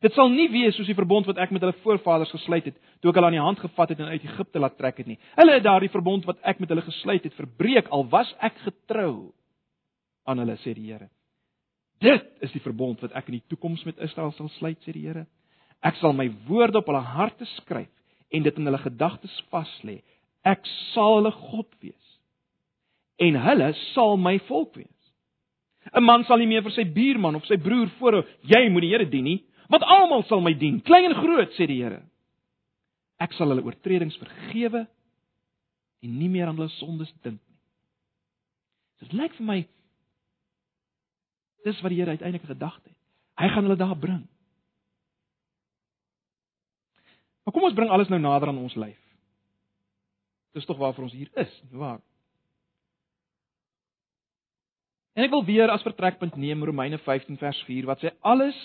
Dit 0.02 0.14
sal 0.14 0.30
nie 0.30 0.48
wees 0.52 0.76
soos 0.76 0.90
die 0.90 0.98
verbond 0.98 1.26
wat 1.26 1.38
ek 1.38 1.52
met 1.52 1.64
hulle 1.64 1.78
voorvaders 1.84 2.32
gesluit 2.36 2.66
het 2.66 2.76
toe 3.02 3.10
ek 3.10 3.16
hulle 3.16 3.26
aan 3.26 3.38
die 3.38 3.48
hand 3.48 3.60
gevat 3.60 3.90
het 3.90 4.00
en 4.00 4.12
uit 4.12 4.24
Egipte 4.28 4.60
laat 4.60 4.78
trek 4.78 4.98
het 5.02 5.08
nie. 5.08 5.18
Hulle 5.36 5.56
het 5.58 5.64
daardie 5.64 5.90
verbond 5.90 6.26
wat 6.26 6.38
ek 6.44 6.60
met 6.60 6.70
hulle 6.70 6.84
gesluit 6.86 7.24
het 7.24 7.34
verbreek 7.34 7.88
al 7.96 8.06
was 8.12 8.30
ek 8.40 8.58
getrou 8.68 9.34
aan 10.26 10.42
hulle, 10.44 10.58
sê 10.62 10.74
die 10.74 10.92
Here. 10.92 11.10
Dit 12.04 12.28
is 12.46 12.52
die 12.52 12.62
verbond 12.62 13.02
wat 13.02 13.16
ek 13.16 13.32
in 13.32 13.40
die 13.40 13.48
toekoms 13.50 13.86
met 13.86 13.98
Israel 14.04 14.34
sal 14.36 14.50
sluit, 14.60 14.78
sê 14.84 14.94
die 14.94 15.08
Here. 15.08 15.26
Ek 15.82 15.98
sal 16.02 16.14
my 16.14 16.28
woorde 16.50 16.82
op 16.82 16.90
hulle 16.92 17.02
harte 17.16 17.46
skryf 17.56 17.90
en 18.30 18.44
dit 18.44 18.58
in 18.58 18.70
hulle 18.70 18.82
gedagtes 18.84 19.36
vas 19.50 19.72
lê. 19.88 20.02
Ek 20.46 20.66
sal 20.94 21.22
hulle 21.22 21.32
God 21.32 21.70
wees 21.82 22.05
en 23.18 23.40
hulle 23.46 23.74
sal 23.94 24.18
my 24.18 24.38
volk 24.50 24.76
wees. 24.76 24.92
'n 25.94 26.04
Man 26.04 26.24
sal 26.26 26.38
nie 26.42 26.50
meer 26.50 26.64
vir 26.64 26.74
sy 26.74 26.84
buurman 26.84 27.36
of 27.36 27.46
sy 27.46 27.58
broer 27.58 27.90
voorhou 28.00 28.26
jy 28.42 28.70
moet 28.70 28.82
die 28.82 28.90
Here 28.90 29.06
dien 29.06 29.24
nie, 29.24 29.44
want 29.70 29.84
almal 29.84 30.24
sal 30.24 30.42
my 30.42 30.54
dien, 30.54 30.82
klein 30.82 31.06
en 31.06 31.18
groot, 31.18 31.52
sê 31.54 31.68
die 31.68 31.82
Here. 31.84 32.02
Ek 33.20 33.34
sal 33.34 33.50
hulle 33.50 33.64
oortredings 33.64 34.18
vergewe 34.18 34.88
en 36.04 36.20
nie 36.20 36.30
meer 36.30 36.48
aan 36.48 36.58
hulle 36.58 36.74
sondes 36.80 37.14
dink 37.24 37.40
nie. 37.40 37.60
Dit 39.00 39.14
lyk 39.14 39.34
vir 39.38 39.46
my 39.46 39.60
dis 41.66 41.82
wat 41.82 41.94
die 41.94 42.00
Here 42.02 42.14
uiteindelik 42.18 42.48
gedagte 42.50 42.90
het. 42.90 43.02
Hy 43.40 43.48
gaan 43.52 43.68
hulle 43.68 43.80
daar 43.80 43.98
bring. 43.98 44.24
Maar 47.46 47.54
kom 47.54 47.68
ons 47.68 47.78
bring 47.78 47.90
alles 47.94 48.10
nou 48.10 48.20
nader 48.20 48.50
aan 48.50 48.62
ons 48.62 48.76
lyf. 48.80 49.02
Dis 50.56 50.66
tog 50.66 50.80
waarvoor 50.80 51.10
ons 51.10 51.14
hier 51.14 51.30
is, 51.36 51.52
waar? 51.72 52.00
En 55.16 55.24
ek 55.24 55.32
wil 55.32 55.46
weer 55.48 55.72
as 55.72 55.84
vertrekpunt 55.86 56.36
neem 56.36 56.64
Romeine 56.68 57.00
15 57.00 57.38
vers 57.40 57.62
4 57.70 57.88
wat 57.88 58.02
sê 58.04 58.12
alles 58.20 58.58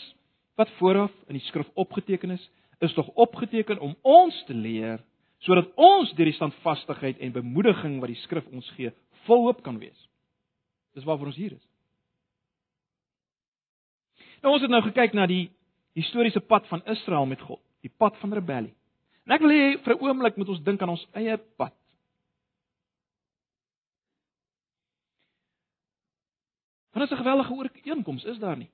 wat 0.58 0.70
vooraf 0.80 1.12
in 1.30 1.38
die 1.38 1.46
skrif 1.46 1.68
opgeteken 1.78 2.34
is, 2.34 2.42
is 2.82 2.94
tog 2.96 3.08
opgeteken 3.14 3.78
om 3.78 3.94
ons 4.02 4.36
te 4.48 4.54
leer 4.54 4.98
sodat 5.46 5.70
ons 5.80 6.10
deur 6.18 6.28
die 6.28 6.36
standvastigheid 6.36 7.20
en 7.22 7.32
bemoediging 7.32 7.96
wat 8.02 8.10
die 8.12 8.18
skrif 8.26 8.44
ons 8.52 8.66
gee, 8.76 8.90
volhoop 9.24 9.62
kan 9.64 9.78
wees. 9.80 9.96
Dis 10.92 11.06
waarvoor 11.06 11.30
ons 11.30 11.38
hier 11.40 11.54
is. 11.54 11.66
Nou 14.42 14.52
ons 14.52 14.64
het 14.64 14.72
nou 14.72 14.82
gekyk 14.84 15.16
na 15.16 15.24
die 15.30 15.46
historiese 15.96 16.42
pad 16.44 16.66
van 16.68 16.84
Israel 16.92 17.28
met 17.30 17.40
God, 17.46 17.60
die 17.84 17.92
pad 17.92 18.18
van 18.20 18.34
rebellie. 18.36 18.74
En 19.24 19.36
ek 19.36 19.44
wil 19.44 19.54
hê 19.54 19.64
vir 19.84 19.94
'n 19.94 20.02
oomblik 20.04 20.36
moet 20.36 20.48
ons 20.48 20.64
dink 20.64 20.82
aan 20.82 20.96
ons 20.96 21.06
eie 21.14 21.36
pad. 21.56 21.74
Want 26.92 27.08
dit 27.08 27.10
is 27.10 27.10
'n 27.10 27.22
geweldige 27.22 27.52
ooreenkoms, 27.52 28.24
is 28.24 28.38
daar 28.38 28.56
nie? 28.56 28.70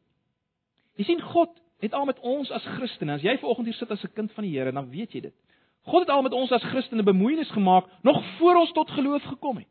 Jy 0.94 1.05
sien 1.05 1.20
God 1.20 1.50
het 1.81 1.92
al 1.92 2.05
met 2.05 2.18
ons 2.20 2.50
as 2.50 2.64
Christene. 2.64 3.12
As 3.12 3.22
jy 3.22 3.38
vanoggend 3.38 3.66
hier 3.66 3.76
sit 3.76 3.90
as 3.90 4.02
'n 4.05 4.12
kind 4.14 4.33
van 4.33 4.44
die 4.44 4.59
Here, 4.59 4.72
dan 4.72 4.90
weet 4.90 5.12
jy 5.12 5.20
dit. 5.20 5.35
God 5.83 6.00
het 6.00 6.11
al 6.11 6.22
met 6.22 6.33
ons 6.33 6.52
as 6.52 6.62
Christene 6.62 7.02
bemoeienis 7.02 7.50
gemaak 7.50 7.85
nog 8.02 8.24
voor 8.38 8.55
ons 8.55 8.72
tot 8.72 8.90
geloof 8.90 9.22
gekom 9.22 9.57
het. 9.57 9.68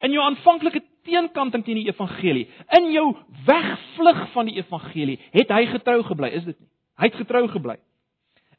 In 0.00 0.12
jou 0.12 0.24
aanvanklike 0.24 0.82
teenkanting 1.02 1.64
teen 1.64 1.74
die 1.74 1.88
evangelie, 1.88 2.48
in 2.78 2.90
jou 2.92 3.16
wegvlug 3.46 4.32
van 4.32 4.46
die 4.46 4.56
evangelie, 4.56 5.20
het 5.30 5.48
hy 5.48 5.66
getrou 5.66 6.02
gebly, 6.02 6.28
is 6.28 6.44
dit 6.44 6.58
nie? 6.60 6.68
Hy 6.96 7.04
het 7.04 7.14
getrou 7.14 7.48
gebly 7.48 7.76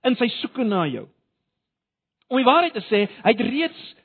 in 0.05 0.15
sy 0.15 0.27
soeke 0.39 0.63
na 0.63 0.85
jou. 0.87 1.07
Om 2.27 2.37
die 2.37 2.47
waarheid 2.47 2.75
te 2.75 2.83
sê, 2.87 3.05
hy 3.23 3.33
het 3.33 3.41
reeds 3.41 3.95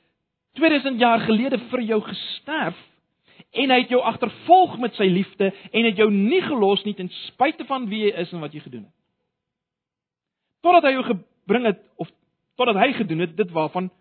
2000 0.59 0.99
jaar 0.99 1.19
gelede 1.25 1.59
vir 1.71 1.81
jou 1.81 1.99
gesterf 2.01 2.79
en 3.53 3.69
hy 3.69 3.79
het 3.83 3.91
jou 3.93 4.01
agtervolg 4.01 4.79
met 4.81 4.95
sy 4.97 5.05
liefde 5.11 5.51
en 5.71 5.85
het 5.85 5.99
jou 5.99 6.09
nie 6.11 6.41
gelos 6.41 6.83
nie 6.87 6.95
ten 6.97 7.11
spyte 7.27 7.65
van 7.69 7.85
wie 7.91 8.07
jy 8.07 8.13
is 8.23 8.31
en 8.33 8.41
wat 8.41 8.53
jy 8.55 8.63
gedoen 8.65 8.87
het. 8.87 8.95
Totdat 10.65 10.87
hy 10.87 10.93
jou 10.95 11.03
gebring 11.11 11.67
het 11.69 11.83
of 12.01 12.09
totdat 12.57 12.79
hy 12.81 12.93
gedoen 12.97 13.25
het 13.25 13.35
dit 13.37 13.51
waarvan 13.53 13.91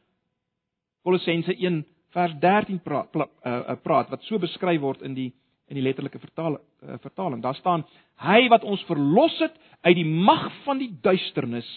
Kolossense 1.02 1.54
1 1.56 1.82
vers 2.14 2.34
13 2.40 2.78
praat, 2.84 3.08
praat, 3.12 3.30
uh, 3.44 3.76
praat 3.82 4.10
wat 4.12 4.24
so 4.28 4.38
beskryf 4.40 4.80
word 4.80 5.04
in 5.06 5.16
die 5.18 5.30
in 5.72 5.78
die 5.78 5.84
letterlike 5.84 6.20
vertaling 6.20 6.60
uh, 6.84 6.98
vertaling. 7.00 7.40
Daar 7.42 7.56
staan 7.56 7.84
hy 8.22 8.46
wat 8.52 8.64
ons 8.68 8.82
verlos 8.88 9.38
het 9.40 9.54
uit 9.82 9.96
die 9.98 10.06
mag 10.06 10.48
van 10.66 10.80
die 10.80 10.90
duisternis 11.04 11.68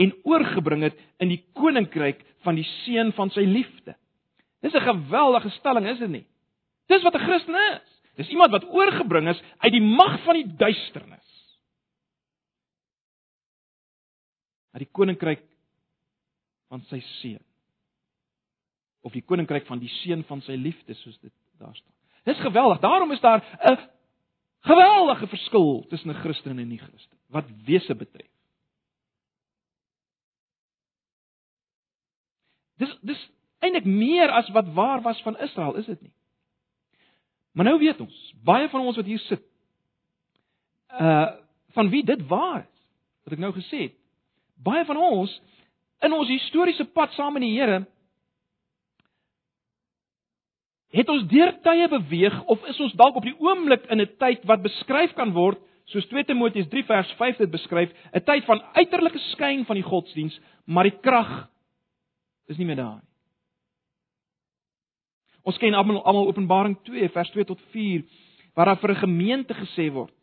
en 0.00 0.14
oorgebring 0.24 0.86
het 0.86 0.98
in 1.20 1.32
die 1.32 1.42
koninkryk 1.58 2.22
van 2.46 2.56
die 2.58 2.66
seun 2.84 3.10
van 3.16 3.30
sy 3.34 3.44
liefde. 3.46 3.96
Dis 4.62 4.74
'n 4.74 4.86
geweldige 4.86 5.50
stelling, 5.58 5.86
is 5.86 5.98
dit 5.98 6.10
nie? 6.10 6.24
Dis 6.90 7.02
wat 7.06 7.14
'n 7.14 7.24
Christen 7.24 7.54
is. 7.54 7.88
Dis 8.18 8.28
iemand 8.28 8.50
wat 8.50 8.66
oorgebring 8.68 9.28
is 9.28 9.42
uit 9.58 9.72
die 9.72 9.82
mag 9.82 10.18
van 10.24 10.34
die 10.34 10.56
duisternis. 10.56 11.20
uit 14.70 14.84
die 14.84 14.92
koninkryk 14.94 15.42
van 16.70 16.82
sy 16.90 17.00
seun. 17.18 17.42
Of 19.06 19.14
die 19.16 19.24
koninkryk 19.24 19.66
van 19.66 19.80
die 19.82 19.90
seun 20.00 20.22
van 20.28 20.42
sy 20.46 20.58
liefde 20.60 20.94
soos 21.00 21.18
dit 21.22 21.32
daar 21.60 21.74
staan. 21.74 21.96
Dis 22.28 22.42
geweldig. 22.44 22.82
Daarom 22.84 23.12
is 23.12 23.20
daar 23.20 23.40
'n 23.40 23.78
geweldige 24.60 25.26
verskil 25.26 25.86
tussen 25.88 26.10
'n 26.10 26.20
Christen 26.22 26.50
en 26.50 26.60
'n 26.60 26.68
nie-Christen 26.68 27.18
wat 27.28 27.46
wese 27.64 27.94
betref. 27.94 28.30
Dis 32.76 32.98
dis 33.02 33.30
eintlik 33.58 33.84
meer 33.84 34.30
as 34.30 34.48
wat 34.48 34.72
waar 34.72 35.02
was 35.02 35.22
van 35.22 35.38
Israel, 35.38 35.74
is 35.74 35.86
dit 35.86 36.00
nie? 36.00 36.12
Maar 37.52 37.64
nou 37.64 37.78
weet 37.78 38.00
ons, 38.00 38.18
baie 38.44 38.68
van 38.68 38.80
ons 38.80 38.96
wat 38.96 39.06
hier 39.06 39.22
sit, 39.28 39.44
uh 41.00 41.28
van 41.70 41.86
wie 41.86 42.02
dit 42.02 42.22
waar 42.26 42.64
is, 42.64 42.78
wat 43.22 43.36
ek 43.36 43.42
nou 43.44 43.52
gesê 43.54 43.84
het. 43.84 43.92
Baie 44.58 44.82
van 44.88 44.98
ons 44.98 45.30
in 46.02 46.12
ons 46.16 46.28
historiese 46.28 46.82
pad 46.90 47.12
saam 47.14 47.36
met 47.36 47.44
die 47.44 47.52
Here 47.54 47.84
het 50.90 51.12
ons 51.12 51.28
deur 51.30 51.52
tye 51.62 51.86
beweeg 51.92 52.40
of 52.50 52.64
is 52.72 52.80
ons 52.82 52.96
dalk 52.98 53.20
op 53.20 53.26
die 53.28 53.36
oomblik 53.38 53.86
in 53.86 54.02
'n 54.02 54.16
tyd 54.18 54.42
wat 54.50 54.66
beskryf 54.66 55.14
kan 55.14 55.30
word 55.32 55.62
soos 55.90 56.06
2 56.10 56.24
Timoteus 56.24 56.68
3 56.70 56.84
vers 56.86 57.12
5 57.18 57.36
dit 57.36 57.50
beskryf, 57.50 57.90
'n 58.14 58.24
tyd 58.24 58.44
van 58.44 58.62
uiterlike 58.74 59.18
skyn 59.18 59.64
van 59.64 59.76
die 59.76 59.86
godsdiens, 59.86 60.40
maar 60.64 60.84
die 60.84 60.98
krag 61.00 61.48
is 62.46 62.58
nie 62.58 62.66
meer 62.66 62.76
daar 62.76 62.98
nie. 63.02 63.09
Ons 65.42 65.58
ken 65.58 65.74
almal 65.74 66.02
almal 66.04 66.28
Openbaring 66.28 66.76
2 66.84 67.08
vers 67.08 67.30
2 67.30 67.44
tot 67.44 67.60
4 67.70 68.04
waar 68.54 68.66
daar 68.66 68.80
vir 68.80 68.90
'n 68.90 69.02
gemeente 69.06 69.54
gesê 69.54 69.92
word 69.92 70.20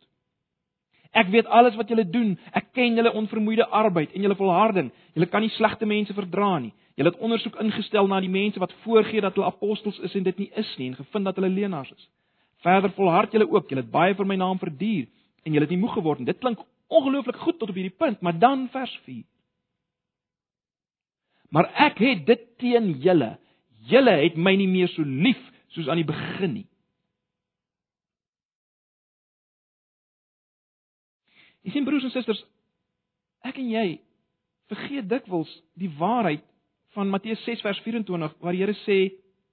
Ek 1.16 1.30
weet 1.32 1.46
alles 1.46 1.76
wat 1.78 1.88
julle 1.88 2.04
doen. 2.04 2.34
Ek 2.52 2.68
ken 2.76 2.96
julle 2.98 3.12
onvermoeide 3.16 3.66
arbeid 3.72 4.12
en 4.12 4.24
julle 4.24 4.36
volharding. 4.36 4.90
Julle 5.16 5.28
kan 5.32 5.40
nie 5.44 5.52
slegte 5.56 5.88
mense 5.88 6.14
verdra 6.14 6.58
nie. 6.60 6.72
Julle 6.98 7.12
het 7.12 7.22
ondersoek 7.24 7.56
ingestel 7.62 8.08
na 8.10 8.20
die 8.20 8.32
mense 8.32 8.60
wat 8.60 8.74
voorgee 8.84 9.22
dat 9.24 9.36
hulle 9.38 9.48
apostels 9.48 9.98
is 10.04 10.14
en 10.18 10.26
dit 10.26 10.38
nie 10.44 10.50
is 10.60 10.74
nie 10.78 10.90
en 10.90 10.98
gevind 10.98 11.30
dat 11.30 11.38
hulle 11.40 11.50
leenaars 11.54 11.92
is. 11.94 12.08
Verder 12.64 12.92
volhard 12.96 13.32
julle 13.32 13.48
ook. 13.48 13.70
Julle 13.70 13.86
het 13.86 13.90
baie 13.94 14.16
vir 14.18 14.28
my 14.28 14.36
naam 14.36 14.60
verduur 14.60 15.06
en 15.46 15.54
julle 15.54 15.64
het 15.64 15.72
nie 15.72 15.80
moeg 15.80 15.96
geword 15.96 16.20
nie. 16.20 16.28
Dit 16.28 16.42
klink 16.44 16.60
ongelooflik 16.88 17.40
goed 17.40 17.58
tot 17.58 17.70
op 17.72 17.76
hierdie 17.76 17.96
punt, 17.96 18.20
maar 18.20 18.38
dan 18.38 18.68
vers 18.72 18.92
4. 19.06 19.24
Maar 21.54 21.70
ek 21.88 22.00
het 22.04 22.26
dit 22.26 22.48
teen 22.60 22.92
julle. 23.00 23.38
Julle 23.88 24.16
het 24.22 24.36
my 24.36 24.54
nie 24.58 24.68
meer 24.68 24.90
so 24.92 25.04
lief 25.04 25.40
soos 25.74 25.88
aan 25.88 26.00
die 26.00 26.08
begin 26.08 26.54
nie. 26.60 26.66
Jy 31.66 31.74
sien 31.74 31.84
broers 31.84 32.06
en 32.06 32.12
susters, 32.14 32.40
ek 33.44 33.58
en 33.60 33.70
jy 33.72 33.86
vergeet 34.72 35.08
dikwels 35.10 35.50
die 35.80 35.90
waarheid 35.98 36.44
van 36.96 37.10
Matteus 37.12 37.40
6 37.44 37.64
vers 37.64 37.80
24 37.84 38.36
waar 38.40 38.56
die 38.56 38.62
Here 38.62 38.76
sê, 38.84 38.98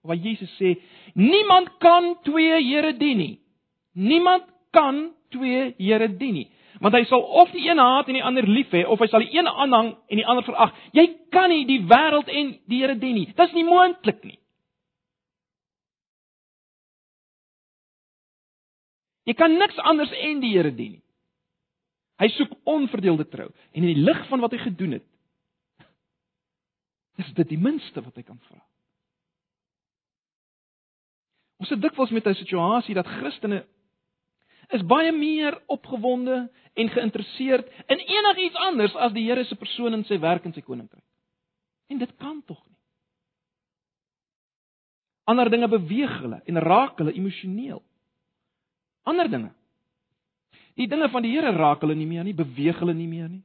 waar 0.05 0.19
Jesus 0.19 0.51
sê, 0.59 0.75
niemand 1.17 1.73
kan 1.83 2.13
twee 2.23 2.59
here 2.63 2.93
dien 2.95 3.19
nie. 3.19 3.33
Niemand 3.95 4.47
kan 4.75 5.09
twee 5.33 5.73
here 5.79 6.07
dien 6.19 6.39
nie. 6.39 6.47
Want 6.85 6.93
hy 6.93 7.01
sal 7.09 7.23
of 7.41 7.49
die 7.49 7.63
een 7.65 7.79
haat 7.81 8.11
en 8.11 8.13
die 8.13 8.23
ander 8.23 8.45
lief 8.45 8.69
hê 8.75 8.83
of 8.85 9.01
hy 9.01 9.07
sal 9.09 9.23
die 9.23 9.33
een 9.33 9.47
aanhang 9.49 9.95
en 10.05 10.19
die 10.19 10.25
ander 10.29 10.45
verag. 10.45 10.75
Jy 10.93 11.07
kan 11.33 11.49
nie 11.49 11.63
die 11.65 11.79
wêreld 11.89 12.29
en 12.29 12.51
die 12.69 12.81
Here 12.83 12.93
dien 13.01 13.15
nie. 13.17 13.25
Dit 13.31 13.41
is 13.47 13.55
nie 13.57 13.65
moontlik 13.65 14.21
nie. 14.21 14.37
Jy 19.25 19.33
kan 19.33 19.57
niks 19.57 19.81
anders 19.81 20.13
en 20.13 20.45
die 20.45 20.53
Here 20.53 20.69
dien 20.69 20.99
nie. 20.99 21.03
Hy 22.21 22.29
soek 22.37 22.53
onverdeelde 22.69 23.25
trou 23.33 23.49
en 23.49 23.81
in 23.81 23.89
die 23.89 24.05
lig 24.05 24.21
van 24.29 24.45
wat 24.45 24.53
hy 24.53 24.61
gedoen 24.67 24.93
het, 24.99 25.07
is 27.17 27.33
dit 27.33 27.49
die 27.49 27.59
minste 27.59 28.03
wat 28.05 28.13
hy 28.13 28.27
kan 28.27 28.37
vra. 28.45 28.61
Ons 31.59 31.73
sit 31.73 31.81
dikwels 31.81 32.13
met 32.13 32.27
'n 32.27 32.37
situasie 32.37 32.93
dat 32.93 33.09
Christene 33.09 33.65
is 34.73 34.85
baie 34.87 35.11
meer 35.11 35.57
opgewonde 35.71 36.45
en 36.73 36.89
geïnteresseerd 36.89 37.67
in 37.87 37.99
enigiets 37.99 38.55
anders 38.67 38.95
as 38.95 39.13
die 39.13 39.25
Here 39.27 39.43
se 39.45 39.55
persoon 39.55 39.93
en 39.93 40.05
sy 40.05 40.19
werk 40.19 40.45
in 40.45 40.53
sy 40.53 40.61
koninkryk. 40.61 41.03
En 41.89 42.01
dit 42.01 42.15
kan 42.17 42.41
tog 42.45 42.61
nie. 42.65 42.79
Ander 45.25 45.49
dinge 45.49 45.67
beweeg 45.69 46.17
hulle 46.21 46.41
en 46.45 46.61
raak 46.61 46.97
hulle 46.97 47.13
emosioneel. 47.13 47.81
Ander 49.05 49.29
dinge 49.29 49.53
Die 50.75 50.87
dinge 50.91 51.07
van 51.09 51.23
die 51.23 51.31
Here 51.31 51.53
raak 51.55 51.83
hulle 51.85 51.95
nie 51.95 52.07
meer 52.07 52.25
nie, 52.27 52.35
beweeg 52.35 52.81
hulle 52.83 52.95
nie 52.95 53.07
meer 53.07 53.29
nie. 53.31 53.43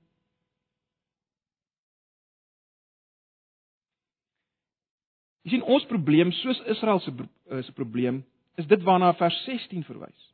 Jy 5.46 5.54
sien 5.54 5.62
ons 5.64 5.86
probleem 5.88 6.34
soos 6.42 6.58
Israel 6.74 7.00
se 7.00 7.14
eh, 7.14 7.62
se 7.64 7.72
probleem 7.72 8.20
is 8.60 8.66
dit 8.68 8.82
waarna 8.84 9.12
vers 9.16 9.38
16 9.46 9.86
verwys. 9.86 10.29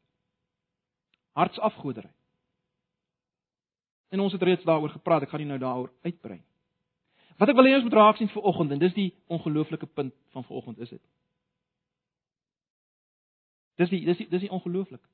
Hartsafgodery. 1.37 2.11
En 4.15 4.23
ons 4.25 4.33
het 4.33 4.43
reeds 4.43 4.65
daaroor 4.65 4.95
gepraat, 4.95 5.27
ek 5.27 5.33
gaan 5.33 5.43
nie 5.43 5.51
nou 5.51 5.59
daaroor 5.61 5.91
uitbrei 6.07 6.39
nie. 6.39 6.47
Wat 7.37 7.51
ek 7.53 7.59
wil 7.59 7.69
hê 7.69 7.75
ons 7.77 7.85
moet 7.85 7.97
raak 7.99 8.17
sien 8.17 8.31
vir 8.33 8.47
oggend 8.49 8.73
en 8.73 8.81
dis 8.81 8.95
die 8.97 9.11
ongelooflike 9.33 9.89
punt 9.93 10.15
van 10.33 10.45
vanoggend 10.47 10.79
is 10.81 10.95
dit. 10.95 11.03
Dis 13.77 13.93
die 13.93 14.01
dis 14.07 14.23
die 14.23 14.29
dis 14.33 14.47
die 14.47 14.53
ongelooflike. 14.53 15.05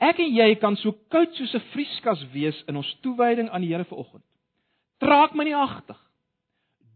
Ek 0.00 0.20
en 0.22 0.30
jy 0.32 0.54
kan 0.62 0.78
so 0.80 0.94
koud 1.12 1.34
soos 1.34 1.54
'n 1.54 1.66
vrieskas 1.72 2.22
wees 2.32 2.62
in 2.68 2.76
ons 2.76 2.92
toewyding 3.02 3.50
aan 3.50 3.60
die 3.60 3.72
Here 3.72 3.84
vanoggend. 3.84 4.24
Traak 5.00 5.34
my 5.34 5.44
nie 5.44 5.56
agtig. 5.56 5.98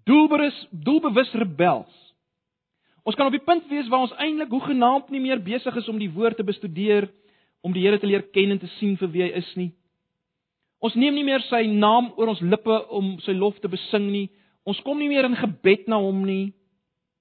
Doelbewus, 0.04 0.68
doelbewus 0.70 1.32
rebels. 1.32 2.14
Ons 3.04 3.16
kan 3.16 3.26
op 3.26 3.32
die 3.32 3.44
punt 3.44 3.66
wees 3.68 3.88
waar 3.88 4.06
ons 4.06 4.16
eintlik 4.16 4.48
hoegenaamd 4.48 5.10
nie 5.10 5.20
meer 5.20 5.42
besig 5.42 5.76
is 5.76 5.88
om 5.88 5.98
die 5.98 6.10
woord 6.12 6.36
te 6.36 6.44
bestudeer, 6.44 7.10
om 7.64 7.72
die 7.72 7.82
Here 7.86 7.98
te 7.98 8.06
leer 8.06 8.26
ken 8.34 8.52
en 8.52 8.60
te 8.60 8.68
sien 8.76 8.98
vir 9.00 9.10
wie 9.14 9.24
hy 9.24 9.30
is 9.40 9.50
nie. 9.56 9.70
Ons 10.84 10.96
neem 11.00 11.16
nie 11.16 11.24
meer 11.24 11.40
sy 11.48 11.62
naam 11.70 12.10
oor 12.18 12.34
ons 12.34 12.42
lippe 12.44 12.74
om 12.92 13.14
sy 13.24 13.32
lof 13.32 13.56
te 13.62 13.70
besing 13.72 14.10
nie. 14.12 14.26
Ons 14.68 14.82
kom 14.84 15.00
nie 15.00 15.08
meer 15.08 15.24
in 15.24 15.36
gebed 15.38 15.88
na 15.88 15.96
hom 16.00 16.20
nie. 16.28 16.52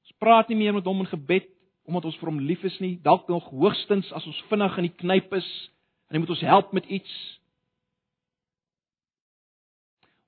Ons 0.04 0.18
praat 0.20 0.52
nie 0.52 0.60
meer 0.60 0.76
met 0.76 0.88
hom 0.90 1.04
in 1.06 1.12
gebed 1.12 1.48
omdat 1.88 2.06
ons 2.08 2.16
vir 2.20 2.30
hom 2.32 2.42
lief 2.44 2.64
is 2.64 2.76
nie. 2.80 2.98
Dalk 3.04 3.28
nog 3.32 3.50
hoogstens 3.52 4.12
as 4.16 4.28
ons 4.28 4.44
vinnig 4.50 4.78
in 4.80 4.88
die 4.88 4.98
knyp 5.04 5.34
is 5.40 5.48
en 6.08 6.18
hy 6.18 6.24
moet 6.24 6.36
ons 6.36 6.46
help 6.48 6.76
met 6.76 6.88
iets. 6.92 7.16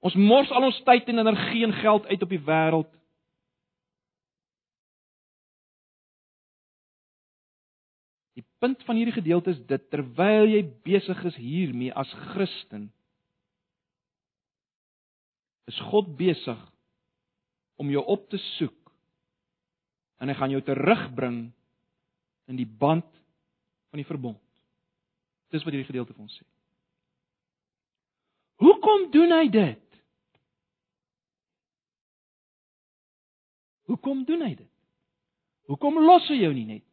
Ons 0.05 0.15
mors 0.19 0.51
al 0.51 0.67
ons 0.67 0.81
tyd 0.87 1.07
en 1.11 1.23
energie 1.23 1.63
en 1.67 1.75
geld 1.81 2.07
uit 2.07 2.23
op 2.23 2.31
die 2.31 2.43
wêreld. 2.47 2.91
Punt 8.65 8.83
van 8.83 8.97
hierdie 8.97 9.13
gedeelte 9.13 9.53
is 9.53 9.61
dit 9.69 9.89
terwyl 9.93 10.49
jy 10.49 10.63
besig 10.87 11.19
is 11.29 11.35
hiermee 11.37 11.93
as 11.93 12.09
Christen 12.31 12.87
is 15.69 15.77
God 15.91 16.09
besig 16.17 16.57
om 17.81 17.91
jou 17.93 18.01
op 18.09 18.25
te 18.31 18.39
soek 18.55 18.93
en 20.21 20.31
hy 20.31 20.35
gaan 20.39 20.53
jou 20.53 20.63
terugbring 20.65 21.39
in 22.49 22.57
die 22.57 22.65
band 22.65 23.07
van 23.91 24.01
die 24.01 24.07
verbond. 24.07 24.41
Dis 25.53 25.65
wat 25.65 25.75
hierdie 25.75 25.89
gedeelte 25.89 26.15
vir 26.15 26.25
ons 26.25 26.37
sê. 26.37 26.45
Hoekom 28.63 29.09
doen 29.13 29.33
hy 29.35 29.45
dit? 29.51 29.99
Hoekom 33.91 34.23
doen 34.25 34.45
hy 34.45 34.53
dit? 34.55 34.73
Hoekom 35.69 36.01
los 36.05 36.29
hy 36.31 36.39
jou 36.41 36.53
nie 36.55 36.67
net? 36.69 36.84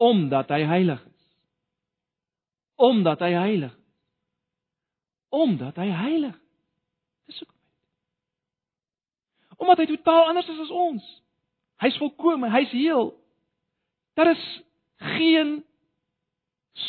Omdat 0.00 0.48
hy 0.48 0.62
heilig 0.64 1.00
is. 1.04 1.26
Omdat 2.80 3.20
hy 3.20 3.32
heilig 3.36 3.74
is. 3.74 3.80
Omdat 5.30 5.76
hy 5.76 5.88
heilig 5.94 6.34
is. 6.34 6.46
Dis 7.26 7.38
hoekom. 7.38 7.58
Omdat 9.56 9.82
hy 9.82 9.86
totaal 9.92 10.24
anders 10.32 10.48
is 10.48 10.62
as 10.64 10.72
ons. 10.72 11.10
Hy's 11.84 11.98
volkome, 12.00 12.48
hy's 12.50 12.72
heel. 12.72 13.12
Daar 14.18 14.32
is 14.32 14.46
geen 15.14 15.60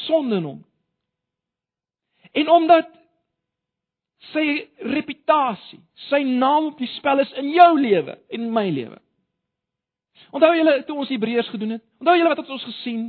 sonde 0.07 0.36
in 0.39 0.47
hom. 0.47 0.66
En 2.32 2.49
omdat 2.49 2.89
sy 4.32 4.45
reputasie, 4.93 5.82
sy 6.07 6.22
naam 6.24 6.72
op 6.72 6.80
die 6.80 6.89
spel 6.95 7.20
is 7.24 7.32
in 7.39 7.51
jou 7.51 7.72
lewe 7.80 8.18
en 8.32 8.49
my 8.53 8.68
lewe. 8.72 8.97
Onthou 10.32 10.51
julle 10.55 10.76
toe 10.88 10.97
ons 11.03 11.12
Hebreërs 11.12 11.49
gedoen 11.51 11.78
het? 11.78 11.86
Onthou 12.02 12.18
julle 12.18 12.34
wat 12.34 12.39
het 12.41 12.49
ons 12.49 12.64
gesien? 12.66 13.02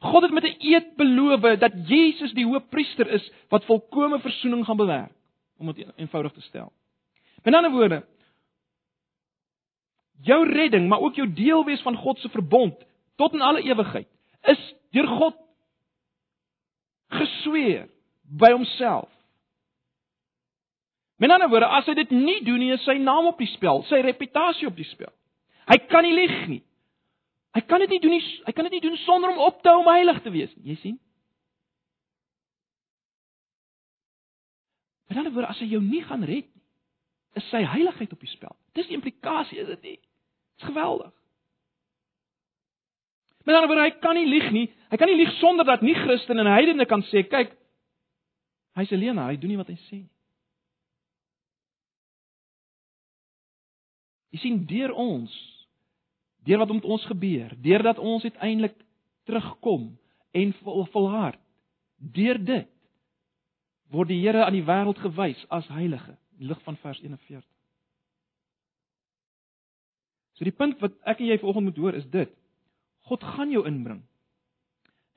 God 0.00 0.22
het 0.22 0.32
met 0.32 0.44
'n 0.44 0.56
eed 0.58 0.94
beloof 0.96 1.58
dat 1.58 1.72
Jesus 1.88 2.32
die 2.32 2.46
hoofpriester 2.46 3.06
is 3.06 3.32
wat 3.48 3.64
volkomme 3.64 4.20
verzoening 4.20 4.64
gaan 4.64 4.76
bewerk, 4.76 5.12
om 5.58 5.72
dit 5.72 5.86
eenvoudig 5.96 6.32
te 6.32 6.40
stel. 6.40 6.72
Met 7.42 7.54
ander 7.54 7.70
woorde, 7.70 8.04
jou 10.22 10.52
redding, 10.52 10.88
maar 10.88 11.00
ook 11.00 11.14
jou 11.14 11.32
deel 11.32 11.64
wees 11.64 11.82
van 11.82 11.96
God 11.96 12.18
se 12.18 12.28
verbond 12.28 12.74
tot 13.16 13.32
in 13.32 13.40
alle 13.40 13.62
ewigheid 13.62 14.08
is 14.42 14.74
deur 14.90 15.06
God 15.06 15.36
gesweer 17.08 17.88
by 18.22 18.52
homself. 18.52 19.08
Met 21.16 21.30
ander 21.30 21.48
woorde, 21.48 21.66
as 21.66 21.86
hy 21.86 21.94
dit 21.94 22.10
nie 22.10 22.44
doen 22.44 22.58
nie, 22.58 22.72
is 22.72 22.84
sy 22.84 22.94
naam 23.02 23.26
op 23.26 23.38
die 23.38 23.50
spel, 23.50 23.82
sy 23.82 24.00
reputasie 24.00 24.68
op 24.68 24.76
die 24.76 24.86
spel. 24.86 25.12
Hy 25.66 25.78
kan 25.90 26.02
nie 26.02 26.14
lieg 26.14 26.46
nie. 26.48 26.62
Hy 27.56 27.62
kan 27.64 27.80
dit 27.80 27.94
nie 27.94 28.00
doen 28.02 28.12
nie, 28.12 28.24
hy 28.44 28.52
kan 28.52 28.66
dit 28.68 28.76
nie 28.76 28.84
doen 28.84 28.96
sonder 29.04 29.32
om 29.32 29.44
op 29.48 29.62
te 29.62 29.72
hou 29.72 29.82
om 29.82 29.92
heilig 29.92 30.20
te 30.22 30.32
wees 30.34 30.52
nie. 30.56 30.72
Jy 30.72 30.80
sien? 30.82 30.98
Met 35.08 35.20
ander 35.20 35.32
woorde, 35.32 35.48
as 35.54 35.60
hy 35.62 35.70
jou 35.70 35.80
nie 35.82 36.02
gaan 36.04 36.26
red 36.28 36.44
nie, 36.44 36.64
is 37.38 37.46
sy 37.52 37.62
heiligheid 37.64 38.12
op 38.12 38.20
die 38.20 38.30
spel. 38.30 38.52
Dis 38.76 38.88
die 38.90 38.96
implikasie, 38.98 39.60
is 39.62 39.70
dit 39.72 39.86
nie? 39.86 39.96
Dis 40.58 40.68
geweldig. 40.68 41.14
Met 43.48 43.56
ander 43.56 43.70
woorde, 43.70 43.86
hy 43.88 43.96
kan 44.02 44.18
nie 44.18 44.28
lieg 44.28 44.50
nie. 44.52 44.66
Hy 44.92 45.00
kan 45.00 45.08
nie 45.08 45.16
lieg 45.16 45.32
sonder 45.38 45.64
dat 45.64 45.84
nie 45.84 45.96
Christen 45.96 46.40
en 46.42 46.50
heidene 46.50 46.84
kan 46.88 47.04
sê, 47.08 47.24
kyk, 47.24 47.54
hy's 48.76 48.92
alleen, 48.92 49.20
hy 49.20 49.36
doen 49.40 49.54
nie 49.54 49.60
wat 49.60 49.70
hy 49.72 49.78
sê 49.88 50.02
nie. 50.02 50.10
Jy 54.36 54.42
sien 54.42 54.58
deur 54.68 54.92
ons, 54.92 55.32
deur 56.48 56.62
wat 56.62 56.72
met 56.72 56.88
ons 56.88 57.04
gebeur, 57.10 57.52
deurdat 57.60 57.98
ons 58.00 58.24
uiteindelik 58.24 58.76
terugkom 59.28 59.90
en 60.32 60.54
volhard, 60.92 61.40
deur 61.98 62.40
dit 62.40 62.68
word 63.92 64.08
die 64.08 64.20
Here 64.22 64.44
aan 64.44 64.56
die 64.56 64.64
wêreld 64.64 65.00
gewys 65.00 65.40
as 65.52 65.68
heilige, 65.72 66.16
lig 66.38 66.60
van 66.64 66.76
vers 66.82 67.00
41. 67.00 67.44
So 70.38 70.46
die 70.46 70.54
punt 70.54 70.78
wat 70.84 70.94
ek 71.08 71.20
en 71.20 71.32
jy 71.32 71.38
vanoggend 71.40 71.70
moet 71.70 71.80
hoor 71.82 71.96
is 71.98 72.06
dit: 72.12 72.30
God 73.08 73.24
gaan 73.34 73.50
jou 73.50 73.64
inbring 73.66 74.02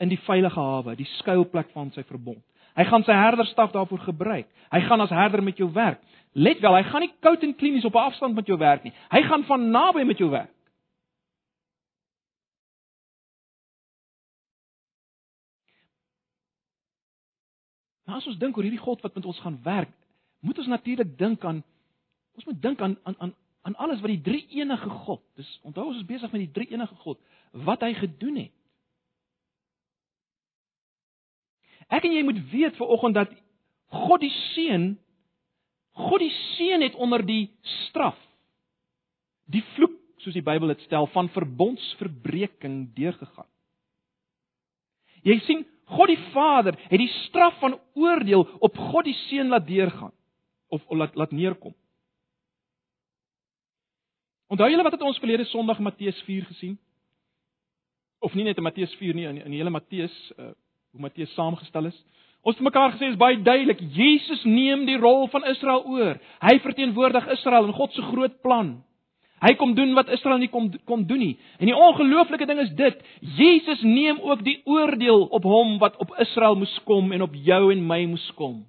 in 0.02 0.10
die 0.10 0.20
veilige 0.26 0.60
hawe, 0.60 0.96
die 0.98 1.10
skuilplek 1.20 1.70
van 1.76 1.92
sy 1.94 2.04
verbond. 2.10 2.42
Hy 2.80 2.88
gaan 2.88 3.04
sy 3.06 3.14
herderstaf 3.14 3.74
daarvoor 3.76 4.00
gebruik. 4.08 4.48
Hy 4.72 4.80
gaan 4.88 5.04
as 5.04 5.12
herder 5.14 5.44
met 5.44 5.60
jou 5.60 5.68
werk. 5.76 6.00
Let 6.34 6.62
wel, 6.64 6.78
hy 6.80 6.86
gaan 6.88 7.04
nie 7.04 7.12
koud 7.22 7.44
en 7.44 7.54
klinies 7.60 7.86
op 7.86 7.96
'n 7.96 8.08
afstand 8.10 8.36
met 8.36 8.48
jou 8.48 8.58
werk 8.58 8.84
nie. 8.84 8.94
Hy 9.12 9.22
gaan 9.28 9.44
van 9.44 9.70
naby 9.72 10.04
met 10.08 10.18
jou 10.18 10.30
werk. 10.30 10.50
Nou 18.12 18.20
as 18.20 18.28
ons 18.28 18.39
dink 18.41 18.57
oor 18.59 18.66
hierdie 18.68 18.82
God 18.84 18.99
wat 19.05 19.14
met 19.16 19.26
ons 19.32 19.38
gaan 19.39 19.55
werk, 19.64 19.91
moet 20.43 20.57
ons 20.59 20.68
natuurlik 20.68 21.14
dink 21.16 21.45
aan 21.47 21.62
ons 22.36 22.47
moet 22.49 22.57
dink 22.59 22.82
aan 22.84 22.97
aan 23.07 23.16
aan 23.24 23.32
aan 23.62 23.76
alles 23.86 24.01
wat 24.03 24.12
die 24.12 24.24
drie 24.26 24.41
enige 24.57 24.89
God. 25.05 25.22
Dis 25.39 25.47
onthou 25.64 25.86
ons 25.88 26.01
is 26.01 26.09
besig 26.09 26.32
met 26.34 26.43
die 26.43 26.51
drie 26.51 26.68
enige 26.74 26.97
God 27.05 27.22
wat 27.68 27.86
hy 27.86 27.93
gedoen 27.95 28.41
het. 28.41 28.51
Ek 31.88 32.03
en 32.03 32.18
jy 32.18 32.26
moet 32.28 32.43
weet 32.51 32.76
vir 32.76 32.91
oggend 32.97 33.16
dat 33.16 33.32
God 34.03 34.24
die 34.26 34.34
Seun 34.51 34.91
God 35.95 36.20
die 36.20 36.36
Seun 36.57 36.84
het 36.84 36.99
onder 36.99 37.24
die 37.24 37.45
straf 37.80 38.20
die 39.51 39.64
vloek 39.78 39.95
soos 40.24 40.36
die 40.36 40.43
Bybel 40.43 40.76
dit 40.76 40.84
stel 40.84 41.07
van 41.16 41.32
verbondsverbreeking 41.32 42.89
deurgegaan. 42.95 43.47
Jy 45.24 45.39
sien 45.47 45.64
God 45.92 46.12
die 46.12 46.22
Vader 46.32 46.78
het 46.88 47.00
die 47.00 47.12
straf 47.28 47.60
van 47.60 47.78
oordeel 48.00 48.48
op 48.60 48.78
God 48.92 49.08
die 49.08 49.18
Seun 49.28 49.52
laat 49.52 49.68
deurgaan 49.68 50.14
of 50.72 50.84
laat 50.89 51.16
laat 51.16 51.32
neerkom. 51.36 51.76
Onthou 54.52 54.70
julle 54.70 54.84
wat 54.84 54.96
het 54.98 55.04
ons 55.08 55.20
verlede 55.20 55.46
Sondag 55.48 55.80
Matteus 55.80 56.18
4 56.28 56.48
gesien? 56.50 56.80
Of 58.20 58.34
nie 58.36 58.44
net 58.44 58.58
in 58.60 58.64
Matteus 58.64 58.94
4 59.00 59.16
nie, 59.16 59.28
in 59.28 59.39
die, 59.39 59.44
in 59.46 59.56
die 59.56 59.62
hele 59.64 59.74
Matteus 59.74 60.18
uh 60.38 60.52
hoe 60.92 61.06
Matteus 61.06 61.32
saamgestel 61.38 61.86
is. 61.88 61.98
Ons 62.44 62.58
het 62.58 62.66
mekaar 62.66 62.92
gesê 62.92 63.12
is 63.12 63.20
baie 63.20 63.38
duidelik, 63.39 63.80
Jesus 63.96 64.42
neem 64.44 64.84
die 64.84 64.98
rol 65.00 65.30
van 65.32 65.46
Israel 65.48 65.86
oor. 65.88 66.18
Hy 66.44 66.56
verteenwoordig 66.60 67.30
Israel 67.32 67.70
in 67.70 67.78
God 67.78 67.94
se 67.96 68.04
groot 68.10 68.42
plan. 68.44 68.74
Hy 69.42 69.56
kom 69.58 69.74
doen 69.74 69.96
wat 69.98 70.10
Israel 70.14 70.38
nie 70.38 70.52
kom 70.54 70.70
kom 70.86 71.06
doen 71.10 71.20
nie. 71.24 71.34
En 71.58 71.66
die 71.66 71.76
ongelooflike 71.76 72.46
ding 72.46 72.60
is 72.62 72.74
dit, 72.78 73.00
Jesus 73.39 73.82
neem 73.82 74.20
ook 74.22 74.44
die 74.46 74.60
oordeel 74.70 75.26
op 75.34 75.48
hom 75.50 75.80
wat 75.82 75.98
op 76.04 76.14
Israel 76.22 76.60
moes 76.60 76.76
kom 76.86 77.10
en 77.12 77.26
op 77.26 77.34
jou 77.34 77.62
en 77.74 77.82
my 77.88 78.04
moes 78.12 78.28
kom. 78.38 78.60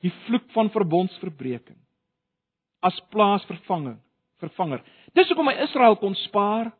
Die 0.00 0.12
vloek 0.26 0.46
van 0.54 0.70
verbondsverbreeking 0.70 1.78
as 2.80 2.96
plaasvervanger, 3.12 3.98
vervanger. 4.40 4.80
Dis 5.12 5.28
hoekom 5.28 5.50
hy 5.50 5.58
Israel 5.66 5.98
kon 6.00 6.14
spaar. 6.22 6.70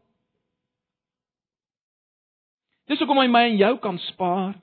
Dis 2.89 3.03
hoekom 3.03 3.21
hy 3.21 3.27
my 3.29 3.43
en 3.51 3.59
jou 3.59 3.75
kan 3.83 3.99
spaar. 4.07 4.55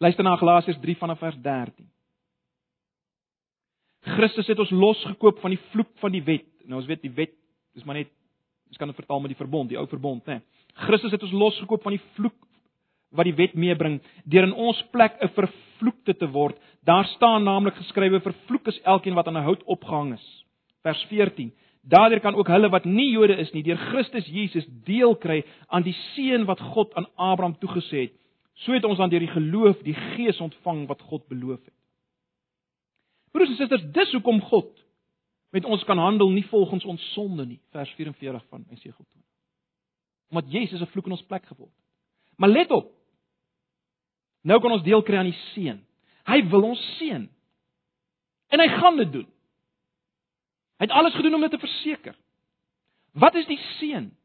Luister 0.00 0.24
na 0.24 0.38
Galasiërs 0.38 0.80
3 0.80 0.96
vanaf 1.02 1.20
vers 1.20 1.36
13. 1.42 1.90
Christus 4.06 4.46
het 4.46 4.60
ons 4.62 4.70
losgekoop 4.70 5.40
van 5.42 5.54
die 5.54 5.62
vloek 5.72 5.90
van 6.02 6.14
die 6.14 6.22
wet. 6.22 6.46
Nou 6.66 6.80
ons 6.80 6.88
weet 6.90 7.02
die 7.02 7.14
wet 7.14 7.34
is 7.74 7.84
maar 7.84 7.98
net 7.98 8.12
ons 8.70 8.78
kan 8.80 8.90
dit 8.90 8.98
vertaal 8.98 9.20
met 9.22 9.30
die 9.30 9.38
verbond, 9.38 9.68
die 9.70 9.78
ou 9.78 9.86
verbond, 9.86 10.26
né? 10.26 10.40
Christus 10.86 11.14
het 11.14 11.22
ons 11.22 11.34
losgekoop 11.34 11.84
van 11.86 11.94
die 11.94 12.02
vloek 12.16 12.36
wat 13.16 13.28
die 13.28 13.36
wet 13.38 13.54
meebring 13.54 14.00
deur 14.28 14.46
in 14.48 14.54
ons 14.54 14.80
plek 14.92 15.16
'n 15.22 15.28
vervloekte 15.28 16.14
te 16.14 16.26
word. 16.26 16.56
Daar 16.84 17.04
staan 17.16 17.44
naamlik 17.44 17.74
geskrywe 17.74 18.20
vervloek 18.20 18.66
is 18.68 18.80
elkeen 18.82 19.14
wat 19.14 19.26
aan 19.28 19.36
'n 19.36 19.46
hout 19.48 19.62
opgehang 19.64 20.14
is. 20.14 20.44
Vers 20.82 21.02
14. 21.08 21.52
Daardeur 21.82 22.20
kan 22.20 22.34
ook 22.34 22.48
hulle 22.48 22.68
wat 22.68 22.84
nie 22.84 23.10
Jode 23.10 23.36
is 23.36 23.52
nie 23.52 23.62
deur 23.62 23.76
Christus 23.76 24.26
Jesus 24.26 24.66
deel 24.84 25.14
kry 25.14 25.44
aan 25.68 25.82
die 25.82 25.94
seën 26.14 26.44
wat 26.44 26.60
God 26.60 26.94
aan 26.94 27.06
Abraham 27.16 27.56
toegesê 27.58 28.00
het. 28.00 28.12
So 28.54 28.72
het 28.72 28.84
ons 28.84 28.98
dan 28.98 29.10
deur 29.10 29.20
die 29.20 29.34
geloof 29.34 29.82
die 29.82 29.94
Gees 29.94 30.40
ontvang 30.40 30.86
wat 30.86 31.02
God 31.02 31.28
beloof 31.28 31.60
het. 31.64 31.74
Broers 33.36 33.52
en 33.52 33.56
susters, 33.56 33.84
dis 33.92 34.12
hoekom 34.16 34.40
God 34.48 34.72
met 35.52 35.64
ons 35.68 35.82
kan 35.84 35.98
handel 36.00 36.30
nie 36.32 36.44
volgens 36.48 36.84
ons 36.88 37.02
sonde 37.12 37.44
nie, 37.46 37.58
vers 37.72 37.90
44 37.98 38.44
van 38.48 38.64
Esegiel 38.72 38.96
20. 38.96 39.24
Omdat 40.32 40.52
Jesus 40.52 40.80
'n 40.80 40.90
vloek 40.92 41.06
in 41.06 41.12
ons 41.12 41.26
plek 41.28 41.44
geword 41.46 41.70
het. 41.70 41.84
Maar 42.36 42.48
let 42.48 42.70
op. 42.70 42.92
Nou 44.42 44.60
kan 44.60 44.72
ons 44.72 44.82
deel 44.82 45.02
kry 45.02 45.16
aan 45.16 45.30
die 45.30 45.40
seën. 45.52 45.84
Hy 46.24 46.48
wil 46.48 46.62
ons 46.62 46.96
seën. 46.98 47.28
En 48.48 48.60
hy 48.60 48.68
gaan 48.68 48.96
dit 48.96 49.12
doen. 49.12 49.28
Hy 50.78 50.84
het 50.84 50.90
alles 50.90 51.14
gedoen 51.14 51.34
om 51.34 51.40
dit 51.40 51.50
te 51.50 51.58
verseker. 51.58 52.16
Wat 53.12 53.34
is 53.34 53.46
die 53.46 53.60
seën? 53.78 54.16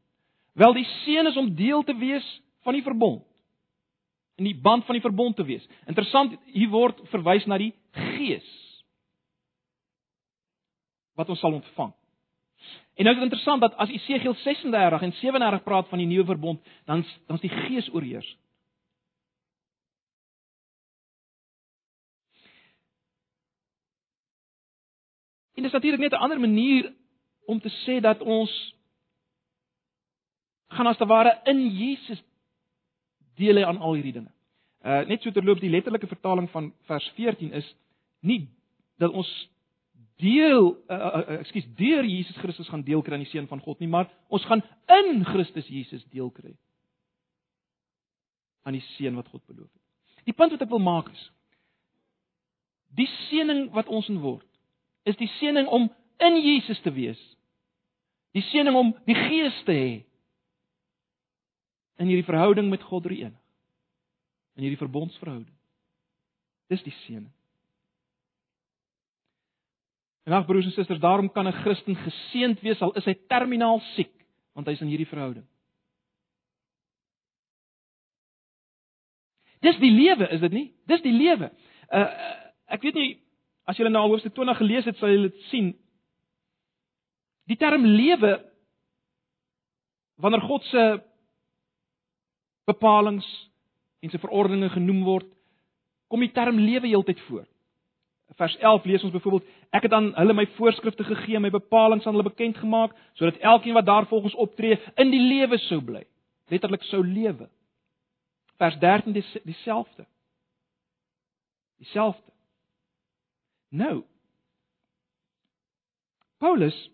Wel 0.52 0.72
die 0.72 0.84
seën 1.04 1.26
is 1.26 1.36
om 1.36 1.54
deel 1.54 1.82
te 1.82 1.96
wees 1.96 2.42
van 2.62 2.72
die 2.72 2.82
verbond. 2.82 3.24
In 4.36 4.44
die 4.44 4.60
band 4.60 4.84
van 4.84 4.94
die 4.94 5.02
verbond 5.02 5.36
te 5.36 5.44
wees. 5.44 5.68
Interessant, 5.86 6.38
hier 6.44 6.68
word 6.68 7.00
verwys 7.08 7.46
na 7.46 7.58
die 7.58 7.74
Gees 7.90 8.71
wat 11.14 11.28
ons 11.28 11.40
sal 11.40 11.52
ontvang. 11.52 11.92
En 12.94 13.04
nou 13.04 13.14
is 13.14 13.20
dit 13.20 13.30
interessant 13.30 13.60
dat 13.60 13.74
as 13.80 13.90
Esegiel 13.90 14.34
36 14.34 15.02
en 15.02 15.12
37 15.12 15.62
praat 15.62 15.88
van 15.88 15.98
die 15.98 16.06
nuwe 16.06 16.24
verbond, 16.24 16.60
dan 16.84 17.04
dan 17.26 17.36
is 17.36 17.44
die 17.48 17.50
Gees 17.50 17.92
oorheers. 17.92 18.36
En 25.54 25.62
dit 25.62 25.64
is 25.64 25.72
natuurlik 25.72 26.00
net 26.00 26.12
'n 26.12 26.22
ander 26.22 26.40
manier 26.40 26.92
om 27.44 27.60
te 27.60 27.70
sê 27.84 28.00
dat 28.00 28.20
ons 28.20 28.74
gaan 30.68 30.86
as 30.86 30.96
te 30.96 31.06
ware 31.06 31.40
in 31.44 31.68
Jesus 31.68 32.22
deel 33.34 33.64
aan 33.64 33.78
al 33.78 33.94
hierdie 33.94 34.12
dinge. 34.12 34.32
Uh 34.84 35.06
net 35.06 35.22
so 35.22 35.30
terloops 35.30 35.60
die 35.60 35.70
letterlike 35.70 36.06
vertaling 36.06 36.50
van 36.50 36.72
vers 36.88 37.12
14 37.14 37.52
is 37.52 37.74
nie 38.20 38.48
dat 38.98 39.10
ons 39.10 39.50
deel 40.22 40.72
uh, 40.90 41.40
ekskuus 41.40 41.66
deur 41.78 42.06
Jesus 42.06 42.38
Christus 42.40 42.70
gaan 42.70 42.84
deel 42.86 43.02
kry 43.02 43.18
aan 43.18 43.26
die 43.26 43.32
seën 43.32 43.48
van 43.50 43.60
God 43.62 43.82
nie, 43.82 43.90
maar 43.90 44.08
ons 44.32 44.46
gaan 44.48 44.62
in 45.02 45.24
Christus 45.28 45.68
Jesus 45.68 46.04
deel 46.14 46.30
kry 46.30 46.54
aan 48.62 48.78
die 48.78 48.84
seën 48.94 49.14
wat 49.18 49.28
God 49.28 49.42
beloof 49.50 49.66
het. 49.66 49.82
Die 50.30 50.36
punt 50.38 50.54
wat 50.54 50.62
ek 50.62 50.70
wil 50.70 50.82
maak 50.82 51.10
is 51.12 51.28
die 52.92 53.08
seëning 53.26 53.70
wat 53.74 53.88
ons 53.88 54.08
in 54.12 54.20
word 54.22 54.46
is 55.08 55.18
die 55.18 55.30
seëning 55.40 55.66
om 55.72 55.88
in 56.22 56.38
Jesus 56.38 56.80
te 56.80 56.92
wees. 56.94 57.20
Die 58.32 58.44
seëning 58.52 58.76
om 58.78 58.92
die 59.08 59.16
Gees 59.18 59.56
te 59.66 59.74
hê 59.74 59.92
in 62.00 62.10
hierdie 62.10 62.26
verhouding 62.26 62.70
met 62.70 62.82
God 62.88 63.04
drie 63.06 63.20
een. 63.24 63.34
In 64.56 64.66
hierdie 64.66 64.80
verbondsverhouding. 64.80 65.50
Dis 66.72 66.82
die 66.86 66.94
seëning. 67.02 67.30
En 70.22 70.32
ag 70.32 70.46
broers 70.46 70.64
en 70.64 70.72
susters, 70.72 71.00
daarom 71.00 71.32
kan 71.32 71.46
'n 71.46 71.52
Christen 71.52 71.96
geseënd 71.96 72.60
wees 72.60 72.80
al 72.80 72.92
is 72.92 73.04
hy 73.04 73.14
terminaal 73.28 73.80
siek, 73.94 74.12
want 74.54 74.66
hy's 74.66 74.80
in 74.80 74.88
hierdie 74.88 75.08
verhouding. 75.08 75.46
Dis 79.60 79.78
die 79.78 79.90
lewe, 79.90 80.28
is 80.30 80.40
dit 80.40 80.52
nie? 80.52 80.74
Dis 80.86 81.02
die 81.02 81.12
lewe. 81.12 81.52
Uh 81.90 82.08
ek 82.72 82.82
weet 82.82 82.94
nie 82.94 83.20
as 83.68 83.76
julle 83.76 83.90
nou 83.90 84.08
hoofstuk 84.08 84.34
20 84.34 84.56
gelees 84.56 84.84
het, 84.84 84.96
sal 84.96 85.08
julle 85.08 85.28
dit 85.28 85.42
sien. 85.50 85.74
Die 87.46 87.56
term 87.56 87.84
lewe 87.84 88.32
wanneer 90.16 90.40
God 90.40 90.64
se 90.64 91.02
bepalinge, 92.64 93.26
en 94.02 94.10
sy 94.10 94.18
verordeninge 94.18 94.70
genoem 94.74 95.02
word, 95.06 95.28
kom 96.10 96.20
die 96.20 96.32
term 96.34 96.58
lewe 96.58 96.88
heeltyd 96.90 97.20
voor. 97.28 97.46
Vers 98.36 98.56
11 98.56 98.84
lees 98.84 99.02
ons 99.02 99.12
byvoorbeeld: 99.12 99.48
Ek 99.70 99.82
het 99.82 99.92
aan 99.92 100.12
hulle 100.14 100.32
my 100.32 100.46
voorskrifte 100.56 101.04
gegee, 101.04 101.40
my 101.40 101.50
bepalinge 101.50 102.06
aan 102.06 102.16
hulle 102.16 102.28
bekend 102.30 102.56
gemaak, 102.56 102.94
sodat 103.12 103.36
elkeen 103.36 103.74
wat 103.74 103.86
daarvolgens 103.86 104.34
optree, 104.34 104.80
in 104.96 105.10
die 105.10 105.20
lewe 105.20 105.58
sou 105.58 105.82
bly. 105.84 106.04
Letterlik 106.48 106.82
sou 106.82 107.06
lewe. 107.06 107.48
Vers 108.56 108.78
13 108.78 109.12
dis 109.12 109.36
dieselfde. 109.44 110.06
Dieselfde. 111.76 112.32
Nou. 113.68 114.02
Paulus 116.38 116.90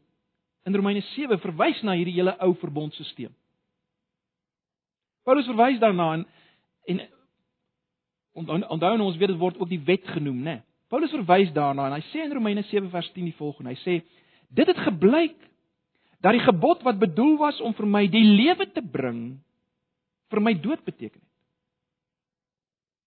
in 0.64 0.74
Romeine 0.74 1.00
7 1.00 1.38
verwys 1.40 1.82
na 1.82 1.94
hierdie 1.96 2.14
hele 2.18 2.34
ou 2.44 2.54
verbondstelsel. 2.60 3.32
Paulus 5.24 5.46
verwys 5.48 5.80
daarna 5.80 6.12
en 6.12 6.26
en 6.88 7.04
onthou 8.68 8.96
nou 8.96 9.08
ons 9.08 9.16
weet 9.16 9.32
dit 9.32 9.38
word 9.40 9.58
ook 9.58 9.68
die 9.68 9.82
wet 9.84 10.06
genoem, 10.08 10.42
né? 10.42 10.54
Nee. 10.58 10.67
Paulus 10.88 11.12
verwys 11.12 11.52
daarna 11.52 11.88
en 11.88 11.98
hy 11.98 12.04
sê 12.08 12.24
in 12.24 12.32
Romeine 12.32 12.64
7 12.64 12.88
vers 12.92 13.10
10 13.12 13.28
die 13.28 13.36
volgende. 13.36 13.74
Hy 13.74 13.80
sê 13.82 13.98
dit 14.48 14.70
het 14.70 14.80
gebleik 14.86 15.36
dat 16.24 16.34
die 16.34 16.42
gebod 16.42 16.82
wat 16.86 17.00
bedoel 17.00 17.36
was 17.40 17.60
om 17.60 17.74
vir 17.76 17.86
my 17.86 18.06
die 18.10 18.24
lewe 18.24 18.66
te 18.72 18.82
bring 18.82 19.38
vir 20.32 20.42
my 20.44 20.54
dood 20.56 20.80
beteken 20.84 21.20
het. 21.20 21.26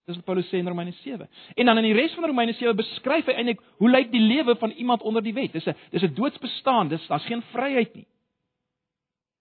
Dis 0.10 0.18
wat 0.18 0.26
Paulus 0.26 0.48
sê 0.50 0.62
in 0.62 0.70
Romeine 0.70 0.94
7. 1.02 1.28
En 1.58 1.70
dan 1.70 1.82
in 1.82 1.90
die 1.90 1.98
res 1.98 2.14
van 2.18 2.30
Romeine 2.30 2.54
7 2.58 2.78
beskryf 2.78 3.30
hy 3.30 3.38
eintlik 3.38 3.62
hoe 3.82 3.90
lyk 3.90 4.14
die 4.14 4.22
lewe 4.22 4.56
van 4.62 4.74
iemand 4.78 5.06
onder 5.06 5.26
die 5.26 5.34
wet? 5.34 5.54
Dis 5.54 5.68
'n 5.68 5.76
dis 5.92 6.04
'n 6.04 6.14
doodsbestaan, 6.14 6.90
dis 6.90 7.08
daar's 7.08 7.26
geen 7.26 7.42
vryheid 7.54 7.96
nie. 7.96 8.08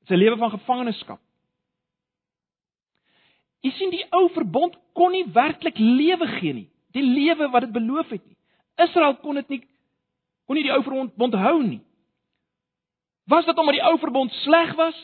Dis 0.00 0.10
'n 0.10 0.20
lewe 0.20 0.36
van 0.36 0.50
gevangenskap. 0.50 1.20
Jy 3.60 3.70
sien 3.70 3.90
die 3.90 4.04
ou 4.10 4.28
verbond 4.28 4.76
kon 4.92 5.12
nie 5.12 5.24
werklik 5.32 5.78
lewe 5.78 6.26
gee 6.40 6.52
nie 6.52 6.69
die 6.96 7.04
lewe 7.04 7.48
wat 7.52 7.66
dit 7.66 7.72
beloof 7.72 8.08
het 8.08 8.24
nie. 8.26 8.36
Israel 8.80 9.16
kon 9.22 9.38
dit 9.40 9.48
nie 9.48 9.62
kon 10.46 10.58
nie 10.58 10.66
die 10.66 10.74
ou 10.74 10.82
verbond 10.82 11.34
hou 11.38 11.62
nie. 11.62 11.78
Was 13.30 13.46
dit 13.46 13.58
omdat 13.58 13.76
die 13.78 13.86
ou 13.86 13.94
verbond 14.02 14.32
sleg 14.42 14.72
was? 14.74 14.96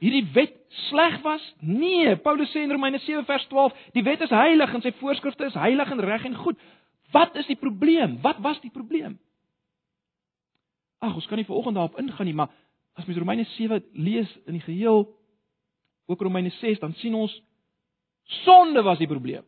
Hierdie 0.00 0.24
wet 0.32 0.54
sleg 0.88 1.18
was? 1.20 1.44
Nee, 1.60 2.14
Paulus 2.24 2.48
sê 2.54 2.62
in 2.64 2.72
Romeine 2.72 3.02
7 3.04 3.26
vers 3.28 3.44
12, 3.50 3.76
die 3.92 4.04
wet 4.06 4.24
is 4.24 4.32
heilig 4.32 4.72
en 4.72 4.80
sy 4.80 4.94
voorskrifte 4.96 5.50
is 5.50 5.58
heilig 5.60 5.92
en 5.92 6.00
reg 6.00 6.24
en 6.24 6.38
goed. 6.40 6.56
Wat 7.12 7.36
is 7.36 7.50
die 7.50 7.58
probleem? 7.60 8.16
Wat 8.24 8.40
was 8.40 8.62
die 8.64 8.72
probleem? 8.72 9.18
Ag, 11.04 11.18
ons 11.20 11.28
kan 11.28 11.36
nie 11.40 11.48
vanoggend 11.48 11.76
daarop 11.76 12.00
ingaan 12.00 12.28
nie, 12.28 12.36
maar 12.36 12.48
as 12.96 13.04
mens 13.04 13.20
Romeine 13.20 13.44
7 13.56 13.84
lees 13.92 14.32
in 14.46 14.56
die 14.56 14.64
geheel, 14.64 15.04
ook 16.08 16.24
Romeine 16.24 16.50
6, 16.60 16.80
dan 16.80 16.96
sien 17.00 17.14
ons 17.14 17.34
Sonde 18.30 18.82
was 18.82 18.98
die 18.98 19.08
probleem. 19.10 19.44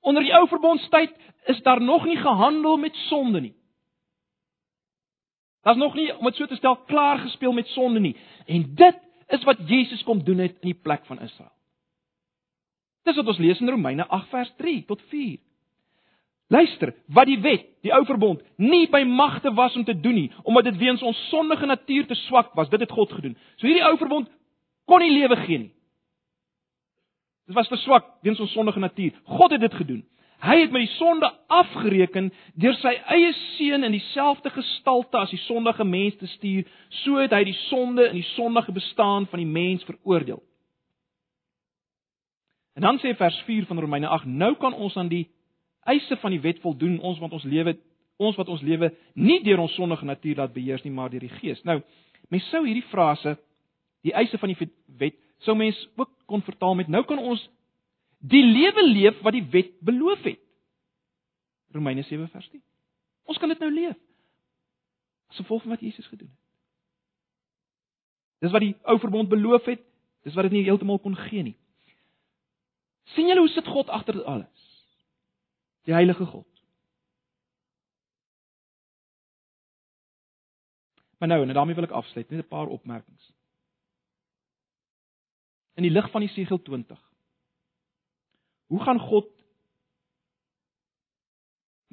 Onder 0.00 0.22
die 0.22 0.34
ou 0.34 0.46
verbondstyd 0.48 1.14
is 1.50 1.62
daar 1.62 1.82
nog 1.82 2.04
nie 2.04 2.16
gehandel 2.16 2.76
met 2.76 2.94
sonde 3.08 3.40
nie. 3.40 3.54
Daar's 5.62 5.78
nog 5.78 5.94
nie 5.94 6.16
om 6.16 6.24
dit 6.24 6.36
so 6.36 6.46
te 6.46 6.56
stel 6.56 6.76
klaar 6.76 7.18
gespeel 7.18 7.52
met 7.52 7.66
sonde 7.66 8.00
nie. 8.00 8.16
En 8.46 8.74
dit 8.74 9.00
is 9.28 9.44
wat 9.44 9.58
Jesus 9.66 10.02
kom 10.02 10.22
doen 10.24 10.38
het 10.38 10.54
in 10.60 10.72
die 10.72 10.80
plek 10.82 11.04
van 11.06 11.20
Israel. 11.20 11.52
Dis 13.04 13.16
wat 13.16 13.26
ons 13.26 13.38
lees 13.38 13.60
in 13.60 13.68
Romeine 13.68 14.06
8 14.06 14.28
vers 14.28 14.52
3 14.56 14.84
tot 14.88 15.02
4. 15.10 15.38
Luister, 16.48 16.94
wat 17.12 17.28
die 17.28 17.40
wet, 17.44 17.66
die 17.84 17.92
ou 17.92 18.04
verbond, 18.08 18.40
nie 18.56 18.86
by 18.88 19.02
magte 19.04 19.52
was 19.52 19.76
om 19.76 19.84
te 19.84 19.96
doen 20.00 20.14
nie, 20.16 20.30
omdat 20.48 20.70
dit 20.70 20.78
weens 20.80 21.02
ons 21.04 21.18
sondige 21.28 21.66
natuur 21.68 22.06
te 22.08 22.16
swak 22.24 22.54
was, 22.56 22.70
dit 22.72 22.80
het 22.80 22.92
God 22.92 23.12
gedoen. 23.12 23.36
So 23.56 23.68
hierdie 23.68 23.84
ou 23.84 23.96
verbond 24.00 24.30
kon 24.88 25.04
nie 25.04 25.12
lewe 25.12 25.36
gee 25.44 25.58
nie. 25.66 25.72
Dit 27.48 27.56
was 27.56 27.68
te 27.68 27.76
swak 27.80 28.04
weens 28.20 28.40
ons 28.44 28.52
sondige 28.52 28.78
natuur. 28.78 29.14
God 29.24 29.54
het 29.56 29.60
dit 29.60 29.74
gedoen. 29.74 30.02
Hy 30.38 30.54
het 30.60 30.70
met 30.70 30.84
die 30.84 30.94
sonde 30.94 31.30
afgereken 31.50 32.28
deur 32.60 32.76
sy 32.78 32.92
eie 33.10 33.30
seun 33.56 33.86
in 33.88 33.94
dieselfde 33.96 34.52
gestalte 34.54 35.18
as 35.18 35.32
die 35.32 35.40
sondige 35.48 35.84
mens 35.84 36.18
te 36.20 36.28
stuur, 36.36 36.68
so 37.02 37.16
het 37.18 37.32
hy 37.34 37.40
die 37.48 37.56
sonde 37.66 38.04
en 38.06 38.14
die 38.14 38.28
sondige 38.36 38.74
bestaan 38.76 39.26
van 39.32 39.40
die 39.40 39.48
mens 39.48 39.86
veroordeel. 39.88 40.42
En 42.78 42.84
dan 42.86 43.00
sê 43.02 43.16
vers 43.18 43.40
4 43.48 43.66
van 43.66 43.80
Romeine 43.82 44.12
8: 44.12 44.28
Nou 44.28 44.52
kan 44.60 44.76
ons 44.76 44.96
aan 44.96 45.08
die 45.10 45.24
eise 45.88 46.20
van 46.20 46.36
die 46.36 46.44
wet 46.44 46.60
voldoen, 46.62 47.00
ons 47.00 47.18
wat 47.18 47.32
ons 47.32 47.48
lewe 47.48 47.78
ons 48.18 48.36
wat 48.36 48.48
ons 48.50 48.62
lewe 48.66 48.90
nie 49.14 49.38
deur 49.46 49.60
ons 49.62 49.74
sondige 49.78 50.06
natuur 50.06 50.40
laat 50.42 50.52
beheers 50.54 50.82
nie, 50.82 50.92
maar 50.92 51.10
deur 51.10 51.22
die 51.22 51.36
Gees. 51.38 51.62
Nou, 51.62 51.78
mens 52.34 52.48
sou 52.50 52.64
hierdie 52.66 52.86
frase 52.90 53.36
die 54.02 54.14
eise 54.14 54.38
van 54.42 54.50
die 54.50 54.68
wet 54.98 55.18
sou 55.38 55.56
mens 55.56 55.88
ook 55.96 56.10
kon 56.26 56.42
vertaal 56.42 56.74
met 56.74 56.88
nou 56.88 57.04
kan 57.04 57.18
ons 57.18 57.50
die 58.18 58.42
lewe 58.42 58.84
leef 58.86 59.20
wat 59.22 59.36
die 59.36 59.46
wet 59.52 59.70
beloof 59.80 60.22
het. 60.26 60.40
Romeine 61.72 62.02
7 62.02 62.28
vers 62.28 62.48
10. 62.50 62.62
Ons 63.28 63.38
kan 63.38 63.48
dit 63.48 63.58
nou 63.58 63.70
leef. 63.72 63.96
As 65.28 65.36
gevolg 65.36 65.62
van 65.62 65.76
wat 65.76 65.84
Jesus 65.84 66.06
gedoen 66.06 66.28
het. 66.28 66.44
Dis 68.38 68.54
wat 68.54 68.62
die 68.62 68.74
ou 68.86 68.98
verbond 69.02 69.28
beloof 69.28 69.66
het, 69.66 69.82
dis 70.26 70.34
wat 70.34 70.48
dit 70.48 70.58
nie 70.58 70.66
heeltemal 70.66 71.00
kon 71.02 71.16
gee 71.28 71.42
nie. 71.42 71.56
sien 73.14 73.26
julle 73.26 73.40
hoe 73.40 73.48
sit 73.48 73.66
God 73.66 73.88
agter 73.88 74.18
dit 74.18 74.24
alles? 74.28 74.64
Die 75.88 75.94
heilige 75.96 76.26
God. 76.28 76.46
Maar 81.18 81.28
nou, 81.28 81.40
en 81.42 81.54
daarmee 81.54 81.74
wil 81.74 81.88
ek 81.88 81.94
afsluit, 81.96 82.30
net 82.30 82.44
'n 82.44 82.48
paar 82.48 82.68
opmerkings 82.68 83.32
in 85.78 85.86
die 85.86 85.94
lig 85.94 86.08
van 86.10 86.24
Jesegiel 86.26 86.58
20. 86.66 86.98
Hoe 88.68 88.80
gaan 88.82 88.98
God 89.00 89.30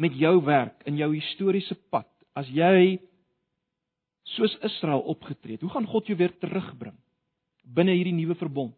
met 0.01 0.15
jou 0.19 0.33
werk 0.43 0.81
in 0.89 0.97
jou 0.99 1.11
historiese 1.13 1.77
pad 1.93 2.09
as 2.35 2.49
jy 2.51 2.97
soos 4.35 4.57
Israel 4.65 5.05
opgetree 5.13 5.55
het? 5.55 5.63
Hoe 5.63 5.71
gaan 5.71 5.87
God 5.87 6.09
jou 6.09 6.17
weer 6.17 6.33
terugbring 6.41 6.97
binne 7.65 7.93
hierdie 7.95 8.15
nuwe 8.17 8.35
verbond? 8.41 8.75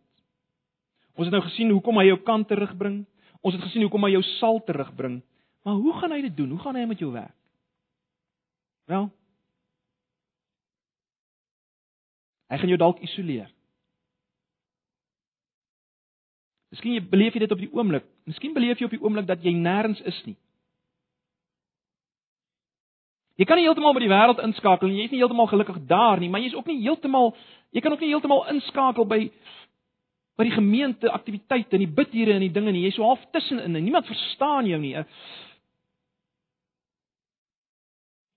Ons 1.18 1.32
het 1.32 1.34
nou 1.34 1.44
gesien 1.48 1.72
hoekom 1.74 1.98
hy 1.98 2.10
jou 2.12 2.20
kan 2.28 2.44
terugbring. 2.46 3.02
Ons 3.42 3.56
het 3.58 3.64
gesien 3.66 3.88
hoekom 3.88 4.06
hy 4.06 4.14
jou 4.14 4.24
sal 4.38 4.60
terugbring. 4.68 5.22
Maar 5.66 5.80
hoe 5.82 5.94
gaan 5.98 6.14
hy 6.14 6.22
dit 6.28 6.36
doen? 6.38 6.52
Hoe 6.54 6.62
gaan 6.62 6.78
hy 6.78 6.86
met 6.86 7.02
jou 7.02 7.10
werk? 7.16 7.34
Wel, 8.88 9.10
hy 12.48 12.60
gaan 12.62 12.72
jou 12.72 12.80
dalk 12.80 13.02
isoleer. 13.04 13.50
Miskien 16.74 16.98
jy 16.98 17.04
beleef 17.10 17.36
jy 17.36 17.46
dit 17.46 17.54
op 17.56 17.62
die 17.62 17.72
oomblik. 17.72 18.06
Miskien 18.28 18.54
beleef 18.56 18.80
jy 18.80 18.90
op 18.90 18.96
die 18.96 19.02
oomblik 19.04 19.28
dat 19.30 19.44
jy 19.44 19.54
nêrens 19.56 20.02
is 20.08 20.18
nie. 20.26 20.36
Jy 23.38 23.46
kan 23.46 23.60
nie 23.60 23.68
heeltemal 23.68 23.94
by 23.94 24.02
die 24.02 24.10
wêreld 24.12 24.42
inskakel 24.42 24.90
nie. 24.90 24.98
Jy 25.04 25.08
is 25.08 25.14
nie 25.14 25.22
heeltemal 25.22 25.50
gelukkig 25.52 25.78
daar 25.88 26.20
nie, 26.20 26.30
maar 26.30 26.42
jy 26.42 26.52
is 26.52 26.58
ook 26.58 26.68
nie 26.70 26.82
heeltemal 26.82 27.36
jy 27.76 27.84
kan 27.84 27.94
ook 27.94 28.02
nie 28.02 28.12
heeltemal 28.12 28.48
inskakel 28.54 29.06
by 29.08 29.28
by 30.38 30.46
die 30.46 30.54
gemeente 30.54 31.10
aktiwiteite 31.10 31.74
en 31.74 31.82
die 31.82 31.94
bidure 31.98 32.36
en 32.36 32.44
die 32.46 32.54
dinge 32.54 32.72
nie. 32.72 32.84
Jy's 32.86 32.98
so 33.00 33.06
half 33.08 33.24
tussenin 33.34 33.74
en 33.74 33.84
niemand 33.84 34.06
verstaan 34.06 34.68
jou 34.70 34.78
nie. 34.82 34.94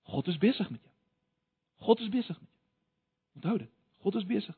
God 0.09 0.31
is 0.33 0.39
besig 0.41 0.71
met 0.71 0.81
jou. 0.81 0.95
God 1.85 2.01
is 2.01 2.09
besig 2.09 2.39
met 2.39 2.49
jou. 2.49 2.57
Onthou 3.37 3.59
dit. 3.59 3.73
God 4.01 4.17
is 4.17 4.25
besig. 4.27 4.57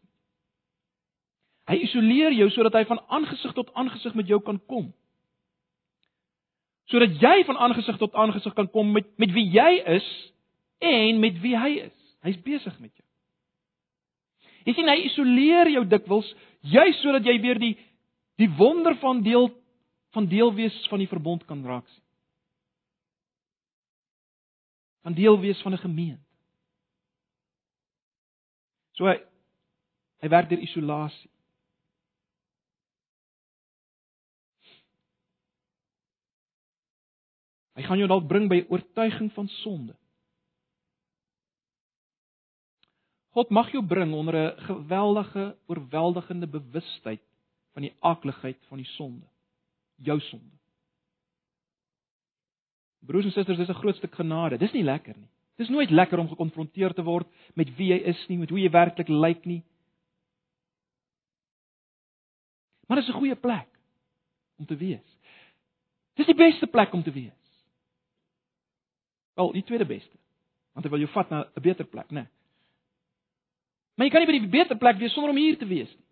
Hy 1.71 1.79
isoleer 1.87 2.35
jou 2.35 2.49
sodat 2.51 2.75
hy 2.75 2.85
van 2.89 3.01
aangesig 3.09 3.55
tot 3.55 3.71
aangesig 3.79 4.15
met 4.19 4.29
jou 4.29 4.41
kan 4.43 4.59
kom. 4.67 4.91
Sodat 6.91 7.15
jy 7.23 7.45
van 7.47 7.61
aangesig 7.69 7.99
tot 8.01 8.15
aangesig 8.19 8.55
kan 8.59 8.71
kom 8.71 8.91
met 8.93 9.07
met 9.23 9.31
wie 9.35 9.47
jy 9.55 9.71
is 9.95 10.09
en 10.83 11.21
met 11.23 11.39
wie 11.41 11.55
hy 11.59 11.71
is. 11.87 11.99
Hy's 12.27 12.41
besig 12.43 12.75
met 12.83 12.91
jou. 12.91 13.07
Jy 14.67 14.75
sien 14.79 14.91
hy 14.91 14.99
isoleer 15.07 15.71
jou 15.71 15.85
dikwels 15.87 16.29
juis 16.73 16.99
sodat 17.03 17.27
jy 17.27 17.39
weer 17.43 17.59
die 17.63 17.75
die 18.43 18.51
wonder 18.59 18.97
van 18.99 19.23
deel 19.23 19.51
van 20.13 20.27
deel 20.29 20.53
wees 20.55 20.75
van 20.91 21.01
die 21.01 21.11
verbond 21.11 21.45
kan 21.47 21.63
raak 21.67 21.87
sien. 21.89 22.05
Van 25.03 25.15
deel 25.19 25.39
wees 25.41 25.63
van 25.63 25.73
'n 25.73 25.85
gemeente. 25.87 26.27
So 28.93 29.07
hy 29.07 29.19
hy 30.23 30.29
werk 30.29 30.49
deur 30.49 30.59
isolasie. 30.59 31.32
Hy 37.75 37.83
gaan 37.83 37.99
jou 37.99 38.09
dalk 38.09 38.27
bring 38.29 38.49
by 38.49 38.65
oortuiging 38.69 39.33
van 39.33 39.49
sonde. 39.63 39.97
God 43.33 43.51
mag 43.51 43.71
jou 43.73 43.81
bring 43.87 44.13
onder 44.13 44.35
'n 44.35 44.59
geweldige, 44.61 45.57
oorweldigende 45.67 46.47
bewustheid 46.47 47.23
van 47.73 47.83
die 47.83 47.95
aakligheid 48.01 48.59
van 48.69 48.79
die 48.79 48.87
sonde. 48.87 49.27
Jou 49.97 50.21
sonde. 50.21 50.57
Broers 53.01 53.25
en 53.25 53.33
susters, 53.33 53.59
dis 53.59 53.69
'n 53.69 53.81
groot 53.81 53.97
stuk 53.97 54.15
genade. 54.15 54.59
Dis 54.59 54.73
nie 54.73 54.85
lekker 54.85 55.17
nie. 55.17 55.29
Dis 55.57 55.69
nooit 55.69 55.91
lekker 55.91 56.19
om 56.19 56.29
gekonfronteer 56.29 56.95
te 56.95 57.03
word 57.03 57.27
met 57.55 57.77
wie 57.77 57.89
jy 57.89 58.01
is 58.09 58.29
nie, 58.29 58.39
met 58.39 58.51
hoe 58.51 58.61
jy 58.61 58.71
werklik 58.71 59.09
lyk 59.09 59.45
nie. 59.45 59.63
Maar 62.87 62.97
dit 62.97 63.09
is 63.09 63.15
'n 63.15 63.19
goeie 63.19 63.37
plek 63.37 63.69
om 64.59 64.67
te 64.67 64.77
wees. 64.77 65.19
Dis 66.15 66.27
die 66.27 66.35
beste 66.35 66.67
plek 66.67 66.93
om 66.93 67.03
te 67.03 67.11
wees. 67.11 67.42
Wel, 69.35 69.53
die 69.53 69.65
tweede 69.65 69.87
beste. 69.87 70.17
Want 70.73 70.87
hy 70.87 70.93
wil 70.93 71.05
jou 71.05 71.13
vat 71.13 71.31
na 71.31 71.45
'n 71.45 71.63
beter 71.63 71.85
plek, 71.85 72.11
né? 72.11 72.21
Nee. 72.21 72.29
Maar 73.95 74.07
jy 74.07 74.13
kan 74.13 74.25
nie 74.25 74.31
by 74.31 74.39
die 74.39 74.53
beter 74.53 74.79
plek 74.81 74.99
wees 74.99 75.13
sonder 75.13 75.31
om 75.31 75.37
hier 75.37 75.59
te 75.59 75.69
wees 75.69 75.91
nie. 75.93 76.07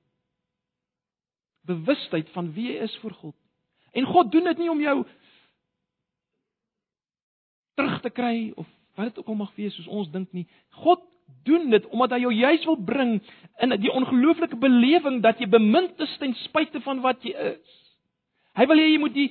Bewustheid 1.71 2.29
van 2.35 2.53
wie 2.53 2.73
jy 2.73 2.83
is 2.85 2.97
voor 3.03 3.12
God. 3.12 3.37
En 3.93 4.05
God 4.05 4.33
doen 4.33 4.45
dit 4.45 4.59
nie 4.59 4.71
om 4.71 4.81
jou 4.81 4.97
terug 7.75 8.01
te 8.05 8.11
kry 8.11 8.53
of 8.57 8.66
wat 8.95 9.09
dit 9.09 9.18
ook 9.18 9.29
al 9.33 9.39
mag 9.41 9.55
wees 9.57 9.75
soos 9.75 9.89
ons 9.89 10.11
dink 10.12 10.33
nie. 10.37 10.47
God 10.83 11.03
doen 11.49 11.71
dit 11.71 11.87
omdat 11.89 12.16
hy 12.16 12.25
jou 12.25 12.33
juis 12.35 12.64
wil 12.68 12.77
bring 12.85 13.12
in 13.64 13.77
die 13.81 13.93
ongelooflike 13.93 14.59
belewing 14.61 15.21
dat 15.25 15.41
jy 15.41 15.49
bemind 15.49 16.01
is 16.01 16.16
ten 16.21 16.35
spyte 16.45 16.83
van 16.85 17.01
wat 17.05 17.23
jy 17.25 17.33
is. 17.55 17.79
Hy 18.59 18.66
wil 18.68 18.83
hê 18.83 18.91
jy 18.91 19.01
moet 19.01 19.16
die 19.16 19.31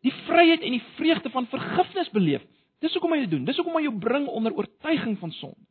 die 0.00 0.14
vryheid 0.24 0.62
en 0.64 0.72
die 0.72 0.86
vreugde 0.96 1.28
van 1.28 1.46
vergifnis 1.52 2.08
beleef. 2.14 2.44
Dis 2.80 2.94
hoekom 2.96 3.12
hy 3.12 3.24
dit 3.24 3.32
doen. 3.34 3.44
Dis 3.44 3.58
hoekom 3.60 3.76
hy 3.76 3.84
jou 3.84 3.96
bring 4.00 4.26
onder 4.28 4.56
oortuiging 4.56 5.18
van 5.20 5.32
sonde. 5.36 5.66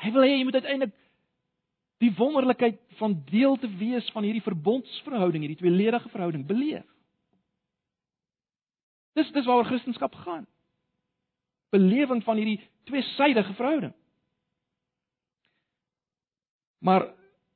Hy 0.00 0.12
wil 0.14 0.24
hê 0.24 0.38
jy 0.38 0.46
moet 0.48 0.56
uiteindelik 0.56 0.94
die 2.00 2.12
wonderlikheid 2.16 2.78
van 2.96 3.18
deel 3.28 3.58
te 3.60 3.68
wees 3.76 4.06
van 4.14 4.24
hierdie 4.24 4.44
verbondsverhouding, 4.46 5.44
hierdie 5.44 5.60
tweeledige 5.60 6.08
verhouding 6.08 6.46
beleef. 6.48 6.86
Dis 9.18 9.28
dis 9.34 9.44
waaroor 9.44 9.68
Christendom 9.68 10.20
gaan. 10.24 10.46
Belewing 11.74 12.24
van 12.24 12.40
hierdie 12.40 12.60
tweesydige 12.88 13.52
verhouding. 13.58 13.92
Maar 16.80 17.10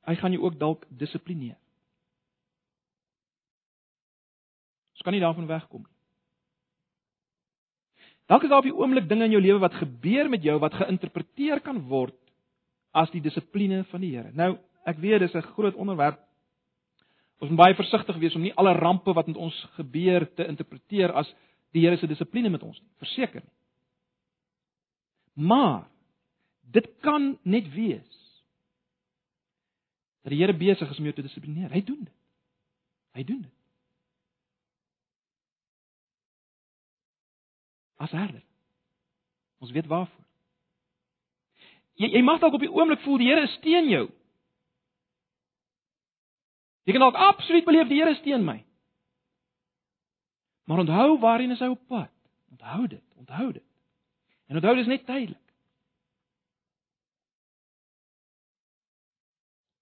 hy 0.05 0.15
gaan 0.15 0.35
jou 0.35 0.43
ook 0.45 0.59
dalk 0.59 0.85
dissiplineer. 0.89 1.57
Ons 4.93 5.01
kan 5.03 5.15
nie 5.15 5.23
daarvan 5.23 5.49
wegkom 5.49 5.81
nie. 5.81 5.94
Dalk 8.25 8.43
is 8.43 8.49
daar 8.49 8.63
op 8.63 8.67
die 8.67 8.75
oomblik 8.75 9.09
dinge 9.09 9.27
in 9.27 9.35
jou 9.35 9.41
lewe 9.41 9.61
wat 9.61 9.77
gebeur 9.77 10.29
met 10.29 10.43
jou 10.43 10.57
wat 10.59 10.73
geïnterpreteer 10.73 11.61
kan 11.65 11.83
word 11.89 12.15
as 12.95 13.11
die 13.13 13.21
dissipline 13.21 13.83
van 13.91 14.01
die 14.01 14.15
Here. 14.15 14.31
Nou, 14.33 14.55
ek 14.85 14.97
weet 15.03 15.19
dis 15.19 15.35
'n 15.35 15.51
groot 15.53 15.75
onderwerp. 15.75 16.19
Ons 17.39 17.49
moet 17.51 17.59
baie 17.59 17.75
versigtig 17.75 18.17
wees 18.17 18.35
om 18.35 18.41
nie 18.41 18.55
alle 18.55 18.73
rampe 18.73 19.13
wat 19.13 19.27
met 19.27 19.37
ons 19.37 19.67
gebeur 19.75 20.33
te 20.35 20.47
interpreteer 20.47 21.11
as 21.11 21.33
die 21.71 21.81
Here 21.81 21.97
se 21.97 22.07
dissipline 22.07 22.49
met 22.49 22.63
ons 22.63 22.79
nie. 22.79 22.89
Verseker 22.97 23.41
nie. 23.43 23.53
Maar 25.47 25.87
dit 26.71 26.87
kan 27.01 27.37
net 27.43 27.67
wees 27.73 28.41
dat 30.23 30.31
die 30.31 30.39
Here 30.41 30.53
besig 30.53 30.89
is 30.89 30.97
om 30.97 31.03
jou 31.03 31.13
te 31.13 31.21
dissiplineer. 31.21 31.69
Hy 31.69 31.81
doen 31.81 32.03
dit. 32.03 32.15
Hy 33.13 33.23
doen 33.23 33.41
dit. 33.41 33.54
As 37.97 38.11
herder. 38.11 38.43
Ons 39.63 39.71
weet 39.71 39.87
waarvoor. 39.87 40.25
Jy 41.95 42.11
jy 42.11 42.21
mag 42.27 42.41
dalk 42.43 42.57
op 42.57 42.63
die 42.63 42.71
oomblik 42.71 43.03
voel 43.05 43.21
die 43.21 43.29
Here 43.31 43.45
is 43.47 43.55
teen 43.63 43.87
jou. 43.89 44.05
Jy 46.85 46.93
kan 46.93 47.05
dalk 47.05 47.19
absoluut 47.31 47.65
beleef 47.65 47.87
die 47.89 48.01
Here 48.01 48.11
is 48.11 48.21
teen 48.25 48.43
my. 48.45 48.59
Maar 50.65 50.83
onthou 50.83 51.19
waarheen 51.21 51.55
is 51.55 51.61
hy 51.63 51.71
op 51.71 51.87
pad? 51.87 52.11
Onthou 52.51 52.87
dit, 52.87 53.03
onthou 53.21 53.51
dit. 53.53 53.65
En 54.49 54.59
onthou 54.59 54.75
dis 54.75 54.91
net 54.91 55.05
tydelik. 55.05 55.41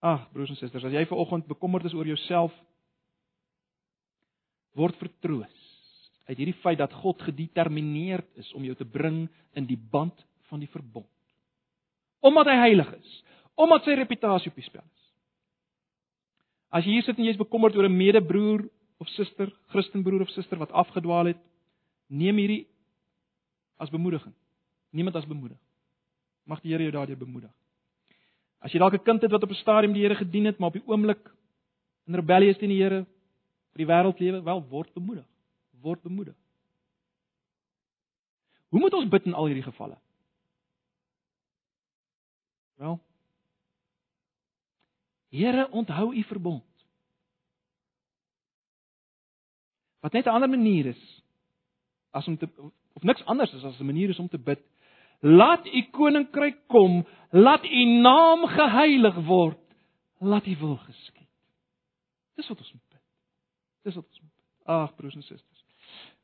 Ag, 0.04 0.28
broers 0.36 0.52
en 0.52 0.60
susters, 0.60 0.84
as 0.84 0.92
jy 0.92 1.06
ver 1.08 1.18
oggend 1.18 1.48
bekommerd 1.48 1.88
is 1.88 1.94
oor 1.96 2.08
jouself, 2.08 2.56
word 4.76 4.98
vertroos 5.00 5.63
uit 6.28 6.38
hierdie 6.38 6.62
feit 6.62 6.78
dat 6.78 6.94
God 6.94 7.22
gedetermineerd 7.22 8.28
is 8.38 8.54
om 8.54 8.64
jou 8.64 8.76
te 8.76 8.86
bring 8.86 9.28
in 9.54 9.66
die 9.66 9.78
band 9.78 10.26
van 10.50 10.60
die 10.60 10.72
verbond 10.72 11.10
omdat 12.24 12.48
hy 12.48 12.60
heilig 12.62 12.92
is, 12.96 13.16
omdat 13.60 13.84
sy 13.86 13.98
reputasie 14.00 14.52
op 14.52 14.60
die 14.60 14.66
spel 14.66 14.84
is. 14.84 15.02
As 16.74 16.86
jy 16.88 16.96
hier 16.98 17.06
sit 17.06 17.20
en 17.20 17.28
jy's 17.28 17.40
bekommerd 17.40 17.76
oor 17.76 17.86
'n 17.90 17.98
medebroer 17.98 18.64
of 19.00 19.10
suster, 19.10 19.52
Christenbroer 19.70 20.22
of 20.22 20.32
suster 20.32 20.58
wat 20.58 20.72
afgedwaal 20.72 21.34
het, 21.34 21.42
neem 22.08 22.38
hierdie 22.38 22.68
as 23.78 23.90
bemoediging. 23.90 24.34
Neem 24.92 25.06
dit 25.06 25.16
as 25.16 25.28
bemoediging. 25.28 25.62
Mag 26.46 26.62
die 26.62 26.72
Here 26.72 26.84
jou 26.84 26.92
daardeur 26.92 27.18
bemoedig. 27.18 27.52
As 28.62 28.72
jy 28.72 28.80
dalk 28.80 28.94
'n 28.94 29.04
kind 29.04 29.22
het 29.22 29.32
wat 29.32 29.44
op 29.44 29.50
'n 29.50 29.62
stadium 29.62 29.94
die 29.94 30.02
Here 30.02 30.16
gedien 30.16 30.46
het, 30.46 30.60
maar 30.60 30.68
op 30.68 30.74
die 30.74 30.88
oomblik 30.88 31.30
in 32.08 32.16
rebellie 32.16 32.50
is 32.50 32.58
teen 32.58 32.70
die 32.70 32.82
Here, 32.82 33.06
vir 33.74 33.78
die 33.78 33.86
wêreld 33.86 34.20
lewe, 34.20 34.44
wel 34.44 34.64
word 34.70 34.94
bemoedig. 34.94 35.26
Word 35.84 36.02
bemoedig. 36.02 36.36
Hoe 38.72 38.82
moet 38.82 38.94
ons 38.98 39.10
bid 39.10 39.28
in 39.30 39.36
al 39.38 39.50
hierdie 39.52 39.66
gevalle? 39.66 39.98
Wel. 42.82 42.96
Here, 45.34 45.68
onthou 45.70 46.14
u 46.14 46.24
verbond. 46.24 46.86
Wat 50.00 50.12
net 50.12 50.26
'n 50.26 50.36
ander 50.36 50.50
manier 50.50 50.86
is 50.86 51.04
as 52.12 52.28
om 52.28 52.38
te 52.38 52.50
of 52.94 53.04
niks 53.04 53.26
anders 53.26 53.54
is 53.54 53.64
as 53.64 53.80
'n 53.80 53.86
manier 53.86 54.10
is 54.10 54.20
om 54.20 54.30
te 54.30 54.38
bid. 54.38 54.60
Laat 55.20 55.66
u 55.66 55.82
koninkryk 55.92 56.68
kom, 56.68 57.06
laat 57.30 57.66
u 57.66 57.86
naam 57.86 58.48
geheilig 58.48 59.16
word, 59.26 59.64
laat 60.20 60.46
u 60.46 60.56
wil 60.56 60.78
geskied. 60.78 61.30
Dis 62.36 62.48
wat 62.48 62.58
ons 62.58 62.74
moet 62.74 62.90
bid. 62.90 63.02
Dis 63.82 63.96
wat 63.96 64.06
ons 64.06 64.20
moet 64.22 64.36
bid. 64.36 64.66
Ag 64.66 64.96
broers 64.96 65.16
en 65.16 65.24
susters. 65.24 65.53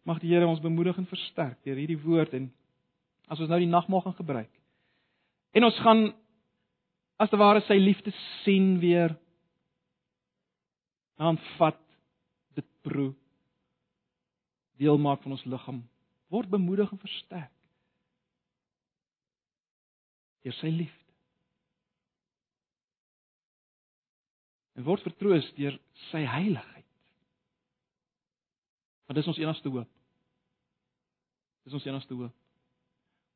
Mag 0.10 0.18
die 0.24 0.32
Here 0.34 0.48
ons 0.50 0.62
bemoedig 0.64 0.98
en 0.98 1.06
versterk 1.06 1.60
deur 1.62 1.78
hierdie 1.78 2.00
woord 2.02 2.34
en 2.34 2.48
as 3.30 3.38
ons 3.44 3.50
nou 3.52 3.60
die 3.62 3.70
nagmaal 3.70 4.02
gaan 4.08 4.18
gebruik. 4.18 4.50
En 5.54 5.68
ons 5.68 5.82
gaan 5.86 6.08
as 7.22 7.30
te 7.30 7.38
ware 7.38 7.62
sy 7.68 7.78
liefde 7.78 8.10
sien 8.42 8.80
weer. 8.82 9.14
Aanvat 11.22 11.78
dit 12.58 12.66
proe 12.88 13.12
deel 14.82 14.98
maak 14.98 15.22
van 15.22 15.36
ons 15.36 15.46
liggaam. 15.46 15.84
Word 16.34 16.50
bemoedig 16.50 16.90
en 16.90 17.02
versterk. 17.04 17.54
Deur 20.42 20.58
sy 20.58 20.72
liefde. 20.74 21.06
En 24.80 24.88
word 24.90 25.06
vertroos 25.06 25.54
deur 25.60 25.78
sy 26.08 26.24
heiligheid. 26.26 26.88
Want 29.06 29.20
dis 29.20 29.30
ons 29.36 29.46
enigste 29.46 29.70
hoop 29.70 29.99
dis 31.70 31.80
ons 31.80 31.90
enigste 31.94 32.18
hoop 32.18 32.34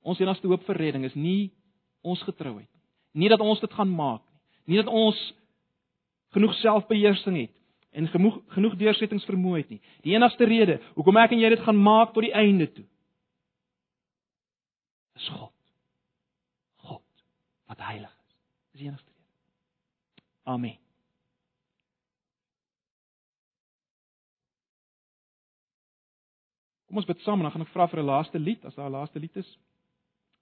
ons 0.03 0.19
enigste 0.19 0.49
hoop 0.49 0.65
vir 0.67 0.81
redding 0.87 1.05
is 1.07 1.15
nie 1.15 1.51
ons 2.03 2.21
getrouheid 2.27 2.73
Nie 3.13 3.29
dat 3.29 3.39
ons 3.39 3.59
dit 3.61 3.73
gaan 3.73 3.89
maak 3.89 4.21
nie. 4.25 4.39
Nie 4.73 4.81
dat 4.81 4.89
ons 4.89 5.19
genoeg 6.33 6.55
selfbeheersing 6.61 7.37
het 7.37 7.53
en 7.93 8.07
genoeg 8.09 8.39
genoeg 8.55 8.77
deursettingsvermoë 8.79 9.59
het 9.59 9.73
nie. 9.75 9.81
Die 10.01 10.15
enigste 10.15 10.47
rede 10.49 10.79
hoekom 10.95 11.19
ek 11.21 11.35
en 11.35 11.43
jy 11.43 11.51
dit 11.53 11.65
gaan 11.65 11.77
maak 11.77 12.15
tot 12.15 12.25
die 12.25 12.33
einde 12.33 12.71
toe 12.73 12.85
is 15.13 15.27
God. 15.29 15.53
God 16.89 17.05
wat 17.69 17.85
heilig 17.85 18.09
is. 18.09 18.39
Dis 18.73 18.81
die 18.81 18.89
enigste 18.89 19.11
rede. 19.11 19.29
Amen. 20.49 20.82
Kom 26.93 27.01
ons 27.01 27.09
bid 27.09 27.23
saam 27.25 27.41
en 27.41 27.47
dan 27.49 27.55
gaan 27.55 27.65
ek 27.65 27.73
vra 27.73 27.87
vir 27.89 27.99
'n 28.03 28.05
laaste 28.05 28.39
lied 28.39 28.65
as 28.69 28.75
daar 28.77 28.85
'n 28.85 28.93
laaste 28.93 29.19
lied 29.19 29.35
is. 29.35 29.57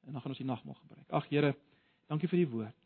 En 0.04 0.12
dan 0.12 0.22
gaan 0.22 0.36
ons 0.36 0.38
die 0.44 0.46
nagmaal 0.46 0.76
gebruik. 0.76 1.08
Ag 1.10 1.30
Here, 1.30 1.56
Dankie 2.12 2.28
vir 2.28 2.42
die 2.42 2.52
woord. 2.52 2.80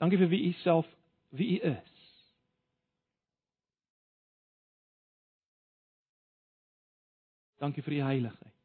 Dankie 0.00 0.16
vir 0.16 0.30
wie 0.32 0.46
u 0.48 0.52
self 0.62 0.88
wie 1.36 1.50
u 1.58 1.68
is. 1.68 1.96
Dankie 7.60 7.84
vir 7.84 7.98
die 7.98 8.04
heiligheid. 8.06 8.56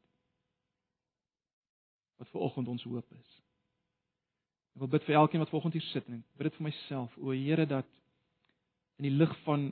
Wat 2.16 2.30
ver 2.32 2.46
oggend 2.48 2.70
ons 2.72 2.86
hoop 2.88 3.12
is. 3.12 3.34
Ek 4.72 4.80
wil 4.86 4.92
bid 4.94 5.04
vir 5.04 5.20
elkeen 5.20 5.44
wat 5.44 5.52
ver 5.52 5.60
oggend 5.60 5.76
hier 5.76 5.88
sit 5.90 6.08
en 6.08 6.24
bid 6.38 6.48
dit 6.48 6.56
vir 6.56 6.68
myself, 6.70 7.12
o 7.20 7.36
Here 7.36 7.68
dat 7.68 7.92
in 8.96 9.10
die 9.10 9.12
lig 9.12 9.36
van 9.44 9.68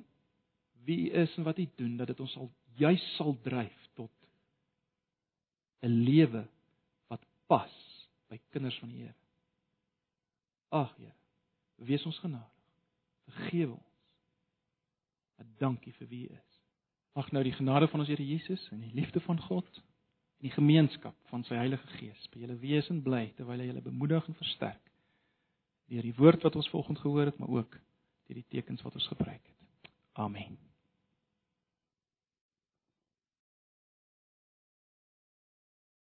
wie 0.84 1.06
u 1.06 1.24
is 1.24 1.32
en 1.40 1.48
wat 1.48 1.58
u 1.58 1.64
doen 1.80 1.96
dat 1.96 2.12
dit 2.12 2.20
ons 2.20 2.36
sal 2.36 2.52
juis 2.76 3.08
sal 3.16 3.32
dryf 3.48 3.83
'n 5.84 6.02
lewe 6.04 6.46
wat 7.12 7.24
pas 7.46 7.74
by 8.28 8.40
kinders 8.50 8.78
van 8.78 8.88
die 8.88 9.02
Here. 9.04 9.14
Ag 10.68 10.96
Here, 10.96 11.14
wees 11.76 12.04
ons 12.06 12.18
genadig. 12.18 12.50
Vergewe 13.24 13.72
ons. 13.72 13.92
En 15.36 15.54
dankie 15.58 15.92
vir 15.92 16.08
wie 16.08 16.28
U 16.28 16.32
is. 16.32 16.60
Mag 17.14 17.30
nou 17.30 17.44
die 17.44 17.52
genade 17.52 17.88
van 17.88 18.00
ons 18.00 18.08
Here 18.08 18.26
Jesus 18.26 18.68
en 18.72 18.80
die 18.80 18.94
liefde 18.94 19.20
van 19.20 19.40
God 19.40 19.68
en 19.76 20.48
die 20.48 20.54
gemeenskap 20.54 21.16
van 21.30 21.44
sy 21.44 21.54
Heilige 21.54 21.86
Gees 21.98 22.28
by 22.32 22.42
julle 22.42 22.58
wees 22.58 22.90
en 22.90 23.02
bly 23.02 23.26
terwyl 23.36 23.60
hy 23.60 23.70
julle 23.70 23.84
bemoedig 23.84 24.28
en 24.28 24.40
versterk 24.40 24.92
deur 25.92 26.06
die 26.06 26.16
woord 26.16 26.42
wat 26.46 26.56
ons 26.56 26.68
vanoggend 26.72 26.98
gehoor 26.98 27.28
het, 27.28 27.38
maar 27.38 27.48
ook 27.60 27.76
deur 28.26 28.40
die 28.40 28.48
tekens 28.48 28.82
wat 28.82 28.94
ons 28.96 29.08
gebruik 29.12 29.42
het. 29.42 29.90
Amen. 30.12 30.56